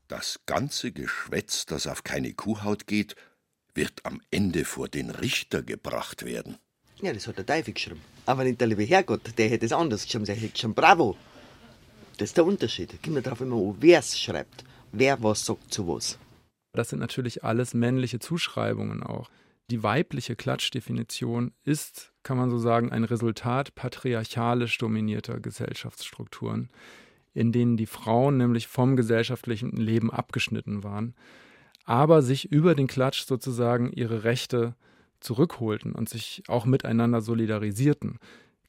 Das 0.08 0.42
ganze 0.46 0.92
Geschwätz, 0.92 1.66
das 1.66 1.88
auf 1.88 2.04
keine 2.04 2.34
Kuhhaut 2.34 2.88
geht, 2.88 3.16
wird 3.74 4.06
am 4.06 4.22
Ende 4.32 4.66
vor 4.66 4.88
den 4.88 5.10
Richter 5.10 5.64
gebracht 5.64 6.24
werden. 6.24 6.58
Ja, 7.02 7.12
das 7.12 7.28
hat 7.28 7.38
der 7.38 7.46
Teufel 7.46 7.74
geschrieben. 7.74 8.02
Aber 8.26 8.44
nicht 8.44 8.62
der 8.62 8.68
liebe 8.68 8.84
Herrgott, 8.84 9.38
der 9.38 9.50
hätte 9.50 9.66
es 9.66 9.72
anders 9.72 10.04
geschrieben, 10.06 10.26
der 10.26 10.36
hätte 10.36 10.50
geschrieben, 10.50 10.76
bravo. 10.76 11.18
Das 12.18 12.30
ist 12.30 12.38
der 12.38 12.46
Unterschied. 12.46 12.94
Da 12.94 12.98
kommt 13.04 13.16
man 13.16 13.24
drauf 13.24 13.42
immer 13.42 13.76
wer 13.80 14.00
es 14.00 14.20
schreibt, 14.20 14.64
wer 14.92 15.22
was 15.24 15.46
sagt 15.46 15.74
zu 15.74 15.88
was. 15.88 16.18
Das 16.74 16.90
sind 16.90 17.00
natürlich 17.00 17.44
alles 17.44 17.74
männliche 17.74 18.20
Zuschreibungen 18.20 19.04
auch. 19.04 19.30
Die 19.70 19.82
weibliche 19.82 20.36
Klatschdefinition 20.36 21.54
ist, 21.64 22.12
kann 22.24 22.38
man 22.38 22.50
so 22.50 22.58
sagen, 22.58 22.92
ein 22.92 23.04
Resultat 23.04 23.76
patriarchalisch 23.76 24.78
dominierter 24.78 25.40
Gesellschaftsstrukturen, 25.40 26.70
in 27.34 27.52
denen 27.52 27.78
die 27.78 27.86
Frauen 27.86 28.38
nämlich 28.38 28.68
vom 28.68 28.96
gesellschaftlichen 28.96 29.72
Leben 29.72 30.12
abgeschnitten 30.12 30.84
waren, 30.84 31.16
aber 31.86 32.22
sich 32.22 32.52
über 32.52 32.76
den 32.76 32.88
Klatsch 32.88 33.26
sozusagen 33.26 33.92
ihre 33.92 34.24
Rechte 34.24 34.76
zurückholten 35.20 35.94
und 35.94 36.10
sich 36.10 36.44
auch 36.48 36.66
miteinander 36.66 37.22
solidarisierten. 37.22 38.20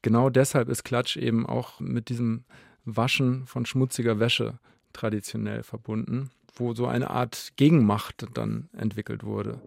Genau 0.03 0.31
deshalb 0.31 0.69
ist 0.69 0.85
Klatsch 0.85 1.17
eben 1.17 1.47
auch 1.47 1.81
mit 1.81 2.09
diesem 2.09 2.45
Waschen 2.85 3.47
von 3.47 3.67
schmutziger 3.67 4.21
Wäsche 4.21 4.59
traditionell 4.93 5.63
verbunden, 5.63 6.31
wo 6.55 6.75
so 6.75 6.87
eine 6.87 7.11
Art 7.11 7.53
Gegenmacht 7.57 8.27
dann 8.35 8.69
entwickelt 8.77 9.25
wurde. 9.25 9.61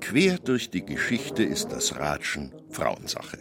Quer 0.00 0.38
durch 0.38 0.70
die 0.70 0.84
Geschichte 0.84 1.42
ist 1.42 1.72
das 1.72 1.96
Ratschen 1.96 2.52
Frauensache. 2.70 3.38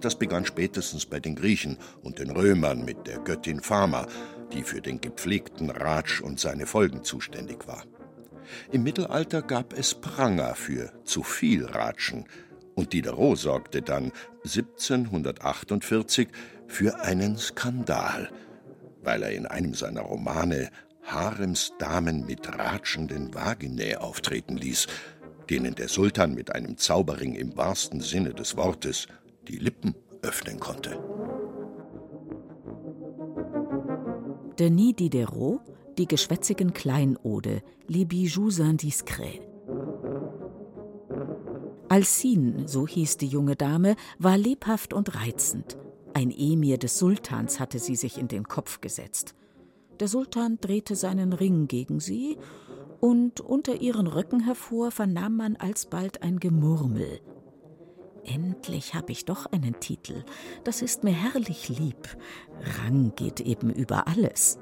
Das 0.00 0.18
begann 0.18 0.44
spätestens 0.44 1.06
bei 1.06 1.20
den 1.20 1.34
Griechen 1.34 1.78
und 2.02 2.18
den 2.18 2.30
Römern 2.30 2.84
mit 2.84 3.06
der 3.06 3.18
Göttin 3.20 3.60
Phama, 3.60 4.06
die 4.52 4.62
für 4.62 4.80
den 4.80 5.00
gepflegten 5.00 5.70
Ratsch 5.70 6.20
und 6.20 6.40
seine 6.40 6.66
Folgen 6.66 7.04
zuständig 7.04 7.66
war. 7.66 7.84
Im 8.72 8.82
Mittelalter 8.82 9.42
gab 9.42 9.72
es 9.78 9.94
Pranger 9.94 10.54
für 10.54 10.92
zu 11.04 11.22
viel 11.22 11.64
Ratschen, 11.64 12.26
und 12.78 12.92
Diderot 12.92 13.36
sorgte 13.36 13.82
dann 13.82 14.12
1748 14.44 16.28
für 16.68 17.00
einen 17.00 17.36
Skandal, 17.36 18.30
weil 19.02 19.24
er 19.24 19.32
in 19.32 19.46
einem 19.46 19.74
seiner 19.74 20.02
Romane 20.02 20.70
Haremsdamen 21.02 22.24
mit 22.24 22.48
ratschenden 22.56 23.34
Vaginae 23.34 23.96
auftreten 23.96 24.56
ließ, 24.56 24.86
denen 25.50 25.74
der 25.74 25.88
Sultan 25.88 26.34
mit 26.34 26.54
einem 26.54 26.76
Zauberring 26.76 27.34
im 27.34 27.56
wahrsten 27.56 28.00
Sinne 28.00 28.32
des 28.32 28.56
Wortes 28.56 29.08
die 29.48 29.58
Lippen 29.58 29.96
öffnen 30.22 30.60
konnte. 30.60 31.02
Denis 34.56 34.94
Diderot, 34.94 35.62
die 35.96 36.06
geschwätzigen 36.06 36.72
Kleinode, 36.72 37.62
Les 37.88 38.04
Bijoux 38.04 38.60
Indiscrets. 38.60 39.47
Alcine, 41.88 42.68
so 42.68 42.86
hieß 42.86 43.16
die 43.16 43.28
junge 43.28 43.56
Dame, 43.56 43.96
war 44.18 44.36
lebhaft 44.36 44.92
und 44.92 45.14
reizend. 45.14 45.78
Ein 46.12 46.30
Emir 46.30 46.78
des 46.78 46.98
Sultans 46.98 47.60
hatte 47.60 47.78
sie 47.78 47.96
sich 47.96 48.18
in 48.18 48.28
den 48.28 48.46
Kopf 48.46 48.80
gesetzt. 48.80 49.34
Der 50.00 50.08
Sultan 50.08 50.58
drehte 50.60 50.96
seinen 50.96 51.32
Ring 51.32 51.66
gegen 51.66 52.00
sie, 52.00 52.36
und 53.00 53.40
unter 53.40 53.80
ihren 53.80 54.06
Röcken 54.06 54.40
hervor 54.40 54.90
vernahm 54.90 55.36
man 55.36 55.56
alsbald 55.56 56.22
ein 56.22 56.40
Gemurmel. 56.40 57.20
Endlich 58.24 58.94
habe 58.94 59.12
ich 59.12 59.24
doch 59.24 59.46
einen 59.46 59.80
Titel. 59.80 60.24
Das 60.64 60.82
ist 60.82 61.04
mir 61.04 61.12
herrlich 61.12 61.68
lieb. 61.68 62.16
Rang 62.82 63.12
geht 63.16 63.40
eben 63.40 63.70
über 63.70 64.08
alles. 64.08 64.58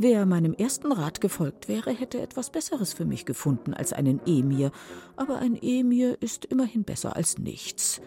Wer 0.00 0.26
meinem 0.26 0.54
ersten 0.54 0.92
Rat 0.92 1.20
gefolgt 1.20 1.66
wäre, 1.66 1.90
hätte 1.90 2.20
etwas 2.20 2.50
Besseres 2.50 2.92
für 2.92 3.04
mich 3.04 3.26
gefunden 3.26 3.74
als 3.74 3.92
einen 3.92 4.20
Emir, 4.26 4.70
aber 5.16 5.38
ein 5.38 5.60
Emir 5.60 6.22
ist 6.22 6.44
immerhin 6.44 6.84
besser 6.84 7.16
als 7.16 7.38
nichts. 7.38 8.00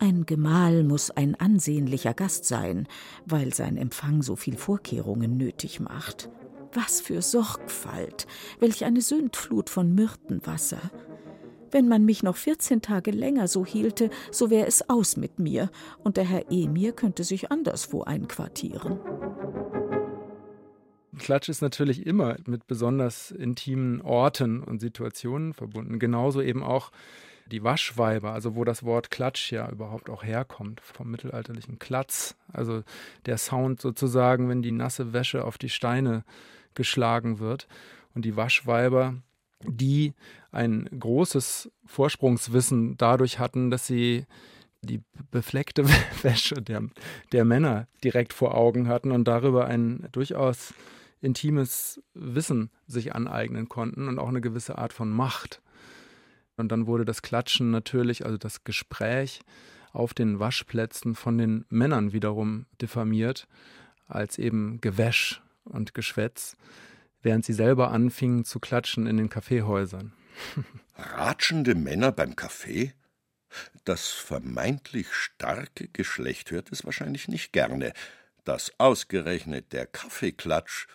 Ein 0.00 0.26
Gemahl 0.26 0.82
muss 0.82 1.12
ein 1.12 1.36
ansehnlicher 1.36 2.12
Gast 2.12 2.44
sein, 2.44 2.88
weil 3.24 3.54
sein 3.54 3.76
Empfang 3.76 4.22
so 4.22 4.34
viel 4.34 4.56
Vorkehrungen 4.56 5.36
nötig 5.36 5.78
macht. 5.78 6.28
Was 6.72 7.00
für 7.00 7.22
Sorgfalt, 7.22 8.26
welch 8.58 8.84
eine 8.84 9.00
Sündflut 9.00 9.70
von 9.70 9.94
Myrtenwasser. 9.94 10.90
Wenn 11.70 11.86
man 11.86 12.04
mich 12.04 12.24
noch 12.24 12.36
14 12.36 12.82
Tage 12.82 13.12
länger 13.12 13.46
so 13.46 13.64
hielte, 13.64 14.10
so 14.32 14.50
wäre 14.50 14.66
es 14.66 14.88
aus 14.90 15.16
mit 15.16 15.38
mir, 15.38 15.70
und 16.02 16.16
der 16.16 16.24
Herr 16.24 16.50
Emir 16.50 16.92
könnte 16.92 17.22
sich 17.22 17.52
anderswo 17.52 18.02
einquartieren. 18.02 18.98
Klatsch 21.18 21.48
ist 21.48 21.62
natürlich 21.62 22.06
immer 22.06 22.36
mit 22.46 22.66
besonders 22.66 23.30
intimen 23.30 24.00
Orten 24.02 24.62
und 24.62 24.80
Situationen 24.80 25.54
verbunden. 25.54 25.98
Genauso 25.98 26.42
eben 26.42 26.62
auch 26.62 26.90
die 27.50 27.62
Waschweiber, 27.62 28.32
also 28.32 28.56
wo 28.56 28.64
das 28.64 28.84
Wort 28.84 29.10
Klatsch 29.10 29.52
ja 29.52 29.70
überhaupt 29.70 30.10
auch 30.10 30.24
herkommt, 30.24 30.80
vom 30.80 31.10
mittelalterlichen 31.10 31.78
Klatz. 31.78 32.36
Also 32.52 32.82
der 33.24 33.38
Sound 33.38 33.80
sozusagen, 33.80 34.48
wenn 34.48 34.62
die 34.62 34.72
nasse 34.72 35.12
Wäsche 35.12 35.44
auf 35.44 35.58
die 35.58 35.68
Steine 35.68 36.24
geschlagen 36.74 37.38
wird. 37.38 37.68
Und 38.14 38.24
die 38.24 38.36
Waschweiber, 38.36 39.14
die 39.62 40.14
ein 40.50 40.88
großes 40.98 41.70
Vorsprungswissen 41.84 42.96
dadurch 42.96 43.38
hatten, 43.38 43.70
dass 43.70 43.86
sie 43.86 44.26
die 44.82 45.02
befleckte 45.30 45.84
Wäsche 46.22 46.56
der, 46.62 46.82
der 47.32 47.44
Männer 47.44 47.86
direkt 48.02 48.32
vor 48.32 48.54
Augen 48.54 48.88
hatten 48.88 49.12
und 49.12 49.24
darüber 49.24 49.66
ein 49.66 50.08
durchaus 50.12 50.74
intimes 51.20 52.02
Wissen 52.14 52.70
sich 52.86 53.14
aneignen 53.14 53.68
konnten 53.68 54.08
und 54.08 54.18
auch 54.18 54.28
eine 54.28 54.40
gewisse 54.40 54.78
Art 54.78 54.92
von 54.92 55.10
Macht. 55.10 55.62
Und 56.56 56.72
dann 56.72 56.86
wurde 56.86 57.04
das 57.04 57.22
Klatschen 57.22 57.70
natürlich, 57.70 58.24
also 58.24 58.38
das 58.38 58.64
Gespräch 58.64 59.40
auf 59.92 60.14
den 60.14 60.38
Waschplätzen 60.38 61.14
von 61.14 61.38
den 61.38 61.64
Männern 61.68 62.12
wiederum 62.12 62.66
diffamiert 62.80 63.48
als 64.06 64.38
eben 64.38 64.80
Gewäsch 64.80 65.42
und 65.64 65.94
Geschwätz, 65.94 66.56
während 67.22 67.44
sie 67.44 67.52
selber 67.52 67.90
anfingen 67.90 68.44
zu 68.44 68.60
klatschen 68.60 69.06
in 69.06 69.16
den 69.16 69.28
Kaffeehäusern. 69.28 70.12
Ratschende 70.96 71.74
Männer 71.74 72.12
beim 72.12 72.36
Kaffee? 72.36 72.92
Das 73.84 74.08
vermeintlich 74.08 75.12
starke 75.12 75.88
Geschlecht 75.88 76.50
hört 76.50 76.70
es 76.72 76.84
wahrscheinlich 76.84 77.28
nicht 77.28 77.52
gerne, 77.52 77.92
dass 78.44 78.72
ausgerechnet 78.78 79.72
der 79.72 79.86
Kaffeeklatsch 79.86 80.86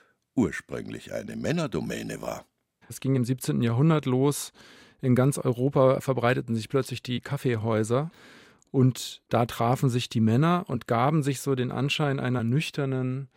ursprünglich 0.41 1.13
eine 1.13 1.35
Männerdomäne 1.35 2.21
war. 2.21 2.45
Es 2.89 2.99
ging 2.99 3.15
im 3.15 3.23
17. 3.23 3.61
Jahrhundert 3.61 4.07
los. 4.07 4.53
In 4.99 5.13
ganz 5.13 5.37
Europa 5.37 6.01
verbreiteten 6.01 6.55
sich 6.55 6.67
plötzlich 6.67 7.03
die 7.03 7.21
Kaffeehäuser. 7.21 8.09
Und 8.71 9.21
da 9.29 9.45
trafen 9.45 9.89
sich 9.89 10.09
die 10.09 10.19
Männer 10.19 10.65
und 10.67 10.87
gaben 10.87 11.21
sich 11.21 11.41
so 11.41 11.53
den 11.53 11.71
Anschein 11.71 12.19
einer 12.19 12.43
nüchternen 12.43 13.29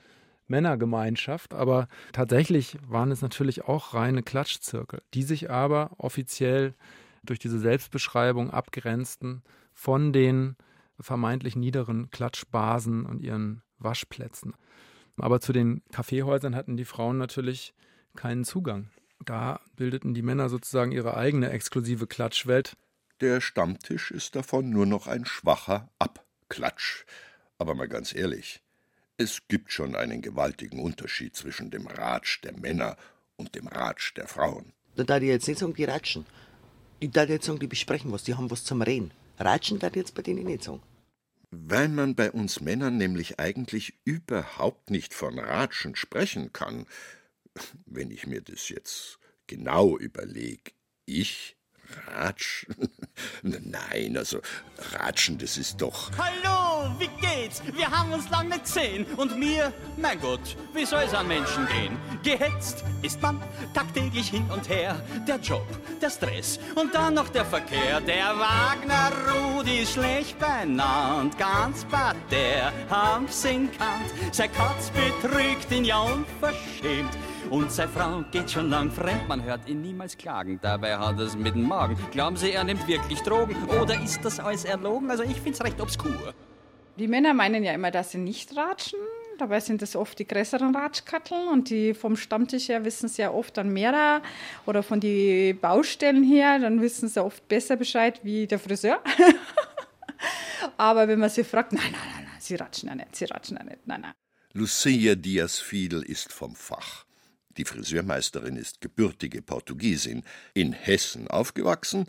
Männergemeinschaft. 0.47 1.53
Aber 1.53 1.89
tatsächlich 2.13 2.79
waren 2.89 3.11
es 3.11 3.21
natürlich 3.21 3.65
auch 3.65 3.93
reine 3.93 4.23
Klatschzirkel, 4.23 5.03
die 5.13 5.25
sich 5.25 5.51
aber 5.51 5.91
offiziell 5.99 6.75
durch 7.23 7.39
diese 7.39 7.59
Selbstbeschreibung 7.59 8.51
abgrenzten 8.51 9.43
von 9.75 10.13
den 10.15 10.57
vermeintlich 10.99 11.55
niederen 11.55 12.11
Klatschbasen 12.11 13.05
und 13.05 13.21
ihren 13.21 13.63
Waschplätzen. 13.79 14.55
Aber 15.17 15.41
zu 15.41 15.53
den 15.53 15.83
Kaffeehäusern 15.93 16.57
hatten 16.57 16.77
die 16.77 16.85
Frauen 16.85 17.19
natürlich 17.19 17.75
keinen 18.17 18.45
Zugang. 18.45 18.91
Da 19.25 19.61
bildeten 19.77 20.15
die 20.15 20.23
Männer 20.23 20.49
sozusagen 20.49 20.93
ihre 20.93 21.17
eigene 21.17 21.51
exklusive 21.51 22.07
Klatschwelt. 22.07 22.77
Der 23.21 23.41
Stammtisch 23.41 24.11
ist 24.11 24.35
davon 24.35 24.71
nur 24.71 24.87
noch 24.87 25.07
ein 25.07 25.25
schwacher 25.25 25.89
Abklatsch. 25.99 27.05
Aber 27.59 27.75
mal 27.75 27.89
ganz 27.89 28.15
ehrlich, 28.15 28.61
es 29.17 29.47
gibt 29.47 29.73
schon 29.73 29.95
einen 29.95 30.21
gewaltigen 30.21 30.81
Unterschied 30.81 31.37
zwischen 31.37 31.71
dem 31.71 31.87
Ratsch 31.87 32.43
der 32.43 32.53
Männer 32.59 32.97
und 33.37 33.55
dem 33.55 33.69
Ratsch 33.69 34.15
der 34.17 34.27
Frauen. 34.27 34.73
Da 34.97 35.05
darf 35.05 35.23
ich 35.23 35.29
jetzt 35.29 35.47
nicht 35.47 35.59
sagen, 35.59 35.75
die 35.75 35.85
ratschen. 35.85 36.27
Ich 36.99 37.11
darf 37.11 37.29
jetzt 37.29 37.47
sagen, 37.47 37.59
die 37.61 37.67
besprechen 37.67 38.11
was, 38.13 38.25
die 38.25 38.35
haben 38.35 38.51
was 38.51 38.65
zum 38.65 38.83
Reden. 38.83 39.13
Ratschen 39.39 39.79
darf 39.79 39.93
ich 39.93 39.99
jetzt 39.99 40.15
bei 40.15 40.23
denen 40.23 40.45
nicht 40.45 40.65
sagen. 40.65 40.83
Weil 41.57 41.89
man 41.89 42.17
bei 42.17 42.33
uns 42.33 42.61
Männern 42.61 42.97
nämlich 42.97 43.39
eigentlich 43.39 44.01
überhaupt 44.05 44.91
nicht 44.91 45.15
von 45.15 45.39
Ratschen 45.39 45.95
sprechen 45.95 46.53
kann, 46.53 46.87
wenn 47.87 48.11
ich 48.11 48.27
mir 48.27 48.43
das 48.43 48.69
jetzt 48.69 49.21
genau 49.47 49.97
überlege, 49.97 50.73
ich 51.07 51.57
Ratsch? 52.07 52.67
Nein, 53.43 54.17
also 54.17 54.41
Ratschen, 54.93 55.39
das 55.39 55.57
ist 55.57 55.81
doch. 55.81 56.11
Hallo, 56.19 56.95
wie 56.99 57.09
geht's? 57.21 57.63
Wir 57.75 57.91
haben 57.91 58.13
uns 58.13 58.29
lange 58.31 58.51
nicht 58.51 58.65
gesehen. 58.65 59.05
Und 59.17 59.39
mir, 59.39 59.73
mein 59.97 60.21
Gott, 60.21 60.57
wie 60.75 60.85
soll 60.85 61.03
es 61.03 61.15
an 61.15 61.29
Menschen 61.29 61.67
gehen? 61.67 61.97
Gehetzt 62.23 62.85
ist 63.03 63.21
man 63.23 63.41
tagtäglich 63.73 64.29
hin 64.31 64.49
und 64.51 64.69
her. 64.69 65.01
Der 65.27 65.37
Job, 65.37 65.67
der 66.01 66.11
Stress 66.11 66.59
und 66.75 66.95
dann 66.95 67.15
noch 67.15 67.29
der 67.29 67.45
Verkehr. 67.45 68.01
Der 68.01 68.35
Wagner 68.39 69.13
Rudi 69.29 69.87
schlecht 69.87 70.39
benannt. 70.39 71.39
Ganz 71.39 71.85
bad 71.85 72.17
der 72.31 72.73
Hamp's 72.91 73.45
in 73.45 73.71
Kant. 73.77 74.11
Sein 74.33 74.53
Katz 74.53 74.91
betrügt 74.91 75.71
ihn 75.71 75.85
ja 75.85 76.01
unverschämt. 76.01 77.17
Und 77.55 77.71
seine 77.71 77.89
Frau 77.89 78.25
geht 78.33 78.51
schon 78.51 78.69
lang 78.69 78.91
fremd, 78.91 79.29
man 79.29 79.45
hört 79.45 79.69
ihn 79.69 79.81
niemals 79.81 80.19
klagen. 80.19 80.59
Dabei 80.61 80.97
hat 80.97 81.21
er 81.21 81.27
es 81.27 81.37
mit 81.37 81.55
dem 81.55 81.69
Magen. 81.69 81.97
Glauben 82.11 82.37
Sie, 82.37 82.51
er 82.51 82.65
nimmt 82.65 82.85
wirklich 82.89 83.21
Drogen? 83.21 83.55
Oder 83.81 84.03
ist 84.03 84.25
das 84.25 84.41
alles 84.41 84.65
erlogen? 84.65 85.09
Also 85.09 85.23
ich 85.23 85.41
find's 85.41 85.63
recht 85.63 85.81
obskur. 85.81 86.35
Die 86.99 87.07
Männer 87.07 87.33
meinen 87.33 87.63
ja 87.63 87.73
immer, 87.73 87.93
dass 87.93 88.11
sie 88.11 88.19
nicht 88.19 88.57
ratschen. 88.57 88.99
Dabei 89.39 89.61
sind 89.61 89.83
es 89.83 89.95
oft 89.95 90.19
die 90.19 90.27
größeren 90.27 90.75
Ratschkatteln 90.75 91.47
und 91.47 91.71
die 91.71 91.95
vom 91.95 92.17
Stammtisch 92.17 92.71
her 92.71 92.85
wissen 92.85 93.07
es 93.07 93.19
ja 93.19 93.31
oft 93.31 93.57
dann 93.57 93.73
mehr 93.73 94.21
oder 94.67 94.83
von 94.83 94.99
den 94.99 95.57
Baustellen 95.61 96.25
her, 96.25 96.59
dann 96.59 96.81
wissen 96.81 97.09
sie 97.09 97.23
oft 97.23 97.47
besser 97.47 97.77
Bescheid 97.77 98.19
wie 98.25 98.49
der 98.49 98.59
Friseur. 98.59 99.01
Aber 100.77 101.07
wenn 101.07 101.21
man 101.21 101.31
sie 101.31 101.45
fragt, 101.45 101.73
nein, 101.73 101.85
nein, 101.85 102.01
nein, 102.15 102.25
nein, 102.25 102.41
sie 102.41 102.57
ratschen 102.57 102.89
ja 102.89 102.97
nicht, 102.97 103.15
sie 103.15 103.27
ratschen 103.27 103.57
ja 103.59 103.63
nicht, 103.63 103.87
nein, 103.87 104.01
nein. 104.01 104.15
Lucia 104.55 105.15
Diaz 105.15 105.61
Fiedel 105.61 106.03
ist 106.03 106.33
vom 106.33 106.57
Fach. 106.57 107.04
Die 107.57 107.65
Friseurmeisterin 107.65 108.57
ist 108.57 108.81
gebürtige 108.81 109.43
Portugiesin, 109.43 110.25
in 110.55 110.73
Hessen 110.73 111.29
aufgewachsen 111.29 112.07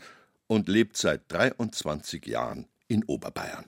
und 0.48 0.68
lebt 0.68 0.98
seit 0.98 1.32
23 1.32 2.26
Jahren 2.26 2.68
in 2.88 3.04
Oberbayern. 3.04 3.66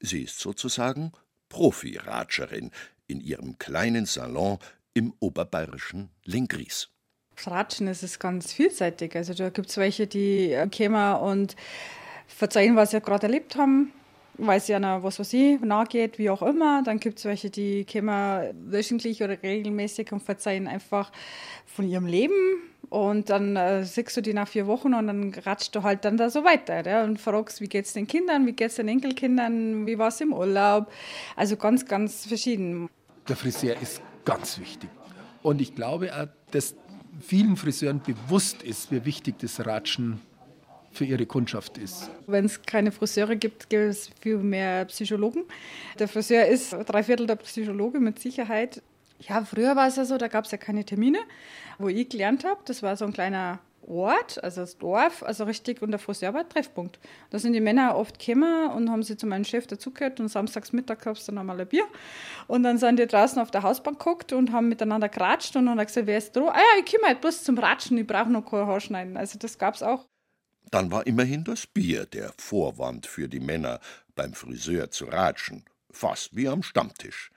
Sie 0.00 0.22
ist 0.22 0.38
sozusagen 0.38 1.12
Profi-Ratscherin 1.48 2.70
in 3.06 3.20
ihrem 3.20 3.58
kleinen 3.58 4.06
Salon 4.06 4.58
im 4.94 5.14
oberbayerischen 5.20 6.10
Lengries. 6.24 6.88
Ratschen 7.44 7.86
ist 7.86 8.02
es 8.02 8.18
ganz 8.18 8.52
vielseitig. 8.52 9.14
Also 9.14 9.34
da 9.34 9.50
gibt 9.50 9.68
es 9.68 9.76
welche, 9.76 10.06
die 10.06 10.52
äh, 10.52 10.68
kommen 10.68 11.16
und 11.16 11.56
verzeihen, 12.26 12.76
was 12.76 12.92
sie 12.92 13.00
gerade 13.00 13.24
erlebt 13.24 13.56
haben 13.56 13.92
weil 14.38 14.58
es 14.58 14.68
ja 14.68 14.78
noch, 14.78 15.02
was 15.02 15.18
weiß 15.18 15.32
ich, 15.32 15.60
nachgeht, 15.60 16.18
wie 16.18 16.30
auch 16.30 16.42
immer. 16.42 16.82
Dann 16.82 17.00
gibt 17.00 17.18
es 17.18 17.24
welche, 17.24 17.50
die 17.50 17.84
kommen 17.84 18.54
wöchentlich 18.70 19.22
oder 19.22 19.42
regelmäßig 19.42 20.12
und 20.12 20.22
verzeihen 20.22 20.66
einfach 20.68 21.10
von 21.66 21.88
ihrem 21.88 22.06
Leben. 22.06 22.34
Und 22.88 23.30
dann 23.30 23.56
äh, 23.56 23.84
siehst 23.84 24.16
du 24.16 24.20
die 24.20 24.32
nach 24.32 24.46
vier 24.46 24.66
Wochen 24.66 24.94
und 24.94 25.08
dann 25.08 25.34
ratscht 25.44 25.74
du 25.74 25.82
halt 25.82 26.04
dann 26.04 26.16
da 26.16 26.30
so 26.30 26.44
weiter 26.44 26.86
ja, 26.86 27.02
und 27.02 27.20
fragst, 27.20 27.60
wie 27.60 27.66
geht 27.66 27.84
es 27.84 27.92
den 27.92 28.06
Kindern, 28.06 28.46
wie 28.46 28.52
geht 28.52 28.68
es 28.68 28.76
den 28.76 28.86
Enkelkindern, 28.88 29.86
wie 29.86 29.98
war 29.98 30.08
es 30.08 30.20
im 30.20 30.32
Urlaub. 30.32 30.90
Also 31.34 31.56
ganz, 31.56 31.84
ganz 31.84 32.26
verschieden. 32.26 32.88
Der 33.28 33.36
Friseur 33.36 33.76
ist 33.80 34.00
ganz 34.24 34.60
wichtig. 34.60 34.88
Und 35.42 35.60
ich 35.60 35.74
glaube 35.74 36.14
auch, 36.14 36.28
dass 36.52 36.76
vielen 37.20 37.56
Friseuren 37.56 38.00
bewusst 38.00 38.62
ist, 38.62 38.92
wie 38.92 39.04
wichtig 39.04 39.38
das 39.40 39.64
Ratschen 39.66 40.20
für 40.96 41.04
ihre 41.04 41.26
Kundschaft 41.26 41.78
ist. 41.78 42.10
Wenn 42.26 42.46
es 42.46 42.62
keine 42.62 42.90
Friseure 42.92 43.36
gibt, 43.36 43.70
gibt 43.70 43.82
es 43.82 44.10
viel 44.20 44.38
mehr 44.38 44.84
Psychologen. 44.86 45.44
Der 45.98 46.08
Friseur 46.08 46.46
ist 46.46 46.74
drei 46.86 47.02
Viertel 47.02 47.26
der 47.26 47.36
Psychologe 47.36 48.00
mit 48.00 48.18
Sicherheit. 48.18 48.82
Ja, 49.20 49.44
früher 49.44 49.76
war 49.76 49.88
es 49.88 49.96
ja 49.96 50.04
so, 50.04 50.18
da 50.18 50.28
gab 50.28 50.44
es 50.44 50.50
ja 50.50 50.58
keine 50.58 50.84
Termine. 50.84 51.18
Wo 51.78 51.88
ich 51.88 52.08
gelernt 52.08 52.44
habe, 52.44 52.60
das 52.64 52.82
war 52.82 52.96
so 52.96 53.04
ein 53.04 53.12
kleiner 53.12 53.60
Ort, 53.88 54.42
also 54.42 54.62
das 54.62 54.78
Dorf, 54.78 55.22
also 55.22 55.44
richtig, 55.44 55.80
und 55.80 55.92
der 55.92 56.00
Friseur 56.00 56.34
war 56.34 56.48
Treffpunkt. 56.48 56.98
Da 57.30 57.38
sind 57.38 57.52
die 57.52 57.60
Männer 57.60 57.96
oft 57.96 58.18
gekommen 58.18 58.70
und 58.72 58.90
haben 58.90 59.02
sie 59.02 59.16
zu 59.16 59.26
meinem 59.26 59.44
Chef 59.44 59.66
dazugehört 59.66 60.18
und 60.18 60.28
samstags 60.28 60.72
Mittag 60.72 61.02
gab 61.02 61.16
es 61.16 61.26
dann 61.26 61.38
einmal 61.38 61.60
ein 61.60 61.68
Bier. 61.68 61.84
Und 62.48 62.64
dann 62.64 62.78
sind 62.78 62.98
die 62.98 63.06
draußen 63.06 63.40
auf 63.40 63.50
der 63.52 63.62
Hausbank 63.62 63.98
geguckt 63.98 64.32
und 64.32 64.52
haben 64.52 64.68
miteinander 64.68 65.08
geratscht 65.08 65.54
und 65.54 65.66
dann 65.66 65.78
hat 65.78 65.86
gesagt, 65.86 66.08
wer 66.08 66.18
ist 66.18 66.34
da? 66.34 66.48
Ah 66.48 66.56
ja, 66.56 66.84
ich 66.84 66.90
komme 66.90 67.06
halt 67.06 67.20
bloß 67.20 67.44
zum 67.44 67.58
Ratschen, 67.58 67.96
ich 67.98 68.06
brauche 68.06 68.30
noch 68.30 68.44
kein 68.44 68.66
Haarschneiden. 68.66 69.16
Also 69.16 69.38
das 69.38 69.56
gab 69.56 69.74
es 69.74 69.82
auch. 69.82 70.04
Dann 70.70 70.90
war 70.90 71.06
immerhin 71.06 71.44
das 71.44 71.66
Bier 71.66 72.06
der 72.06 72.32
Vorwand 72.38 73.06
für 73.06 73.28
die 73.28 73.40
Männer, 73.40 73.80
beim 74.14 74.34
Friseur 74.34 74.90
zu 74.90 75.06
ratschen, 75.06 75.64
fast 75.90 76.34
wie 76.34 76.48
am 76.48 76.62
Stammtisch. 76.62 77.30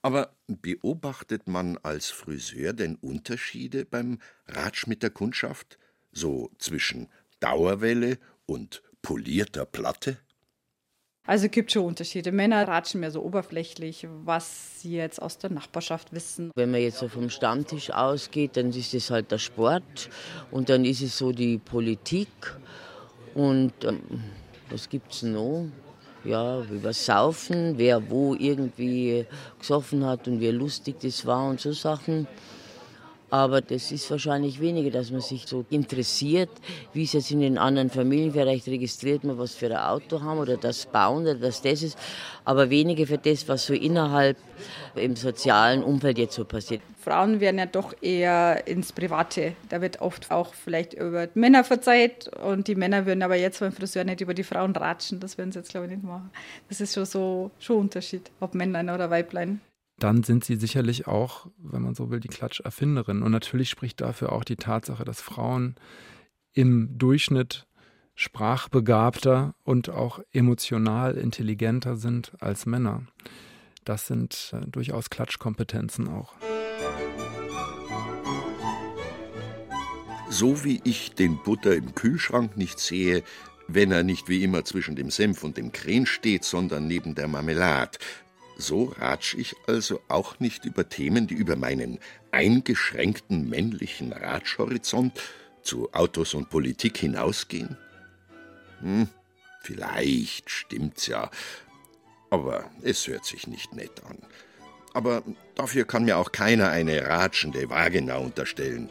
Aber 0.00 0.36
beobachtet 0.46 1.48
man 1.48 1.76
als 1.78 2.10
Friseur 2.10 2.72
denn 2.72 2.96
Unterschiede 2.96 3.84
beim 3.84 4.20
Ratsch 4.46 4.86
mit 4.86 5.02
der 5.02 5.10
Kundschaft, 5.10 5.78
so 6.12 6.50
zwischen 6.58 7.08
Dauerwelle 7.40 8.18
und 8.46 8.82
polierter 9.02 9.66
Platte? 9.66 10.18
Also 11.24 11.46
es 11.46 11.52
gibt 11.52 11.70
schon 11.70 11.84
Unterschiede. 11.84 12.32
Männer 12.32 12.66
ratschen 12.66 13.00
mehr 13.00 13.12
so 13.12 13.22
oberflächlich, 13.22 14.08
was 14.24 14.80
sie 14.80 14.96
jetzt 14.96 15.22
aus 15.22 15.38
der 15.38 15.50
Nachbarschaft 15.50 16.12
wissen. 16.12 16.50
Wenn 16.56 16.72
man 16.72 16.80
jetzt 16.80 16.98
so 16.98 17.06
vom 17.06 17.30
Stammtisch 17.30 17.90
ausgeht, 17.90 18.56
dann 18.56 18.70
ist 18.70 18.92
es 18.92 19.10
halt 19.10 19.30
der 19.30 19.38
Sport 19.38 20.10
und 20.50 20.68
dann 20.68 20.84
ist 20.84 21.00
es 21.00 21.16
so 21.16 21.30
die 21.30 21.58
Politik 21.58 22.28
und 23.34 23.72
ähm, 23.84 24.00
was 24.68 24.88
gibt 24.88 25.12
es 25.12 25.22
noch? 25.22 25.68
Ja, 26.24 26.60
über 26.62 26.92
Saufen, 26.92 27.78
wer 27.78 28.10
wo 28.10 28.34
irgendwie 28.34 29.26
gesoffen 29.58 30.04
hat 30.04 30.26
und 30.26 30.40
wie 30.40 30.48
lustig 30.48 30.96
das 31.00 31.24
war 31.24 31.48
und 31.48 31.60
so 31.60 31.72
Sachen. 31.72 32.26
Aber 33.32 33.62
das 33.62 33.90
ist 33.92 34.10
wahrscheinlich 34.10 34.60
weniger, 34.60 34.90
dass 34.90 35.10
man 35.10 35.22
sich 35.22 35.46
so 35.46 35.64
interessiert, 35.70 36.50
wie 36.92 37.04
es 37.04 37.14
jetzt 37.14 37.30
in 37.30 37.40
den 37.40 37.56
anderen 37.56 37.88
Familien 37.88 38.30
vielleicht 38.30 38.68
registriert 38.68 39.24
man, 39.24 39.38
was 39.38 39.54
für 39.54 39.68
ein 39.68 39.78
Auto 39.78 40.20
haben 40.20 40.38
oder 40.38 40.58
das 40.58 40.84
bauen 40.84 41.22
oder 41.22 41.36
das 41.36 41.62
das 41.62 41.82
ist. 41.82 41.98
Aber 42.44 42.68
weniger 42.68 43.06
für 43.06 43.16
das, 43.16 43.48
was 43.48 43.64
so 43.64 43.72
innerhalb 43.72 44.36
im 44.96 45.16
sozialen 45.16 45.82
Umfeld 45.82 46.18
jetzt 46.18 46.34
so 46.34 46.44
passiert. 46.44 46.82
Frauen 47.00 47.40
werden 47.40 47.56
ja 47.56 47.64
doch 47.64 47.94
eher 48.02 48.66
ins 48.66 48.92
Private. 48.92 49.54
Da 49.70 49.80
wird 49.80 50.02
oft 50.02 50.30
auch 50.30 50.52
vielleicht 50.52 50.92
über 50.92 51.28
Männer 51.32 51.64
verzeiht 51.64 52.28
und 52.36 52.68
die 52.68 52.74
Männer 52.74 53.06
würden 53.06 53.22
aber 53.22 53.36
jetzt 53.36 53.60
beim 53.60 53.72
Friseur 53.72 54.04
nicht 54.04 54.20
über 54.20 54.34
die 54.34 54.44
Frauen 54.44 54.76
ratschen. 54.76 55.20
Das 55.20 55.38
würden 55.38 55.52
sie 55.52 55.58
jetzt 55.58 55.70
glaube 55.70 55.86
ich 55.86 55.92
nicht 55.92 56.04
machen. 56.04 56.30
Das 56.68 56.82
ist 56.82 56.92
schon 56.92 57.06
so 57.06 57.50
schon 57.58 57.78
Unterschied, 57.78 58.30
ob 58.40 58.54
Männlein 58.54 58.90
oder 58.90 59.08
Weiblein 59.08 59.62
dann 59.98 60.22
sind 60.22 60.44
sie 60.44 60.56
sicherlich 60.56 61.06
auch, 61.06 61.48
wenn 61.58 61.82
man 61.82 61.94
so 61.94 62.10
will, 62.10 62.20
die 62.20 62.28
Klatscherfinderin. 62.28 63.22
Und 63.22 63.30
natürlich 63.32 63.70
spricht 63.70 64.00
dafür 64.00 64.32
auch 64.32 64.44
die 64.44 64.56
Tatsache, 64.56 65.04
dass 65.04 65.20
Frauen 65.20 65.76
im 66.52 66.98
Durchschnitt 66.98 67.66
sprachbegabter 68.14 69.54
und 69.64 69.88
auch 69.88 70.20
emotional 70.32 71.16
intelligenter 71.16 71.96
sind 71.96 72.32
als 72.40 72.66
Männer. 72.66 73.06
Das 73.84 74.06
sind 74.06 74.52
äh, 74.52 74.66
durchaus 74.66 75.10
Klatschkompetenzen 75.10 76.08
auch. 76.08 76.34
So 80.28 80.64
wie 80.64 80.80
ich 80.84 81.14
den 81.14 81.38
Butter 81.42 81.74
im 81.74 81.94
Kühlschrank 81.94 82.56
nicht 82.56 82.78
sehe, 82.78 83.22
wenn 83.68 83.90
er 83.90 84.02
nicht 84.02 84.28
wie 84.28 84.42
immer 84.42 84.64
zwischen 84.64 84.96
dem 84.96 85.10
Senf 85.10 85.44
und 85.44 85.56
dem 85.56 85.72
Kren 85.72 86.06
steht, 86.06 86.44
sondern 86.44 86.86
neben 86.86 87.14
der 87.14 87.28
Marmelade. 87.28 87.98
So 88.62 88.94
ratsch 88.96 89.34
ich 89.34 89.56
also 89.66 90.00
auch 90.06 90.38
nicht 90.38 90.64
über 90.64 90.88
Themen, 90.88 91.26
die 91.26 91.34
über 91.34 91.56
meinen 91.56 91.98
eingeschränkten 92.30 93.48
männlichen 93.48 94.12
Ratschhorizont 94.12 95.20
zu 95.62 95.92
Autos 95.92 96.34
und 96.34 96.48
Politik 96.48 96.96
hinausgehen? 96.96 97.76
Hm, 98.80 99.08
vielleicht 99.62 100.48
stimmt's 100.48 101.08
ja, 101.08 101.28
aber 102.30 102.70
es 102.82 103.08
hört 103.08 103.24
sich 103.24 103.48
nicht 103.48 103.74
nett 103.74 104.04
an. 104.08 104.18
Aber 104.94 105.24
dafür 105.56 105.84
kann 105.84 106.04
mir 106.04 106.18
auch 106.18 106.30
keiner 106.30 106.70
eine 106.70 107.04
ratschende 107.04 107.68
Vagina 107.68 108.18
unterstellen. 108.18 108.88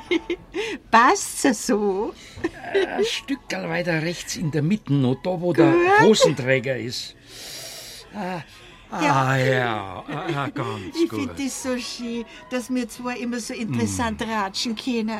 Passt 0.90 1.42
so? 1.54 2.14
Ein 2.74 3.04
Stück 3.04 3.40
weiter 3.50 4.02
rechts 4.02 4.36
in 4.36 4.50
der 4.50 4.62
Mitte, 4.62 4.92
noch 4.92 5.16
da, 5.22 5.40
wo 5.40 5.52
der 5.52 5.74
Hosenträger 6.00 6.76
ist. 6.76 7.14
Ah, 8.14 8.42
ah 8.90 9.36
ja, 9.36 10.04
ah, 10.06 10.48
ganz 10.50 10.96
Ich 11.02 11.08
gut. 11.08 11.20
finde 11.20 11.44
das 11.44 11.62
so 11.62 11.78
schön, 11.78 12.24
dass 12.50 12.72
wir 12.72 12.88
zwei 12.88 13.16
immer 13.18 13.40
so 13.40 13.54
interessant 13.54 14.20
Hm. 14.22 14.30
ratschen 14.30 14.76
können. 14.76 15.18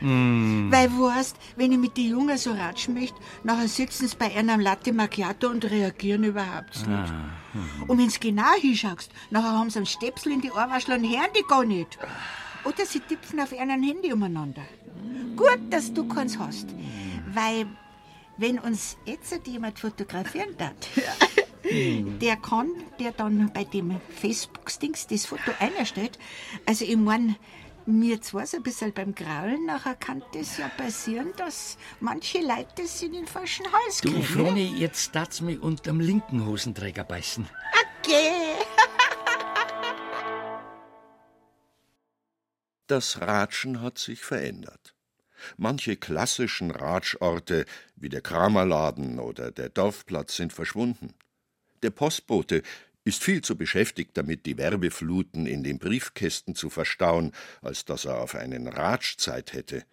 Mm. 0.00 0.72
Weil, 0.72 0.90
weißt, 0.90 1.36
wenn 1.54 1.70
ich 1.70 1.78
mit 1.78 1.96
den 1.96 2.10
Jungen 2.10 2.36
so 2.36 2.52
ratschen 2.52 2.94
möchte, 2.94 3.14
nachher 3.44 3.68
sitzen 3.68 4.08
sie 4.08 4.16
bei 4.16 4.34
einem 4.34 4.58
Latte 4.58 4.92
Macchiato 4.92 5.48
und 5.48 5.64
reagieren 5.70 6.24
überhaupt 6.24 6.74
nicht. 6.88 6.88
Ah, 6.88 7.30
hm. 7.52 7.84
Und 7.86 7.98
wenn 7.98 8.08
du 8.08 8.18
genau 8.18 8.52
hinschaust, 8.60 9.12
nachher 9.30 9.52
haben 9.52 9.70
sie 9.70 9.78
einen 9.78 9.86
Stöpsel 9.86 10.32
in 10.32 10.40
die 10.40 10.50
Ohrwaschel 10.50 10.94
und 10.94 11.04
hören 11.08 11.30
die 11.36 11.44
gar 11.46 11.64
nicht. 11.64 11.98
Oder 12.64 12.86
sie 12.86 13.00
tippen 13.00 13.40
auf 13.40 13.52
einem 13.52 13.82
Handy 13.82 14.12
umeinander. 14.12 14.62
Gut, 15.36 15.60
dass 15.70 15.92
du 15.92 16.06
keins 16.06 16.38
hast. 16.38 16.68
Weil, 17.32 17.66
wenn 18.36 18.58
uns 18.58 18.96
jetzt 19.04 19.46
jemand 19.46 19.78
fotografieren 19.78 20.56
darf, 20.56 20.72
der 22.20 22.36
kann, 22.36 22.70
der 22.98 23.12
dann 23.12 23.52
bei 23.52 23.64
dem 23.64 24.00
Facebook-Dings 24.20 25.06
das 25.06 25.26
Foto 25.26 25.52
einstellt. 25.58 26.18
Also, 26.66 26.84
ich 26.84 26.96
mein, 26.96 27.36
mir 27.86 28.20
zwar 28.20 28.46
so 28.46 28.58
ein 28.58 28.62
bisschen 28.62 28.92
beim 28.92 29.14
Graulen, 29.14 29.66
nachher 29.66 29.94
kann 29.94 30.22
das 30.34 30.58
ja 30.58 30.68
passieren, 30.68 31.32
dass 31.36 31.76
manche 32.00 32.38
Leute 32.40 32.68
das 32.76 33.02
in 33.02 33.12
den 33.12 33.26
falschen 33.26 33.66
Hals 33.72 34.00
Du, 34.00 34.10
kriegen. 34.10 34.22
Froni, 34.22 34.74
jetzt 34.76 35.14
darf's 35.14 35.40
mich 35.40 35.60
unterm 35.60 36.00
linken 36.00 36.46
Hosenträger 36.46 37.04
beißen. 37.04 37.46
Okay. 38.00 38.30
Das 42.86 43.20
Ratschen 43.20 43.80
hat 43.80 43.98
sich 43.98 44.22
verändert. 44.22 44.94
Manche 45.56 45.96
klassischen 45.96 46.70
Ratschorte 46.70 47.64
wie 47.96 48.08
der 48.08 48.20
Kramerladen 48.20 49.18
oder 49.18 49.50
der 49.50 49.68
Dorfplatz 49.68 50.36
sind 50.36 50.52
verschwunden. 50.52 51.14
Der 51.82 51.90
Postbote 51.90 52.62
ist 53.04 53.22
viel 53.22 53.42
zu 53.42 53.56
beschäftigt 53.56 54.16
damit, 54.16 54.46
die 54.46 54.58
Werbefluten 54.58 55.46
in 55.46 55.64
den 55.64 55.78
Briefkästen 55.78 56.54
zu 56.54 56.70
verstauen, 56.70 57.32
als 57.60 57.84
dass 57.84 58.04
er 58.04 58.18
auf 58.18 58.34
einen 58.34 58.68
Ratsch 58.68 59.16
Zeit 59.16 59.52
hätte. 59.52 59.84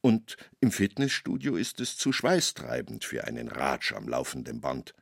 Und 0.00 0.36
im 0.60 0.70
Fitnessstudio 0.70 1.56
ist 1.56 1.80
es 1.80 1.96
zu 1.96 2.12
schweißtreibend 2.12 3.04
für 3.04 3.24
einen 3.24 3.48
Ratsch 3.48 3.92
am 3.92 4.06
laufenden 4.08 4.60
Band. 4.60 4.94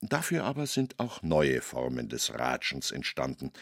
Dafür 0.00 0.44
aber 0.44 0.66
sind 0.66 0.98
auch 0.98 1.22
neue 1.22 1.60
Formen 1.60 2.08
des 2.08 2.32
Ratschens 2.34 2.90
entstanden. 2.90 3.52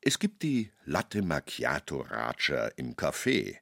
Es 0.00 0.20
gibt 0.20 0.42
die 0.42 0.70
Latte 0.84 1.22
Macchiato 1.22 2.02
Ratscher 2.02 2.76
im 2.78 2.94
Café, 2.94 3.56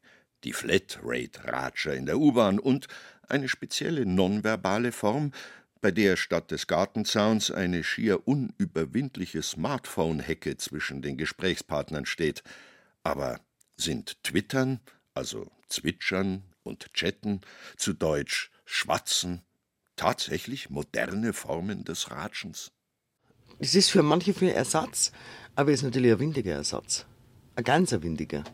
die 0.44 0.52
Flatrate 0.52 1.44
Ratscher 1.44 1.94
in 1.94 2.04
der 2.04 2.18
U-Bahn 2.18 2.58
und 2.58 2.88
eine 3.26 3.48
spezielle 3.48 4.04
nonverbale 4.04 4.92
Form, 4.92 5.32
bei 5.80 5.90
der 5.90 6.16
statt 6.16 6.50
des 6.50 6.66
Gartenzauns 6.66 7.50
eine 7.50 7.82
schier 7.84 8.28
unüberwindliche 8.28 9.42
Smartphone-Hecke 9.42 10.58
zwischen 10.58 11.00
den 11.00 11.16
Gesprächspartnern 11.16 12.04
steht. 12.04 12.42
Aber 13.02 13.40
sind 13.76 14.22
Twittern, 14.22 14.80
also 15.14 15.50
Zwitschern 15.68 16.42
und 16.62 16.92
Chatten, 16.92 17.40
zu 17.76 17.94
Deutsch 17.94 18.50
Schwatzen, 18.66 19.42
tatsächlich 19.96 20.68
moderne 20.68 21.32
Formen 21.32 21.84
des 21.84 22.10
Ratschens? 22.10 22.72
Das 23.58 23.74
ist 23.74 23.90
für 23.90 24.02
manche 24.02 24.34
viel 24.34 24.50
Ersatz, 24.50 25.12
aber 25.54 25.70
ist 25.70 25.82
natürlich 25.82 26.12
ein 26.12 26.18
windiger 26.18 26.54
Ersatz. 26.54 27.06
Ein 27.54 27.64
ganzer 27.64 28.02
windiger. 28.02 28.44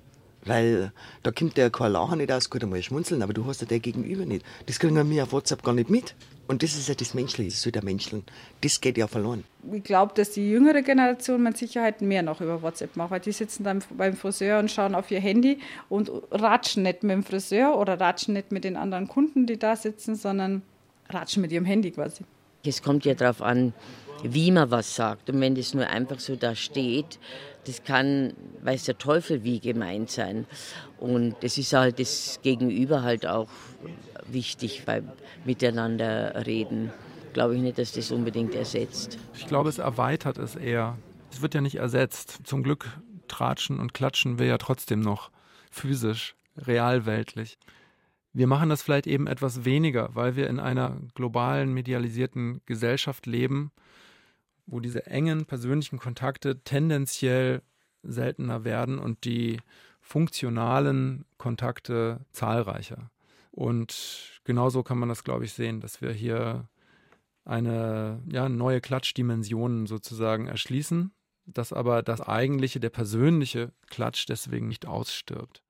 Weil 0.44 0.92
da 1.22 1.30
kommt 1.30 1.56
der 1.56 1.70
kein 1.70 1.92
Lachen 1.92 2.18
nicht 2.18 2.30
aus, 2.32 2.50
gut 2.50 2.62
einmal 2.62 2.82
schmunzeln, 2.82 3.22
aber 3.22 3.32
du 3.32 3.44
hast 3.46 3.60
ja 3.60 3.66
der 3.66 3.78
Gegenüber 3.80 4.24
nicht. 4.26 4.44
Das 4.66 4.78
kriegen 4.78 5.10
wir 5.10 5.22
auf 5.22 5.32
WhatsApp 5.32 5.62
gar 5.62 5.72
nicht 5.72 5.90
mit. 5.90 6.14
Und 6.48 6.62
das 6.62 6.74
ist 6.74 6.88
ja 6.88 6.94
das 6.94 7.14
Menschliche, 7.14 7.50
das 7.50 7.62
soll 7.62 7.72
der 7.72 7.84
Menscheln. 7.84 8.24
Das 8.60 8.80
geht 8.80 8.98
ja 8.98 9.06
verloren. 9.06 9.44
Ich 9.72 9.84
glaube, 9.84 10.12
dass 10.14 10.32
die 10.32 10.50
jüngere 10.50 10.82
Generation 10.82 11.42
mit 11.42 11.56
Sicherheit 11.56 12.02
mehr 12.02 12.22
noch 12.22 12.40
über 12.40 12.62
WhatsApp 12.62 12.96
macht, 12.96 13.12
weil 13.12 13.20
die 13.20 13.32
sitzen 13.32 13.64
dann 13.64 13.82
beim 13.96 14.14
Friseur 14.14 14.58
und 14.58 14.70
schauen 14.70 14.94
auf 14.94 15.10
ihr 15.10 15.20
Handy 15.20 15.58
und 15.88 16.10
ratschen 16.30 16.82
nicht 16.82 17.04
mit 17.04 17.12
dem 17.12 17.22
Friseur 17.22 17.78
oder 17.78 18.00
ratschen 18.00 18.34
nicht 18.34 18.50
mit 18.52 18.64
den 18.64 18.76
anderen 18.76 19.08
Kunden, 19.08 19.46
die 19.46 19.58
da 19.58 19.76
sitzen, 19.76 20.16
sondern 20.16 20.62
ratschen 21.08 21.42
mit 21.42 21.52
ihrem 21.52 21.64
Handy 21.64 21.92
quasi. 21.92 22.24
Es 22.64 22.82
kommt 22.82 23.04
ja 23.04 23.14
darauf 23.14 23.42
an, 23.42 23.72
wie 24.22 24.50
man 24.50 24.70
was 24.70 24.94
sagt. 24.94 25.30
Und 25.30 25.40
wenn 25.40 25.54
das 25.54 25.74
nur 25.74 25.86
einfach 25.86 26.20
so 26.20 26.36
da 26.36 26.54
steht, 26.54 27.18
das 27.64 27.84
kann, 27.84 28.34
weiß 28.62 28.84
der 28.84 28.98
Teufel 28.98 29.44
wie 29.44 29.60
gemeint 29.60 30.10
sein. 30.10 30.46
Und 30.98 31.36
es 31.42 31.58
ist 31.58 31.72
halt 31.72 31.98
das 31.98 32.40
Gegenüber 32.42 33.02
halt 33.02 33.26
auch 33.26 33.48
wichtig 34.26 34.84
beim 34.84 35.08
Miteinander 35.44 36.46
reden. 36.46 36.92
Glaube 37.32 37.56
ich 37.56 37.62
nicht, 37.62 37.78
dass 37.78 37.92
das 37.92 38.10
unbedingt 38.10 38.54
ersetzt. 38.54 39.18
Ich 39.34 39.46
glaube, 39.46 39.68
es 39.68 39.78
erweitert 39.78 40.38
es 40.38 40.56
eher. 40.56 40.98
Es 41.30 41.40
wird 41.40 41.54
ja 41.54 41.60
nicht 41.60 41.76
ersetzt. 41.76 42.40
Zum 42.44 42.62
Glück 42.62 42.88
tratschen 43.28 43.78
und 43.80 43.94
klatschen 43.94 44.38
wir 44.38 44.46
ja 44.46 44.58
trotzdem 44.58 45.00
noch 45.00 45.30
physisch, 45.70 46.34
realweltlich. 46.56 47.58
Wir 48.34 48.46
machen 48.46 48.68
das 48.68 48.82
vielleicht 48.82 49.06
eben 49.06 49.26
etwas 49.26 49.64
weniger, 49.64 50.10
weil 50.14 50.36
wir 50.36 50.48
in 50.48 50.58
einer 50.58 50.96
globalen, 51.14 51.72
medialisierten 51.72 52.60
Gesellschaft 52.66 53.26
leben, 53.26 53.72
wo 54.72 54.80
diese 54.80 55.06
engen 55.06 55.44
persönlichen 55.44 55.98
Kontakte 55.98 56.62
tendenziell 56.64 57.60
seltener 58.02 58.64
werden 58.64 58.98
und 58.98 59.24
die 59.24 59.60
funktionalen 60.00 61.26
Kontakte 61.36 62.24
zahlreicher. 62.32 63.10
Und 63.50 64.40
genauso 64.44 64.82
kann 64.82 64.98
man 64.98 65.10
das, 65.10 65.24
glaube 65.24 65.44
ich, 65.44 65.52
sehen, 65.52 65.80
dass 65.80 66.00
wir 66.00 66.10
hier 66.10 66.68
eine 67.44 68.22
ja, 68.30 68.48
neue 68.48 68.80
Klatschdimension 68.80 69.86
sozusagen 69.86 70.48
erschließen, 70.48 71.12
dass 71.44 71.74
aber 71.74 72.02
das 72.02 72.22
eigentliche, 72.22 72.80
der 72.80 72.90
persönliche 72.90 73.72
Klatsch 73.90 74.24
deswegen 74.26 74.68
nicht 74.68 74.86
ausstirbt. 74.86 75.62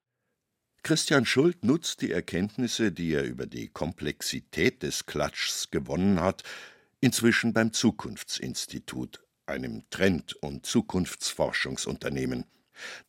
Christian 0.84 1.26
Schult 1.26 1.64
nutzt 1.64 2.02
die 2.02 2.12
Erkenntnisse, 2.12 2.92
die 2.92 3.12
er 3.14 3.24
über 3.24 3.46
die 3.46 3.68
Komplexität 3.68 4.82
des 4.84 5.06
Klatschs 5.06 5.70
gewonnen 5.70 6.20
hat, 6.20 6.44
inzwischen 7.02 7.52
beim 7.52 7.72
Zukunftsinstitut, 7.72 9.22
einem 9.44 9.82
Trend- 9.90 10.34
und 10.34 10.64
Zukunftsforschungsunternehmen. 10.64 12.46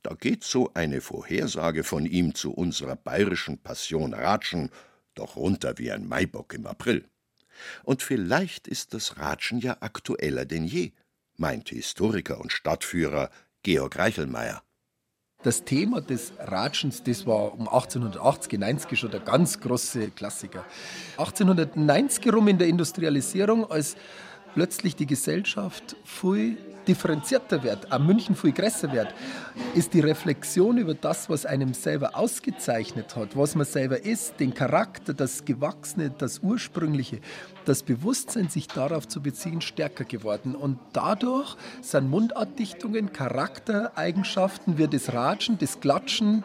Da 0.02 0.16
geht 0.16 0.44
so 0.44 0.74
eine 0.74 1.00
Vorhersage 1.00 1.84
von 1.84 2.06
ihm 2.06 2.34
zu 2.34 2.52
unserer 2.52 2.96
bayerischen 2.96 3.60
Passion 3.60 4.14
Ratschen 4.14 4.72
doch 5.14 5.36
runter 5.36 5.78
wie 5.78 5.92
ein 5.92 6.08
Maibock 6.08 6.54
im 6.54 6.66
April. 6.66 7.08
Und 7.84 8.02
vielleicht 8.02 8.68
ist 8.68 8.96
das 8.96 9.18
Ratschen 9.18 9.60
ja 9.60 9.78
aktueller 9.80 10.46
denn 10.46 10.66
je, 10.66 10.92
meint 11.38 11.70
Historiker 11.70 12.42
und 12.42 12.52
Stadtführer 12.52 13.30
Georg 13.62 13.96
Reichelmeier. 13.98 14.64
Das 15.44 15.66
Thema 15.66 16.00
des 16.00 16.32
Ratschens, 16.40 17.04
das 17.04 17.28
war 17.28 17.54
um 17.54 17.68
1880, 17.68 18.60
90 18.60 18.98
schon 18.98 19.12
der 19.12 19.20
ganz 19.20 19.60
große 19.60 20.12
Klassiker. 20.12 20.64
1890 21.18 22.32
rum 22.34 22.48
in 22.48 22.58
der 22.58 22.68
Industrialisierung, 22.68 23.70
als 23.70 23.98
plötzlich 24.54 24.96
die 24.96 25.06
Gesellschaft 25.06 25.98
viel 26.06 26.58
differenzierter 26.88 27.64
wird, 27.64 27.92
am 27.92 28.06
München 28.06 28.36
viel 28.36 28.52
größer 28.52 28.92
wird, 28.92 29.14
ist 29.74 29.94
die 29.94 30.00
Reflexion 30.00 30.78
über 30.78 30.94
das, 30.94 31.30
was 31.30 31.46
einem 31.46 31.74
selber 31.74 32.16
ausgezeichnet 32.16 33.16
hat, 33.16 33.36
was 33.36 33.56
man 33.56 33.66
selber 33.66 34.04
ist, 34.04 34.40
den 34.40 34.54
Charakter, 34.54 35.14
das 35.14 35.46
Gewachsene, 35.46 36.12
das 36.18 36.40
Ursprüngliche, 36.40 37.20
das 37.66 37.84
Bewusstsein, 37.84 38.50
sich 38.50 38.68
darauf 38.68 39.08
zu 39.08 39.22
beziehen, 39.22 39.62
stärker 39.62 40.04
geworden. 40.04 40.56
Und 40.56 40.80
dadurch 40.94 41.56
sind 41.82 42.10
Mundartdichtungen, 42.10 43.14
Charaktereigenschaften 43.14 44.78
wie 44.78 44.88
das 44.88 45.14
Ratschen, 45.14 45.58
das 45.58 45.80
Klatschen 45.80 46.44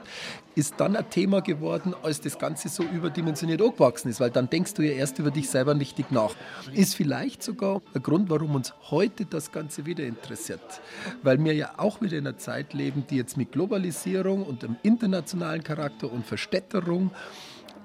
ist 0.59 0.75
dann 0.79 0.97
ein 0.97 1.09
Thema 1.09 1.41
geworden, 1.41 1.95
als 2.03 2.21
das 2.21 2.37
Ganze 2.37 2.69
so 2.69 2.83
überdimensioniert 2.83 3.63
angewachsen 3.63 4.09
ist, 4.09 4.19
weil 4.19 4.31
dann 4.31 4.51
denkst 4.51 4.75
du 4.75 4.83
ja 4.83 4.91
erst 4.91 5.21
über 5.21 5.31
dich 5.31 5.49
selber 5.49 5.79
richtig 5.79 6.11
nach. 6.11 6.35
Ist 6.73 6.97
vielleicht 6.97 7.45
sogar 7.45 7.81
ein 7.95 8.03
Grund, 8.03 8.29
warum 8.29 8.57
uns 8.57 8.75
heute 8.91 9.25
das 9.25 9.53
Ganze 9.53 9.87
wieder 9.87 10.05
interessiert, 10.05 10.61
weil 11.23 11.43
wir 11.45 11.55
ja 11.55 11.75
auch 11.77 12.01
wieder 12.01 12.19
in 12.19 12.27
einer 12.27 12.39
Zeit 12.39 12.75
leben, 12.75 13.05
die 13.09 13.17
jetzt 13.17 13.37
mit 13.37 13.53
Globalisierung 13.53 14.43
und 14.43 14.65
einem 14.65 14.77
internationalen 14.83 15.63
Charakter 15.63 16.11
und 16.11 16.27
Verstädterung 16.27 17.13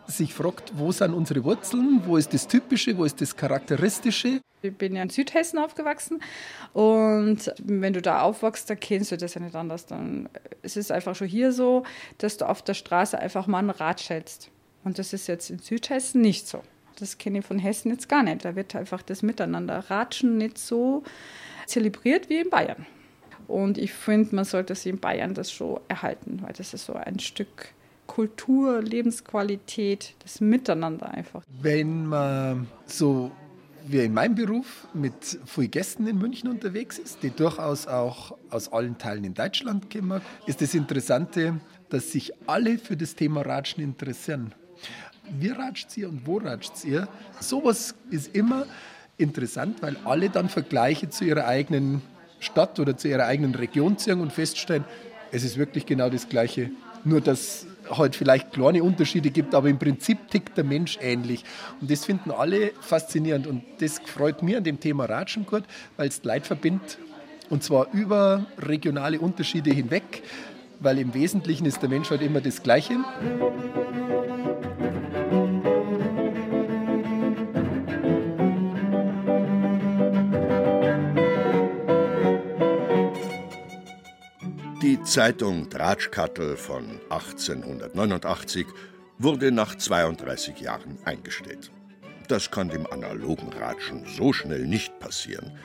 sich 0.08 0.34
fragt, 0.34 0.74
wo 0.78 0.92
sind 0.92 1.14
unsere 1.14 1.44
Wurzeln, 1.44 2.02
wo 2.06 2.18
ist 2.18 2.34
das 2.34 2.48
Typische, 2.48 2.98
wo 2.98 3.06
ist 3.06 3.22
das 3.22 3.36
Charakteristische. 3.36 4.42
Ich 4.62 4.76
bin 4.76 4.96
ja 4.96 5.04
in 5.04 5.10
Südhessen 5.10 5.60
aufgewachsen 5.60 6.22
und 6.74 7.54
wenn 7.62 7.94
du 7.94 8.02
da 8.02 8.22
aufwachst, 8.22 8.70
dann 8.70 8.80
kennst 8.80 9.12
du 9.12 9.18
das 9.18 9.34
ja 9.34 9.42
nicht 9.42 9.56
anders. 9.56 9.86
Dann 9.86 10.30
ist 10.62 10.78
es 10.78 10.92
einfach 10.92 11.16
schon 11.16 11.28
hier 11.28 11.52
so, 11.52 11.84
dass 12.18 12.38
du 12.38 12.48
auf 12.48 12.62
der 12.62 12.74
Straße 12.74 13.18
einfach 13.20 13.48
mal 13.48 13.60
ein 13.60 13.70
Rad 13.70 14.00
schätzt. 14.00 14.50
Und 14.84 15.00
das 15.00 15.14
ist 15.14 15.28
jetzt 15.28 15.50
in 15.50 15.60
Südhessen 15.60 16.22
nicht 16.22 16.48
so. 16.48 16.62
Das 17.00 17.18
kenne 17.18 17.40
ich 17.40 17.46
von 17.46 17.60
Hessen 17.60 17.92
jetzt 17.92 18.08
gar 18.08 18.24
nicht. 18.24 18.46
Da 18.46 18.56
wird 18.56 18.76
einfach 18.76 19.02
das 19.02 19.22
Miteinander 19.22 19.80
Ratschen 19.90 20.38
nicht 20.38 20.58
so 20.58 21.04
zelebriert 21.66 22.30
wie 22.30 22.40
in 22.40 22.50
Bayern. 22.50 22.86
Und 23.48 23.78
ich 23.78 23.94
finde, 23.94 24.36
man 24.36 24.46
sollte 24.46 24.76
sich 24.76 24.88
in 24.88 25.00
Bayern 25.00 25.34
das 25.34 25.52
schon 25.52 25.80
erhalten, 25.88 26.40
weil 26.42 26.54
das 26.54 26.74
ist 26.74 26.86
so 26.86 26.94
ein 26.94 27.20
Stück 27.20 27.74
Kultur, 28.08 28.82
Lebensqualität, 28.82 30.16
das 30.24 30.42
Miteinander 30.42 31.10
einfach. 31.10 31.44
Wenn 31.62 32.06
man 32.06 32.68
so 32.86 33.32
wie 33.86 34.00
in 34.00 34.14
meinem 34.14 34.36
Beruf 34.36 34.88
mit 34.94 35.14
vielen 35.46 35.72
Gästen 35.72 36.08
in 36.08 36.18
München 36.18 36.50
unterwegs 36.50 36.98
ist, 36.98 37.22
die 37.22 37.30
durchaus 37.30 37.88
auch 37.88 38.38
aus 38.50 38.72
allen 38.72 38.98
Teilen 38.98 39.24
in 39.24 39.34
Deutschland 39.34 39.92
kommen, 39.92 40.22
ist 40.46 40.62
das 40.62 40.74
Interessante, 40.74 41.60
dass 41.90 42.12
sich 42.12 42.32
alle 42.48 42.78
für 42.78 42.96
das 42.96 43.16
Thema 43.16 43.42
Ratschen 43.42 43.84
interessieren. 43.84 44.54
Wie 45.40 45.50
ratscht 45.50 45.96
ihr 45.98 46.10
und 46.10 46.26
wo 46.26 46.38
ratscht 46.38 46.84
ihr? 46.86 47.08
Sowas 47.40 47.96
ist 48.10 48.36
immer 48.36 48.66
interessant, 49.18 49.82
weil 49.82 49.98
alle 50.06 50.30
dann 50.30 50.50
Vergleiche 50.50 51.10
zu 51.10 51.26
ihrer 51.26 51.46
eigenen 51.46 52.02
Stadt 52.40 52.80
oder 52.80 52.98
zu 52.98 53.08
ihrer 53.08 53.26
eigenen 53.26 53.56
Region 53.56 53.98
ziehen 53.98 54.20
und 54.20 54.34
feststellen, 54.34 54.86
es 55.32 55.44
ist 55.44 55.58
wirklich 55.58 55.86
genau 55.86 56.10
das 56.10 56.30
Gleiche. 56.30 56.72
Nur, 57.06 57.22
dass 57.22 57.66
halt 57.90 58.16
vielleicht 58.16 58.54
kleine 58.54 58.84
Unterschiede 58.84 59.30
gibt, 59.30 59.56
aber 59.56 59.70
im 59.70 59.80
Prinzip 59.80 60.30
tickt 60.30 60.58
der 60.58 60.64
Mensch 60.64 60.98
ähnlich. 61.02 61.44
Und 61.82 61.92
das 61.92 62.06
finden 62.06 62.32
alle 62.32 62.72
faszinierend. 62.82 63.48
Und 63.48 63.64
das 63.80 64.00
freut 64.06 64.44
mir 64.44 64.58
an 64.58 64.64
dem 64.64 64.80
Thema 64.80 65.06
Ratschen 65.06 65.46
gut, 65.46 65.64
weil 65.98 66.08
es 66.08 66.24
Leid 66.24 66.46
verbindet. 66.46 66.98
Und 67.50 67.64
zwar 67.64 67.88
über 67.92 68.46
regionale 68.58 69.20
Unterschiede 69.20 69.72
hinweg, 69.72 70.24
weil 70.80 71.00
im 71.00 71.14
Wesentlichen 71.14 71.66
ist 71.66 71.82
der 71.82 71.90
Mensch 71.90 72.10
halt 72.10 72.22
immer 72.22 72.42
das 72.42 72.64
Gleiche. 72.64 72.98
Zeitung 85.04 85.70
Dratschkattel 85.70 86.56
von 86.56 86.86
1889 87.10 88.66
wurde 89.20 89.52
nach 89.52 89.76
32 89.76 90.62
Jahren 90.62 90.98
eingestellt. 91.04 91.72
Das 92.30 92.52
kann 92.52 92.70
dem 92.70 92.88
analogen 92.88 93.52
Ratschen 93.52 94.06
so 94.06 94.32
schnell 94.32 94.66
nicht 94.66 94.98
passieren. 95.00 95.58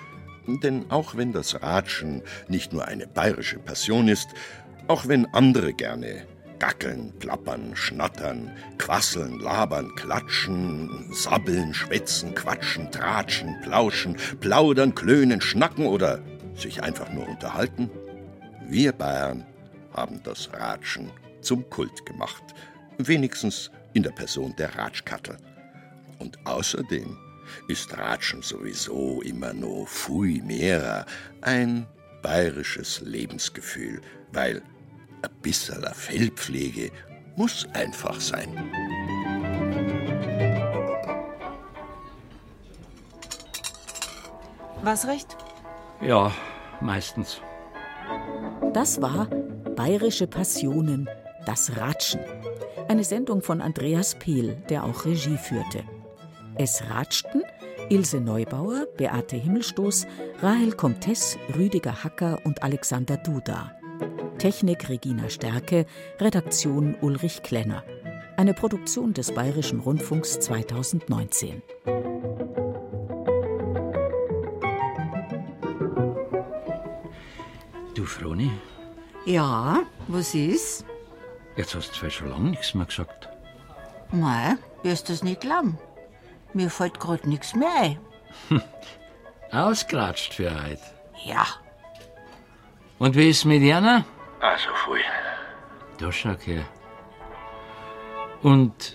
Denn 0.65 0.91
auch 0.91 1.17
wenn 1.17 1.33
das 1.33 1.63
Ratschen 1.63 2.23
nicht 2.49 2.73
nur 2.73 2.87
eine 2.87 3.07
bayerische 3.07 3.61
Passion 3.61 4.09
ist, 4.09 4.29
auch 4.89 5.07
wenn 5.07 5.27
andere 5.27 5.73
gerne 5.73 6.27
gackeln, 6.59 7.13
plappern, 7.21 7.77
schnattern, 7.77 8.51
quasseln, 8.79 9.39
labern, 9.39 9.95
klatschen, 9.95 11.13
sabbeln, 11.13 11.73
schwätzen, 11.75 12.35
quatschen, 12.35 12.91
tratschen, 12.91 13.55
plauschen, 13.63 14.17
plaudern, 14.41 14.97
klönen, 14.97 15.41
schnacken 15.41 15.87
oder 15.87 16.21
sich 16.57 16.83
einfach 16.83 17.13
nur 17.13 17.29
unterhalten, 17.29 17.89
wir 18.69 18.93
Bayern 18.93 19.47
haben 19.95 20.23
das 20.25 20.53
Ratschen 20.53 21.11
zum 21.41 21.69
Kult 21.71 22.05
gemacht, 22.05 22.43
wenigstens 22.99 23.71
in 23.95 24.03
der 24.03 24.11
Person 24.11 24.55
der 24.57 24.77
Ratschkattel. 24.77 25.39
Und 26.19 26.39
außerdem 26.47 27.17
ist 27.69 27.97
Ratschen 27.97 28.43
sowieso 28.43 29.23
immer 29.23 29.55
nur 29.55 29.87
fui 29.87 30.43
mehrer 30.45 31.07
ein 31.41 31.87
bayerisches 32.23 33.01
Lebensgefühl, 33.01 34.03
weil 34.33 34.63
ein 35.23 35.31
bisserler 35.41 35.95
Fellpflege 35.95 36.91
muss 37.37 37.67
einfach 37.73 38.21
sein. 38.21 38.55
Was 44.83 45.07
recht? 45.07 45.37
Ja, 46.03 46.31
meistens. 46.83 47.41
Das 48.73 49.01
war 49.01 49.27
Bayerische 49.77 50.27
Passionen, 50.27 51.09
das 51.47 51.77
Ratschen. 51.77 52.21
Eine 52.89 53.05
Sendung 53.05 53.43
von 53.43 53.61
Andreas 53.61 54.15
Pehl, 54.15 54.57
der 54.69 54.85
auch 54.85 55.05
Regie 55.05 55.37
führte. 55.37 55.85
Es 56.57 56.83
ratschten 56.91 57.43
Ilse 57.91 58.21
Neubauer, 58.21 58.87
Beate 58.97 59.37
Himmelstoß, 59.37 60.07
Rahel 60.43 60.73
Comtesse, 60.73 61.39
Rüdiger 61.57 62.05
Hacker 62.05 62.39
und 62.45 62.63
Alexander 62.63 63.17
Duda. 63.17 63.73
Technik 64.39 64.89
Regina 64.89 65.31
Stärke, 65.31 65.87
Redaktion 66.21 66.97
Ulrich 67.01 67.43
Klenner. 67.43 67.85
Eine 68.37 68.55
Produktion 68.55 69.15
des 69.15 69.33
Bayerischen 69.33 69.81
Rundfunks 69.81 70.39
2019. 70.39 71.63
Froni, 78.09 78.51
Ja, 79.27 79.81
was 80.09 80.35
ist? 80.35 80.85
jetzt 81.57 81.75
hast 81.75 82.01
du 82.03 82.11
schon 82.11 82.31
lange 82.31 82.51
nichts 82.51 82.75
mehr 82.75 82.87
gesagt. 82.87 83.29
Mei, 84.13 84.57
wirst 84.83 85.09
das 85.11 85.23
nicht 85.23 85.41
glauben. 85.43 85.79
Mir 86.55 86.71
fällt 86.71 86.99
grad 86.99 87.27
nichts 87.27 87.55
mehr 87.55 87.69
ein. 87.81 87.99
Ausgeratscht 89.53 90.35
für 90.35 90.51
heute. 90.51 90.81
Ja. 91.25 91.47
Und 92.99 93.15
wie 93.17 93.29
ist 93.31 93.45
mit 93.45 93.63
Jana? 93.63 94.05
Also 94.41 94.71
voll. 94.85 95.01
Da 95.99 96.11
schau 96.13 96.35
her. 96.45 96.65
Und 98.43 98.95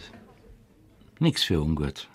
nix 1.20 1.44
für 1.44 1.62
ungut. 1.62 2.08